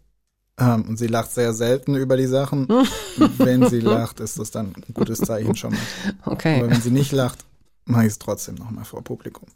[0.59, 2.69] Ähm, und sie lacht sehr selten über die Sachen.
[3.39, 5.81] wenn sie lacht, ist das dann ein gutes Zeichen schon mal.
[6.25, 6.61] Okay.
[6.61, 7.45] Aber wenn sie nicht lacht,
[7.85, 9.49] mache ich es trotzdem nochmal vor Publikum.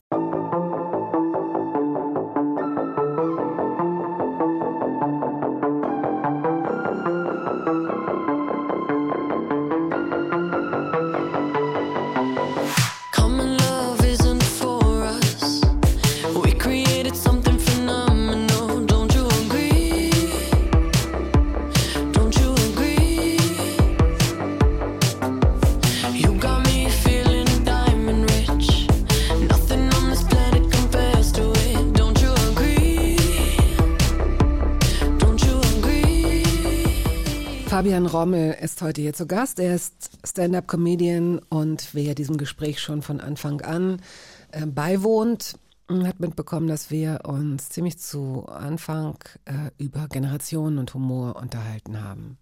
[37.87, 39.61] Fabian Rommel ist heute hier zu Gast.
[39.61, 44.03] Er ist Stand-up-Comedian und wer diesem Gespräch schon von Anfang an
[44.51, 45.57] äh, beiwohnt,
[45.89, 52.03] mh, hat mitbekommen, dass wir uns ziemlich zu Anfang äh, über Generationen und Humor unterhalten
[52.03, 52.39] haben.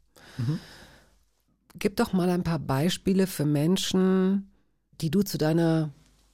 [1.78, 4.50] Gib doch mal ein paar Beispiele für Menschen,
[5.02, 5.90] die du zu deiner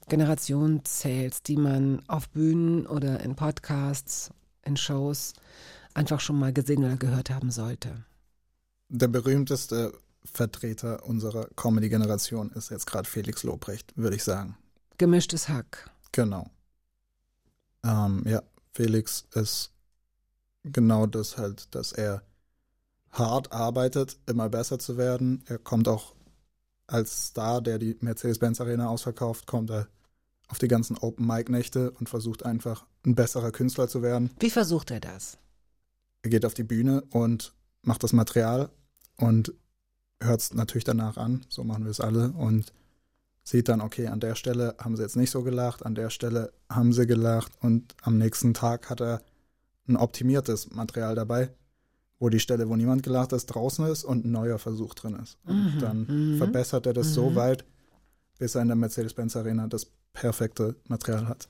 [0.08, 4.30] Generation zählst, die man auf Bühnen oder in Podcasts,
[4.64, 5.32] in Shows
[5.94, 8.04] einfach schon mal gesehen oder gehört haben sollte.
[8.92, 9.92] Der berühmteste
[10.24, 14.58] Vertreter unserer Comedy-Generation ist jetzt gerade Felix Lobrecht, würde ich sagen.
[14.98, 15.88] Gemischtes Hack.
[16.10, 16.50] Genau.
[17.84, 18.42] Ähm, ja,
[18.72, 19.70] Felix ist
[20.64, 22.22] genau das halt, dass er
[23.12, 25.44] hart arbeitet, immer besser zu werden.
[25.46, 26.16] Er kommt auch
[26.88, 29.86] als Star, der die Mercedes-Benz Arena ausverkauft, kommt er
[30.48, 34.30] auf die ganzen Open-Mic-Nächte und versucht einfach ein besserer Künstler zu werden.
[34.40, 35.38] Wie versucht er das?
[36.22, 38.68] Er geht auf die Bühne und macht das Material
[39.20, 39.52] und
[40.22, 42.72] hört es natürlich danach an, so machen wir es alle und
[43.42, 46.52] sieht dann, okay, an der Stelle haben sie jetzt nicht so gelacht, an der Stelle
[46.68, 49.22] haben sie gelacht und am nächsten Tag hat er
[49.88, 51.50] ein optimiertes Material dabei,
[52.18, 55.38] wo die Stelle, wo niemand gelacht ist, draußen ist und ein neuer Versuch drin ist.
[55.44, 57.34] Und Mhm, dann mhm, verbessert er das so mhm.
[57.36, 57.64] weit,
[58.38, 61.48] bis er in der Mercedes-Benz Arena das perfekte Material hat.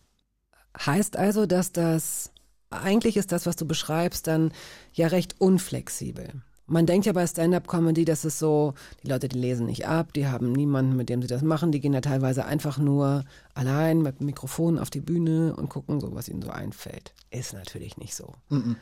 [0.78, 2.30] Heißt also, dass das,
[2.70, 4.52] eigentlich ist das, was du beschreibst, dann
[4.92, 6.42] ja recht unflexibel.
[6.70, 10.28] Man denkt ja bei Stand-up-Comedy, dass es so, die Leute, die lesen nicht ab, die
[10.28, 13.24] haben niemanden, mit dem sie das machen, die gehen ja teilweise einfach nur
[13.54, 17.12] allein mit dem Mikrofon auf die Bühne und gucken so, was ihnen so einfällt.
[17.30, 18.34] Ist natürlich nicht so.
[18.50, 18.76] Mhm.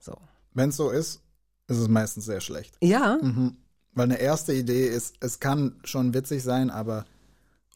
[0.00, 0.14] So.
[0.52, 1.22] Wenn es so ist,
[1.68, 2.76] ist es meistens sehr schlecht.
[2.82, 3.56] Ja, Mhm.
[3.94, 7.04] Weil eine erste Idee ist, es kann schon witzig sein, aber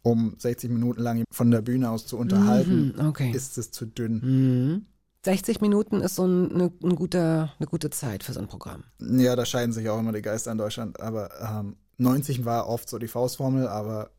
[0.02, 3.30] um 60 Minuten lang von der Bühne aus zu unterhalten, Mhm, okay.
[3.34, 4.20] ist es zu dünn.
[4.22, 4.86] Mhm.
[5.26, 8.84] 60 Minuten ist so ein, eine, ein guter, eine gute Zeit für so ein Programm.
[9.00, 12.88] Ja, da scheiden sich auch immer die Geister in Deutschland, aber ähm, 90 war oft
[12.88, 14.10] so die Faustformel, aber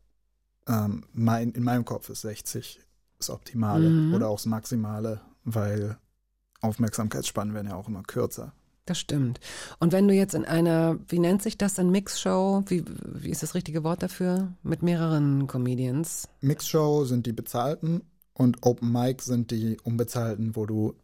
[0.68, 2.80] ähm, mein, in meinem Kopf ist 60
[3.18, 4.14] das Optimale Mhm.
[4.14, 5.96] oder auch das Maximale, weil
[6.60, 8.52] Aufmerksamkeitsspannen werden ja auch immer kürzer.
[8.84, 9.40] Das stimmt.
[9.78, 13.42] Und wenn du jetzt in einer, wie nennt sich das, eine Mixshow, wie, wie ist
[13.42, 14.52] das richtige Wort dafür?
[14.62, 16.28] Mit mehreren Comedians.
[16.42, 18.02] Mixshow sind die bezahlten
[18.38, 20.94] und Open Mic sind die unbezahlten, wo du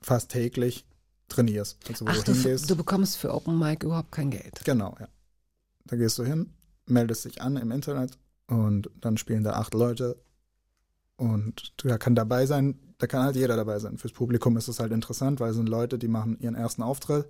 [0.00, 0.84] fast täglich
[1.28, 1.78] trainierst.
[1.88, 2.70] Also wo Ach, du du, hingehst.
[2.70, 4.60] du bekommst für Open Mic überhaupt kein Geld.
[4.64, 5.08] Genau, ja.
[5.86, 6.52] Da gehst du hin,
[6.86, 8.16] meldest dich an im Internet
[8.46, 10.16] und dann spielen da acht Leute
[11.16, 13.98] und da kann dabei sein, da kann halt jeder dabei sein.
[13.98, 17.26] Fürs Publikum ist es halt interessant, weil es sind Leute, die machen ihren ersten Auftritt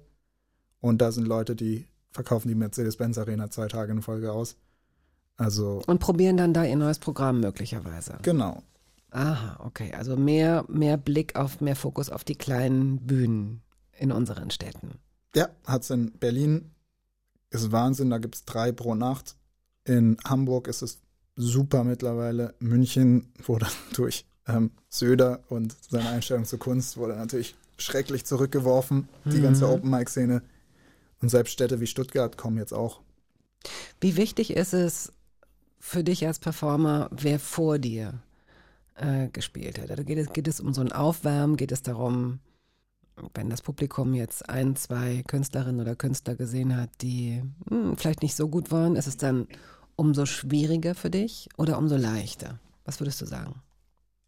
[0.80, 4.56] und da sind Leute, die verkaufen die Mercedes-Benz Arena zwei Tage in Folge aus.
[5.36, 8.18] Also, Und probieren dann da ihr neues Programm möglicherweise.
[8.22, 8.62] genau.
[9.10, 9.92] Aha, okay.
[9.94, 13.62] Also mehr, mehr Blick auf, mehr Fokus auf die kleinen Bühnen
[13.98, 14.98] in unseren Städten.
[15.34, 16.70] Ja, hat's in Berlin.
[17.50, 19.36] Ist Wahnsinn, da gibt's drei pro Nacht.
[19.84, 21.00] In Hamburg ist es
[21.36, 22.54] super mittlerweile.
[22.58, 29.38] München wurde durch ähm, Söder und seine Einstellung zur Kunst wurde natürlich schrecklich zurückgeworfen, die
[29.38, 29.42] Mhm.
[29.42, 30.42] ganze Open-Mic-Szene.
[31.20, 33.00] Und selbst Städte wie Stuttgart kommen jetzt auch.
[34.00, 35.12] Wie wichtig ist es
[35.80, 38.20] für dich als Performer, wer vor dir
[38.98, 39.90] äh, gespielt hat?
[39.90, 41.56] Also geht es, geht es um so ein Aufwärmen?
[41.56, 42.40] Geht es darum,
[43.34, 48.36] wenn das Publikum jetzt ein, zwei Künstlerinnen oder Künstler gesehen hat, die hm, vielleicht nicht
[48.36, 49.48] so gut waren, ist es dann
[49.96, 52.60] umso schwieriger für dich oder umso leichter?
[52.84, 53.56] Was würdest du sagen?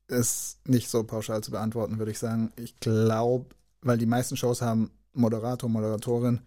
[0.09, 2.52] Ist nicht so pauschal zu beantworten, würde ich sagen.
[2.56, 3.47] Ich glaube,
[3.80, 6.40] weil die meisten Shows haben Moderator, Moderatorin,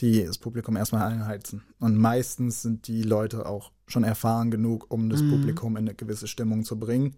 [0.00, 1.62] die das Publikum erstmal einheizen.
[1.78, 5.30] Und meistens sind die Leute auch schon erfahren genug, um das Mhm.
[5.30, 7.14] Publikum in eine gewisse Stimmung zu bringen.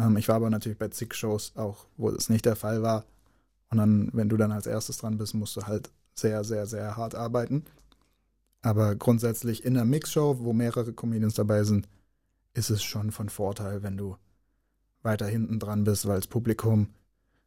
[0.00, 3.04] Ähm, ich war aber natürlich bei zig Shows auch, wo das nicht der Fall war.
[3.70, 6.96] Und dann, wenn du dann als erstes dran bist, musst du halt sehr, sehr, sehr
[6.96, 7.64] hart arbeiten.
[8.62, 11.88] Aber grundsätzlich in einer Mixshow, wo mehrere Comedians dabei sind,
[12.52, 14.16] ist es schon von Vorteil, wenn du
[15.02, 16.88] weiter hinten dran bist, weil das Publikum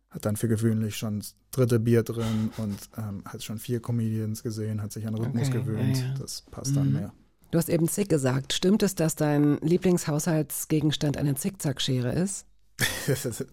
[0.09, 4.43] hat dann für gewöhnlich schon das dritte Bier drin und ähm, hat schon vier Comedians
[4.43, 5.97] gesehen, hat sich an Rhythmus Okay, gewöhnt.
[5.97, 6.13] ja, ja.
[6.19, 6.93] Das passt dann Mhm.
[6.93, 7.13] mehr.
[7.53, 8.51] Du hast eben Zick gesagt.
[8.51, 12.47] Stimmt es, dass dein Lieblingshaushaltsgegenstand eine Zickzackschere ist?
[13.05, 13.45] das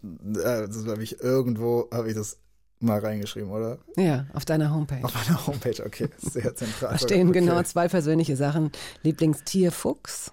[0.87, 2.39] habe ich irgendwo, habe ich das
[2.79, 3.79] mal reingeschrieben, oder?
[3.99, 5.05] Ja, auf deiner Homepage.
[5.05, 6.93] Auf meiner Homepage, okay, sehr zentral.
[6.93, 7.41] Da stehen okay.
[7.41, 8.73] genau zwei persönliche Sachen.
[9.03, 10.33] Lieblingstier Fuchs.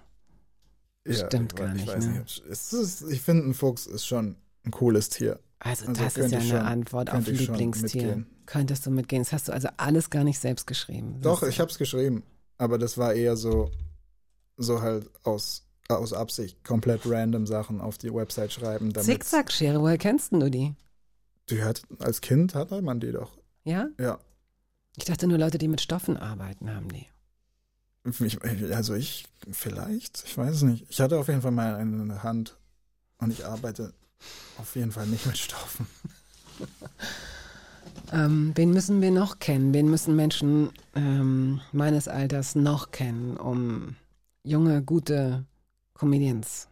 [1.05, 2.19] Ja, Stimmt ich, gar ich nicht, weiß ne?
[2.19, 2.39] nicht.
[2.45, 5.41] Ist, ich finde, ein Fuchs ist schon ein cooles Tier.
[5.59, 8.23] Also, Also das ist ja eine schon- Antwort auf Lieblingstier.
[8.45, 9.23] Könntest du mitgehen?
[9.23, 11.19] Das hast du also alles gar nicht selbst geschrieben.
[11.21, 12.23] Doch, ich habe es geschrieben,
[12.57, 13.71] aber das war eher so,
[14.57, 18.93] so halt aus, aus Absicht komplett random Sachen auf die Website schreiben.
[18.93, 20.75] Zickzackschere, woher kennst denn du die?
[21.49, 23.37] Die hat, als Kind hatte man die doch.
[23.63, 23.87] Ja?
[23.99, 24.19] Ja.
[24.97, 27.07] Ich dachte nur Leute, die mit Stoffen arbeiten, haben die.
[28.23, 28.41] Ich,
[28.73, 30.85] also ich, vielleicht, ich weiß es nicht.
[30.89, 32.57] Ich hatte auf jeden Fall mal eine Hand
[33.17, 33.93] und ich arbeite
[34.57, 35.87] auf jeden Fall nicht mit Stoffen.
[38.11, 39.73] Ähm, wen müssen wir noch kennen?
[39.73, 43.95] Wen müssen Menschen ähm, meines Alters noch kennen, um
[44.43, 45.45] junge, gute
[45.93, 46.67] Comedians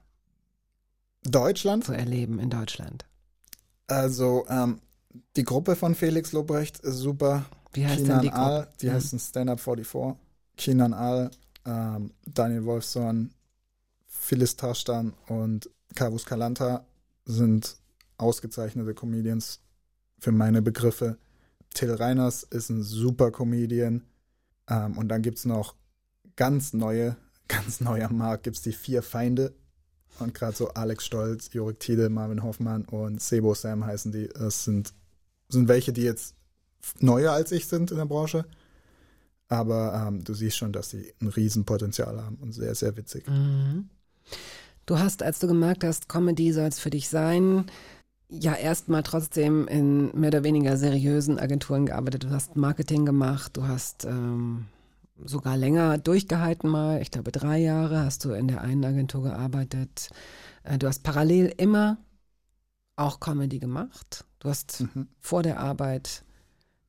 [1.23, 1.83] Deutschland?
[1.83, 3.05] zu erleben in Deutschland?
[3.87, 4.79] Also, ähm,
[5.35, 7.45] die Gruppe von Felix Lobrecht ist super.
[7.73, 8.67] Wie heißt denn Kinan die Gruppe?
[8.81, 8.91] Die Mhm.
[8.93, 10.15] heißt ein Stand-Up 44.
[10.57, 11.29] Kinan
[11.65, 13.31] ähm, Daniel Wolfson,
[14.07, 16.85] Phyllis Taschtan und Kavus Kalanta
[17.25, 17.75] sind
[18.17, 19.59] ausgezeichnete Comedians
[20.19, 21.17] für meine Begriffe.
[21.75, 24.01] Till Reiners ist ein super Comedian.
[24.67, 25.75] Ähm, und dann gibt's noch
[26.35, 27.15] ganz neue,
[27.47, 29.53] ganz neu am Markt gibt's die vier Feinde.
[30.19, 34.29] Und gerade so Alex Stolz, Jorik Tiede, Marvin Hoffmann und Sebo Sam heißen die.
[34.29, 34.93] Das sind,
[35.49, 36.35] sind welche, die jetzt
[36.99, 38.45] neuer als ich sind in der Branche.
[39.47, 43.27] Aber ähm, du siehst schon, dass sie ein Riesenpotenzial haben und sehr, sehr witzig.
[43.27, 43.89] Mhm.
[44.85, 47.65] Du hast, als du gemerkt hast, Comedy soll es für dich sein,
[48.29, 52.23] ja erstmal trotzdem in mehr oder weniger seriösen Agenturen gearbeitet.
[52.23, 54.65] Du hast Marketing gemacht, du hast ähm,
[55.23, 57.01] sogar länger durchgehalten mal.
[57.01, 60.09] Ich glaube, drei Jahre hast du in der einen Agentur gearbeitet.
[60.63, 61.97] Äh, du hast parallel immer
[62.95, 64.25] auch Comedy gemacht.
[64.39, 65.07] Du hast Mhm.
[65.19, 66.23] vor der Arbeit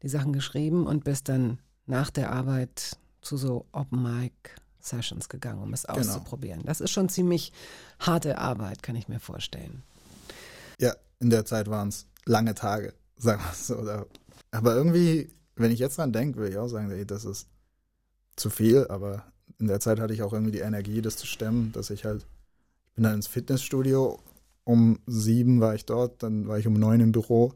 [0.03, 4.33] die Sachen geschrieben und bist dann nach der Arbeit zu so Open Mic
[4.81, 5.99] Sessions gegangen, um es Genau.
[5.99, 6.63] auszuprobieren.
[6.65, 7.53] Das ist schon ziemlich
[7.99, 9.83] harte Arbeit, kann ich mir vorstellen.
[10.79, 14.07] Ja, in der Zeit waren es lange Tage, sagen wir es so.
[14.51, 17.49] Aber irgendwie, wenn ich jetzt dran denke, würde ich auch sagen, ey, das ist
[18.37, 19.25] zu viel, aber
[19.59, 22.27] in der Zeit hatte ich auch irgendwie die Energie, das zu stemmen, dass ich halt,
[22.89, 24.21] ich bin dann ins Fitnessstudio,
[24.65, 27.55] um sieben war ich dort, dann war ich um neun im Büro,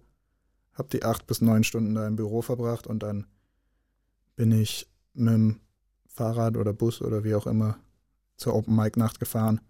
[0.75, 3.27] habe die acht bis neun Stunden da im Büro verbracht und dann
[4.37, 5.61] bin ich mit dem
[6.07, 7.79] Fahrrad oder Bus oder wie auch immer
[8.37, 9.61] zur Open Mic Nacht gefahren.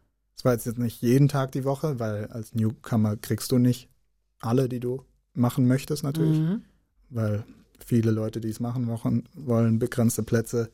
[0.40, 3.90] Es war jetzt nicht jeden Tag die Woche, weil als Newcomer kriegst du nicht
[4.38, 5.04] alle, die du
[5.34, 6.64] machen möchtest natürlich, Mhm.
[7.10, 7.44] weil
[7.78, 10.70] viele Leute, die es machen wollen, wollen begrenzte Plätze.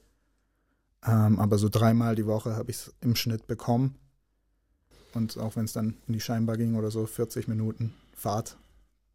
[1.05, 3.97] Ähm, aber so dreimal die Woche habe ich es im Schnitt bekommen.
[5.15, 8.57] Und auch wenn es dann in die Scheinbar ging oder so, 40 Minuten Fahrt.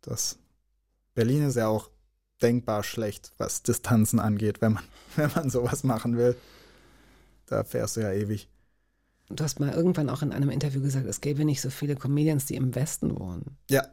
[0.02, 0.38] Das
[1.14, 1.90] Berlin ist ja auch
[2.42, 4.84] denkbar schlecht, was Distanzen angeht, wenn man,
[5.16, 6.36] wenn man sowas machen will.
[7.46, 8.50] Da fährst du ja ewig.
[9.36, 12.46] Du hast mal irgendwann auch in einem Interview gesagt, es gäbe nicht so viele Comedians,
[12.46, 13.58] die im Westen wohnen.
[13.70, 13.88] Ja,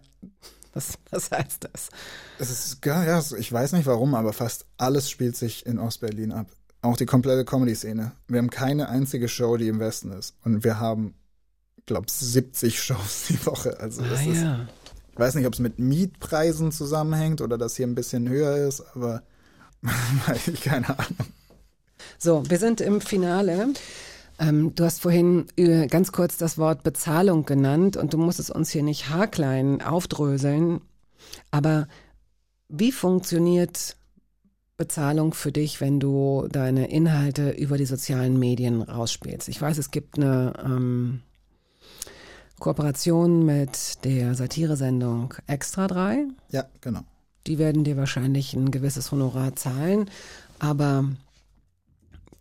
[0.74, 1.88] Was, was heißt das?
[2.38, 6.32] Es ist, ja, ja, ich weiß nicht warum, aber fast alles spielt sich in Ostberlin
[6.32, 6.46] ab.
[6.82, 8.12] Auch die komplette Comedy-Szene.
[8.28, 10.36] Wir haben keine einzige Show, die im Westen ist.
[10.44, 11.14] Und wir haben,
[11.86, 13.80] glaube 70 Shows die Woche.
[13.80, 14.68] Also das ah ist, ja.
[15.12, 18.82] ich weiß nicht, ob es mit Mietpreisen zusammenhängt oder dass hier ein bisschen höher ist,
[18.94, 19.22] aber
[20.26, 21.26] weiß ich keine Ahnung.
[22.18, 23.68] So, wir sind im Finale.
[24.38, 28.50] Ähm, du hast vorhin äh, ganz kurz das Wort Bezahlung genannt und du musst es
[28.50, 30.80] uns hier nicht haarklein aufdröseln.
[31.50, 31.88] Aber
[32.68, 33.96] wie funktioniert
[34.76, 39.48] Bezahlung für dich, wenn du deine Inhalte über die sozialen Medien rausspielst?
[39.48, 41.22] Ich weiß, es gibt eine ähm,
[42.60, 46.26] Kooperation mit der Satiresendung Extra 3.
[46.50, 47.00] Ja, genau.
[47.46, 50.10] Die werden dir wahrscheinlich ein gewisses Honorar zahlen,
[50.58, 51.04] aber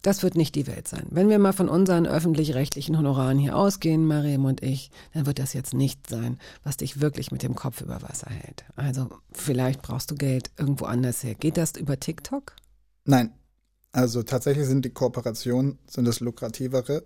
[0.01, 1.05] das wird nicht die Welt sein.
[1.09, 5.53] Wenn wir mal von unseren öffentlich-rechtlichen Honoraren hier ausgehen, Mariam und ich, dann wird das
[5.53, 8.63] jetzt nicht sein, was dich wirklich mit dem Kopf über Wasser hält.
[8.75, 11.35] Also vielleicht brauchst du Geld irgendwo anders her.
[11.35, 12.53] Geht das über TikTok?
[13.05, 13.33] Nein.
[13.91, 17.03] Also tatsächlich sind die Kooperationen sind das lukrativere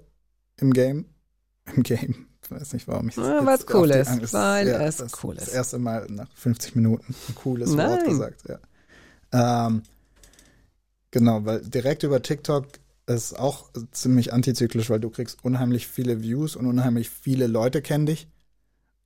[0.58, 1.06] im Game.
[1.76, 2.26] Im Game.
[2.44, 5.36] Ich weiß nicht, warum ich jetzt weil's auf cool ist, Angst- weil es das, cool
[5.36, 5.54] Das ist.
[5.54, 8.10] erste Mal nach 50 Minuten ein cooles Wort Nein.
[8.10, 8.44] gesagt.
[9.32, 9.68] Ja.
[9.68, 9.84] Ähm,
[11.12, 12.68] genau, weil direkt über TikTok
[13.14, 18.06] ist auch ziemlich antizyklisch, weil du kriegst unheimlich viele Views und unheimlich viele Leute kennen
[18.06, 18.28] dich.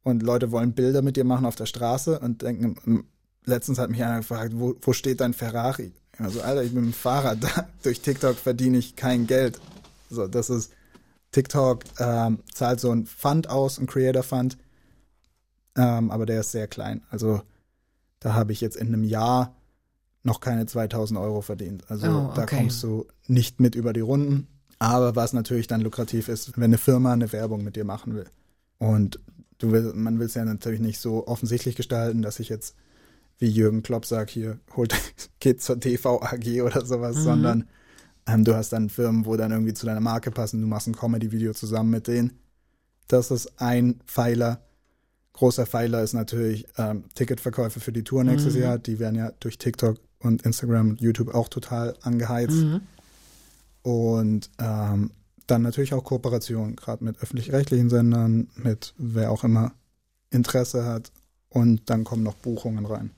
[0.04, 3.06] Und Leute wollen Bilder mit dir machen auf der Straße und denken,
[3.46, 5.94] letztens hat mich einer gefragt, wo, wo steht dein Ferrari?
[6.18, 7.68] Also, Alter, ich bin dem Fahrrad da.
[7.84, 9.60] Durch TikTok verdiene ich kein Geld.
[10.10, 10.72] So, das ist,
[11.32, 14.58] TikTok ähm, zahlt so ein Fund aus, ein Creator Fund,
[15.76, 17.04] ähm, aber der ist sehr klein.
[17.10, 17.42] Also,
[18.20, 19.56] da habe ich jetzt in einem Jahr
[20.26, 21.84] noch keine 2000 Euro verdient.
[21.90, 22.58] Also, Oh, da okay.
[22.58, 24.48] kommst du nicht mit über die Runden.
[24.80, 28.26] Aber was natürlich dann lukrativ ist, wenn eine Firma eine Werbung mit dir machen will.
[28.78, 29.20] Und
[29.60, 32.76] du will, man will es ja natürlich nicht so offensichtlich gestalten, dass ich jetzt
[33.38, 34.94] wie Jürgen Klopp sagt, hier holt
[35.40, 37.22] geht zur TV-AG oder sowas, Mhm.
[37.22, 37.68] sondern
[38.28, 40.96] ähm, du hast dann Firmen, wo dann irgendwie zu deiner Marke passen, du machst ein
[40.96, 42.34] Comedy-Video zusammen mit denen.
[43.08, 44.62] Das ist ein Pfeiler.
[45.34, 48.62] Großer Pfeiler ist natürlich ähm, Ticketverkäufe für die Tour nächstes Mhm.
[48.62, 48.78] Jahr.
[48.80, 52.58] Die werden ja durch TikTok und Instagram und YouTube auch total angeheizt.
[52.58, 52.82] Mhm.
[53.84, 55.12] Und ähm,
[55.48, 59.74] dann natürlich auch Kooperation, gerade mit öffentlich-rechtlichen Sendern, mit wer auch immer
[60.32, 61.12] Interesse hat.
[61.50, 63.12] Und dann kommen noch Buchungen rein.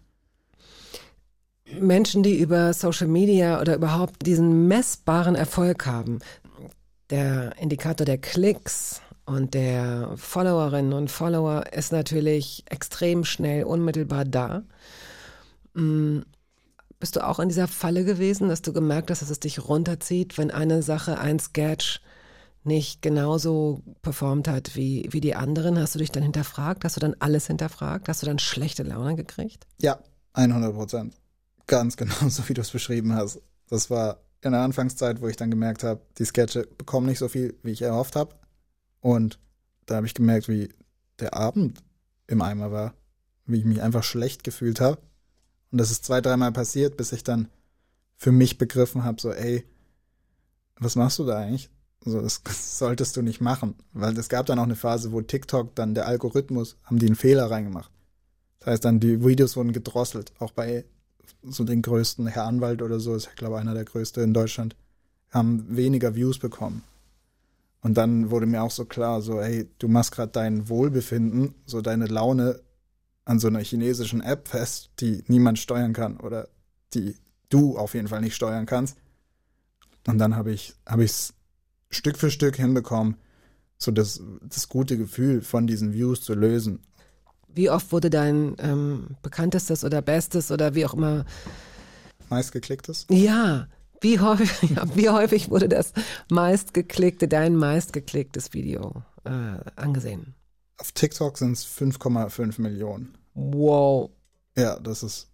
[1.80, 6.20] Menschen, die über Social Media oder überhaupt diesen messbaren Erfolg haben,
[7.10, 14.64] der Indikator der Klicks und der Followerinnen und Follower ist natürlich extrem schnell, unmittelbar da.
[17.00, 20.38] Bist du auch in dieser Falle gewesen, dass du gemerkt hast, dass es dich runterzieht,
[20.38, 22.02] wenn eine Sache, ein Sketch
[22.64, 25.80] nicht genauso performt hat wie, wie die anderen?
[25.80, 26.84] Hast du dich dann hinterfragt?
[26.84, 28.10] Hast du dann alles hinterfragt?
[28.10, 29.66] Hast du dann schlechte Laune gekriegt?
[29.80, 30.00] Ja,
[30.34, 31.16] 100 Prozent.
[31.68, 33.42] Ganz genau so, wie du es beschrieben hast.
[33.70, 37.28] Das war in der Anfangszeit, wo ich dann gemerkt habe, die Sketche bekommen nicht so
[37.28, 38.36] viel, wie ich erhofft habe.
[39.02, 39.40] Und
[39.86, 40.70] da habe ich gemerkt, wie
[41.20, 41.80] der Abend
[42.28, 42.94] im Eimer war,
[43.46, 45.00] wie ich mich einfach schlecht gefühlt habe.
[45.72, 47.50] Und das ist zwei, dreimal passiert, bis ich dann
[48.18, 49.64] für mich begriffen habe, so, ey,
[50.80, 51.70] was machst du da eigentlich?
[52.04, 52.42] So, das
[52.78, 53.76] solltest du nicht machen.
[53.94, 57.16] Weil es gab dann auch eine Phase, wo TikTok dann der Algorithmus, haben die einen
[57.16, 57.92] Fehler reingemacht.
[58.60, 60.34] Das heißt dann, die Videos wurden gedrosselt.
[60.40, 60.86] Auch bei
[61.44, 64.76] so den größten, Herr Anwalt oder so, ist, glaube ich, einer der größte in Deutschland,
[65.30, 66.84] haben weniger Views bekommen.
[67.82, 71.82] Und dann wurde mir auch so klar, so, ey, du machst gerade dein Wohlbefinden, so
[71.82, 72.60] deine Laune
[73.28, 76.48] an so einer chinesischen App fest, die niemand steuern kann oder
[76.94, 77.16] die
[77.50, 78.98] du auf jeden Fall nicht steuern kannst.
[80.08, 81.34] Und dann habe ich habe ich
[81.90, 83.18] Stück für Stück hinbekommen,
[83.78, 86.80] so das, das gute Gefühl von diesen Views zu lösen.
[87.50, 91.26] Wie oft wurde dein ähm, bekanntestes oder bestes oder wie auch immer,
[92.30, 93.08] Meistgeklicktes?
[93.10, 93.68] ja,
[94.02, 95.92] wie häufig, ja, wie häufig wurde das
[96.30, 100.34] meistgeklickte, dein meistgeklicktes Video äh, angesehen?
[100.78, 103.17] Auf TikTok sind es 5,5 Millionen.
[103.38, 104.10] Wow.
[104.58, 105.28] Ja, das ist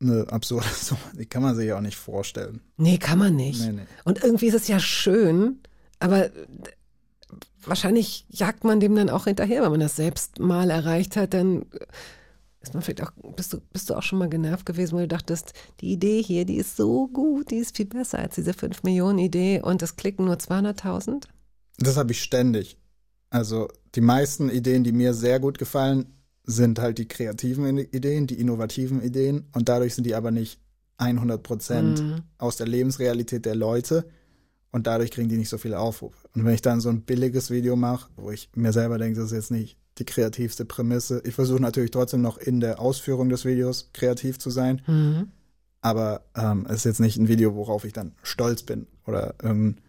[0.00, 1.00] eine absurde Summe.
[1.18, 2.60] Die kann man sich ja auch nicht vorstellen.
[2.76, 3.60] Nee, kann man nicht.
[3.60, 3.86] Nee, nee.
[4.04, 5.60] Und irgendwie ist es ja schön,
[5.98, 6.30] aber
[7.64, 11.64] wahrscheinlich jagt man dem dann auch hinterher, wenn man das selbst mal erreicht hat, dann
[12.60, 15.08] ist man vielleicht auch, bist du, bist du auch schon mal genervt gewesen, wo du
[15.08, 18.82] dachtest, die Idee hier, die ist so gut, die ist viel besser als diese 5
[18.82, 21.24] Millionen Idee und es klicken nur 200.000?
[21.78, 22.76] Das habe ich ständig.
[23.30, 26.15] Also die meisten Ideen, die mir sehr gut gefallen,
[26.46, 30.60] sind halt die kreativen Ideen, die innovativen Ideen und dadurch sind die aber nicht
[30.98, 32.22] 100 Prozent Mhm.
[32.38, 34.06] aus der Lebensrealität der Leute
[34.72, 36.26] und dadurch kriegen die nicht so viel Aufruf.
[36.34, 39.26] Und wenn ich dann so ein billiges Video mache, wo ich mir selber denke, das
[39.32, 43.44] ist jetzt nicht die kreativste Prämisse, ich versuche natürlich trotzdem noch in der Ausführung des
[43.44, 45.28] Videos kreativ zu sein, Mhm.
[45.80, 49.80] aber ähm, es ist jetzt nicht ein Video, worauf ich dann stolz bin oder irgend,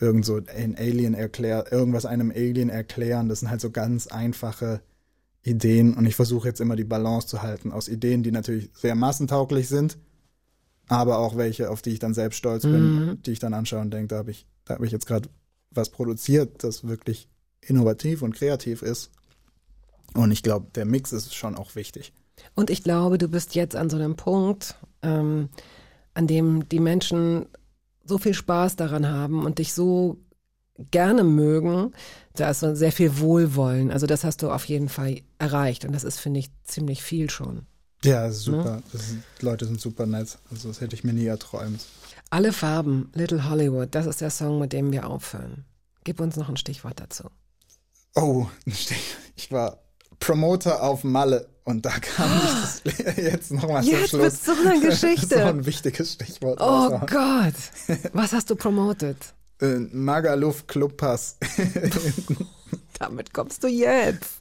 [0.00, 3.28] irgend so ein Alien erklärt, irgendwas einem Alien erklären.
[3.28, 4.80] Das sind halt so ganz einfache
[5.48, 8.94] Ideen und ich versuche jetzt immer die Balance zu halten aus Ideen, die natürlich sehr
[8.94, 9.98] massentauglich sind,
[10.88, 13.22] aber auch welche, auf die ich dann selbst stolz bin, Mhm.
[13.22, 15.28] die ich dann anschaue und denke, da habe ich, da habe ich jetzt gerade
[15.70, 17.28] was produziert, das wirklich
[17.60, 19.10] innovativ und kreativ ist.
[20.14, 22.12] Und ich glaube, der Mix ist schon auch wichtig.
[22.54, 25.48] Und ich glaube, du bist jetzt an so einem Punkt, ähm,
[26.14, 27.46] an dem die Menschen
[28.04, 30.16] so viel Spaß daran haben und dich so
[30.90, 31.92] gerne mögen,
[32.34, 33.90] da ist sehr viel Wohlwollen.
[33.90, 37.30] Also das hast du auf jeden Fall erreicht und das ist, finde ich, ziemlich viel
[37.30, 37.66] schon.
[38.04, 38.80] Ja, ist super.
[38.92, 40.38] Das sind, die Leute sind super nett.
[40.50, 41.84] Also das hätte ich mir nie erträumt.
[42.30, 45.64] Alle Farben, Little Hollywood, das ist der Song, mit dem wir aufhören.
[46.04, 47.24] Gib uns noch ein Stichwort dazu.
[48.14, 48.46] Oh,
[49.36, 49.78] ich war
[50.20, 52.30] Promoter auf Malle und da kam
[52.84, 54.22] ich das jetzt nochmal zum Jetzt Schluss.
[54.22, 55.34] wird's so eine Das ist Geschichte.
[55.36, 56.60] so ein wichtiges Stichwort.
[56.60, 56.98] Oh.
[57.06, 57.54] Gott,
[58.12, 59.34] was hast du promotet?
[59.60, 61.36] Äh, Magaluf Clubpass.
[62.98, 64.40] Damit kommst du jetzt.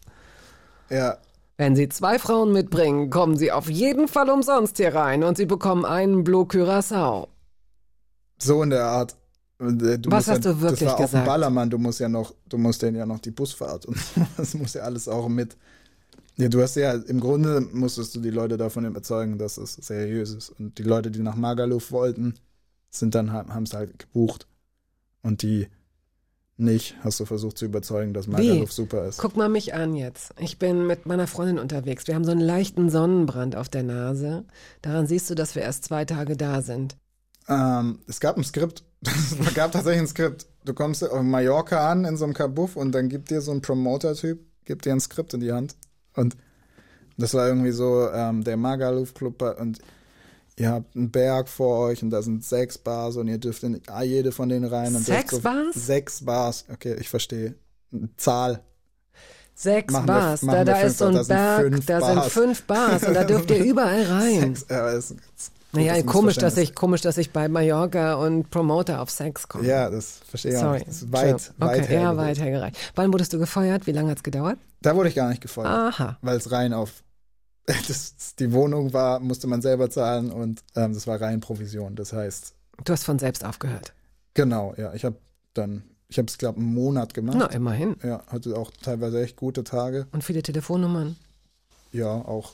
[0.89, 1.17] ja,
[1.57, 5.45] Wenn Sie zwei Frauen mitbringen, kommen Sie auf jeden Fall umsonst hier rein und Sie
[5.45, 7.29] bekommen einen Blue Curacao.
[8.41, 9.15] so in der Art.
[9.59, 11.25] Äh, Du Was hast ja, du wirklich das war auf gesagt?
[11.25, 13.97] Ballermann, du musst ja noch, du musst denen ja noch die Busfahrt und
[14.37, 15.57] das muss ja alles auch mit.
[16.37, 20.31] Ja, du hast ja, im Grunde musstest du die Leute davon überzeugen, dass es seriös
[20.33, 20.49] ist.
[20.51, 22.35] Und die Leute, die nach Magaluf wollten,
[22.91, 24.45] sind dann, haben es halt gebucht.
[25.23, 25.67] Und die
[26.59, 29.19] nicht, hast du versucht zu überzeugen, dass Magaluf super ist.
[29.19, 30.33] Guck mal mich an jetzt.
[30.39, 32.07] Ich bin mit meiner Freundin unterwegs.
[32.07, 34.43] Wir haben so einen leichten Sonnenbrand auf der Nase.
[34.81, 36.97] Daran siehst du, dass wir erst zwei Tage da sind.
[37.47, 38.83] Ähm, es gab ein Skript.
[39.05, 40.47] Es gab tatsächlich ein Skript.
[40.65, 43.61] Du kommst auf Mallorca an in so einem Kabuff und dann gibt dir so ein
[43.61, 45.75] Promoter-Typ, gibt dir ein Skript in die Hand.
[46.15, 46.35] Und
[47.17, 49.79] das war irgendwie so ähm, der Magaluf Club und
[50.57, 53.79] ihr habt einen Berg vor euch und da sind sechs Bars und ihr dürft in
[53.87, 54.95] ah, jede von denen rein.
[54.95, 55.75] Und Sechs dürft Bars?
[55.75, 56.65] Sechs Bars.
[56.71, 57.55] Okay, ich verstehe.
[58.17, 58.61] Zahl.
[59.55, 60.41] Sechs Machen Bars.
[60.41, 63.23] da wir da fünf, ist so ein da Berg, da sind fünf Bars und da
[63.23, 64.55] dürft ihr überall rein.
[64.55, 65.15] Sechs, ja, ist,
[65.71, 69.65] Naja, komisch, dass ich, komisch, dass ich bei Mallorca und Promoter auf Sex komme.
[69.65, 70.83] Ja, das verstehe ich auch Sorry.
[70.85, 71.53] Das ist weit, True.
[71.57, 72.77] weit okay, ja, weit hergereicht.
[72.95, 73.87] Wann wurdest du gefeuert?
[73.87, 74.57] Wie lange hat's gedauert?
[74.81, 75.69] Da wurde ich gar nicht gefeuert.
[75.69, 76.17] Aha.
[76.21, 77.03] Weil es rein auf
[77.87, 81.95] das, die Wohnung war, musste man selber zahlen und ähm, das war rein Provision.
[81.95, 82.53] Das heißt,
[82.85, 83.93] Du hast von selbst aufgehört.
[84.33, 85.17] genau, ja, ich habe
[85.53, 87.37] dann, ich habe es glaube einen Monat gemacht.
[87.39, 87.95] Na, immerhin.
[88.03, 90.07] Ja, hatte auch teilweise echt gute Tage.
[90.11, 91.15] Und viele Telefonnummern.
[91.91, 92.53] Ja, auch.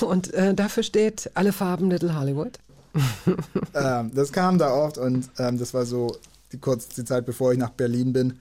[0.00, 2.58] Und äh, dafür steht alle Farben Little Hollywood.
[3.74, 6.16] ähm, das kam da oft und ähm, das war so
[6.52, 8.40] die kurz die Zeit, bevor ich nach Berlin bin.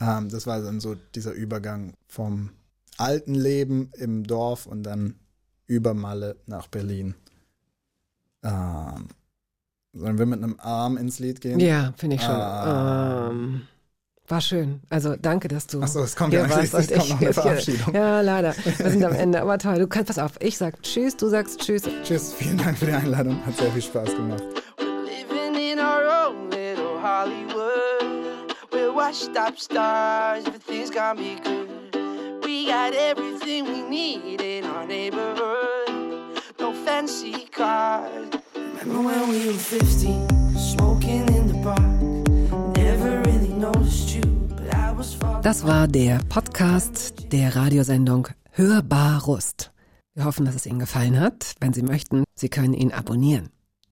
[0.00, 2.50] Ähm, das war dann so dieser Übergang vom
[2.98, 5.14] alten Leben im Dorf und dann
[5.66, 7.14] über Malle nach Berlin.
[8.44, 9.08] Ähm,
[9.92, 11.58] sollen wir mit einem Arm ins Lied gehen?
[11.58, 12.30] Ja, finde ich schon.
[12.34, 13.28] Ah.
[13.30, 13.62] Ähm,
[14.28, 14.80] war schön.
[14.88, 17.20] Also danke, dass du Ach so, es kommt hier ja warst eigentlich- es kommt noch
[17.20, 17.94] eine Verabschiedung.
[17.94, 18.54] Ja, leider.
[18.78, 19.40] Wir sind am Ende.
[19.40, 19.78] Aber toll.
[19.78, 20.32] Du kannst, pass auf.
[20.40, 21.82] Ich sag Tschüss, du sagst Tschüss.
[22.02, 23.44] Tschüss, vielen Dank für die Einladung.
[23.46, 24.42] Hat sehr viel Spaß gemacht.
[24.78, 28.52] Living in our own little Hollywood.
[28.72, 31.65] We're washed up stars, but things gonna be good.
[32.46, 36.40] We got everything we need in our neighborhood.
[36.60, 38.28] No fancy cars.
[38.54, 42.76] Remember when we were 15, smoking in the park?
[42.76, 45.42] Never really noticed you, but I was falling.
[45.42, 49.72] Das war der Podcast der Radiosendung Hörbar Rust.
[50.14, 51.56] Wir hoffen, dass es Ihnen gefallen hat.
[51.58, 53.48] Wenn Sie möchten, Sie können ihn abonnieren.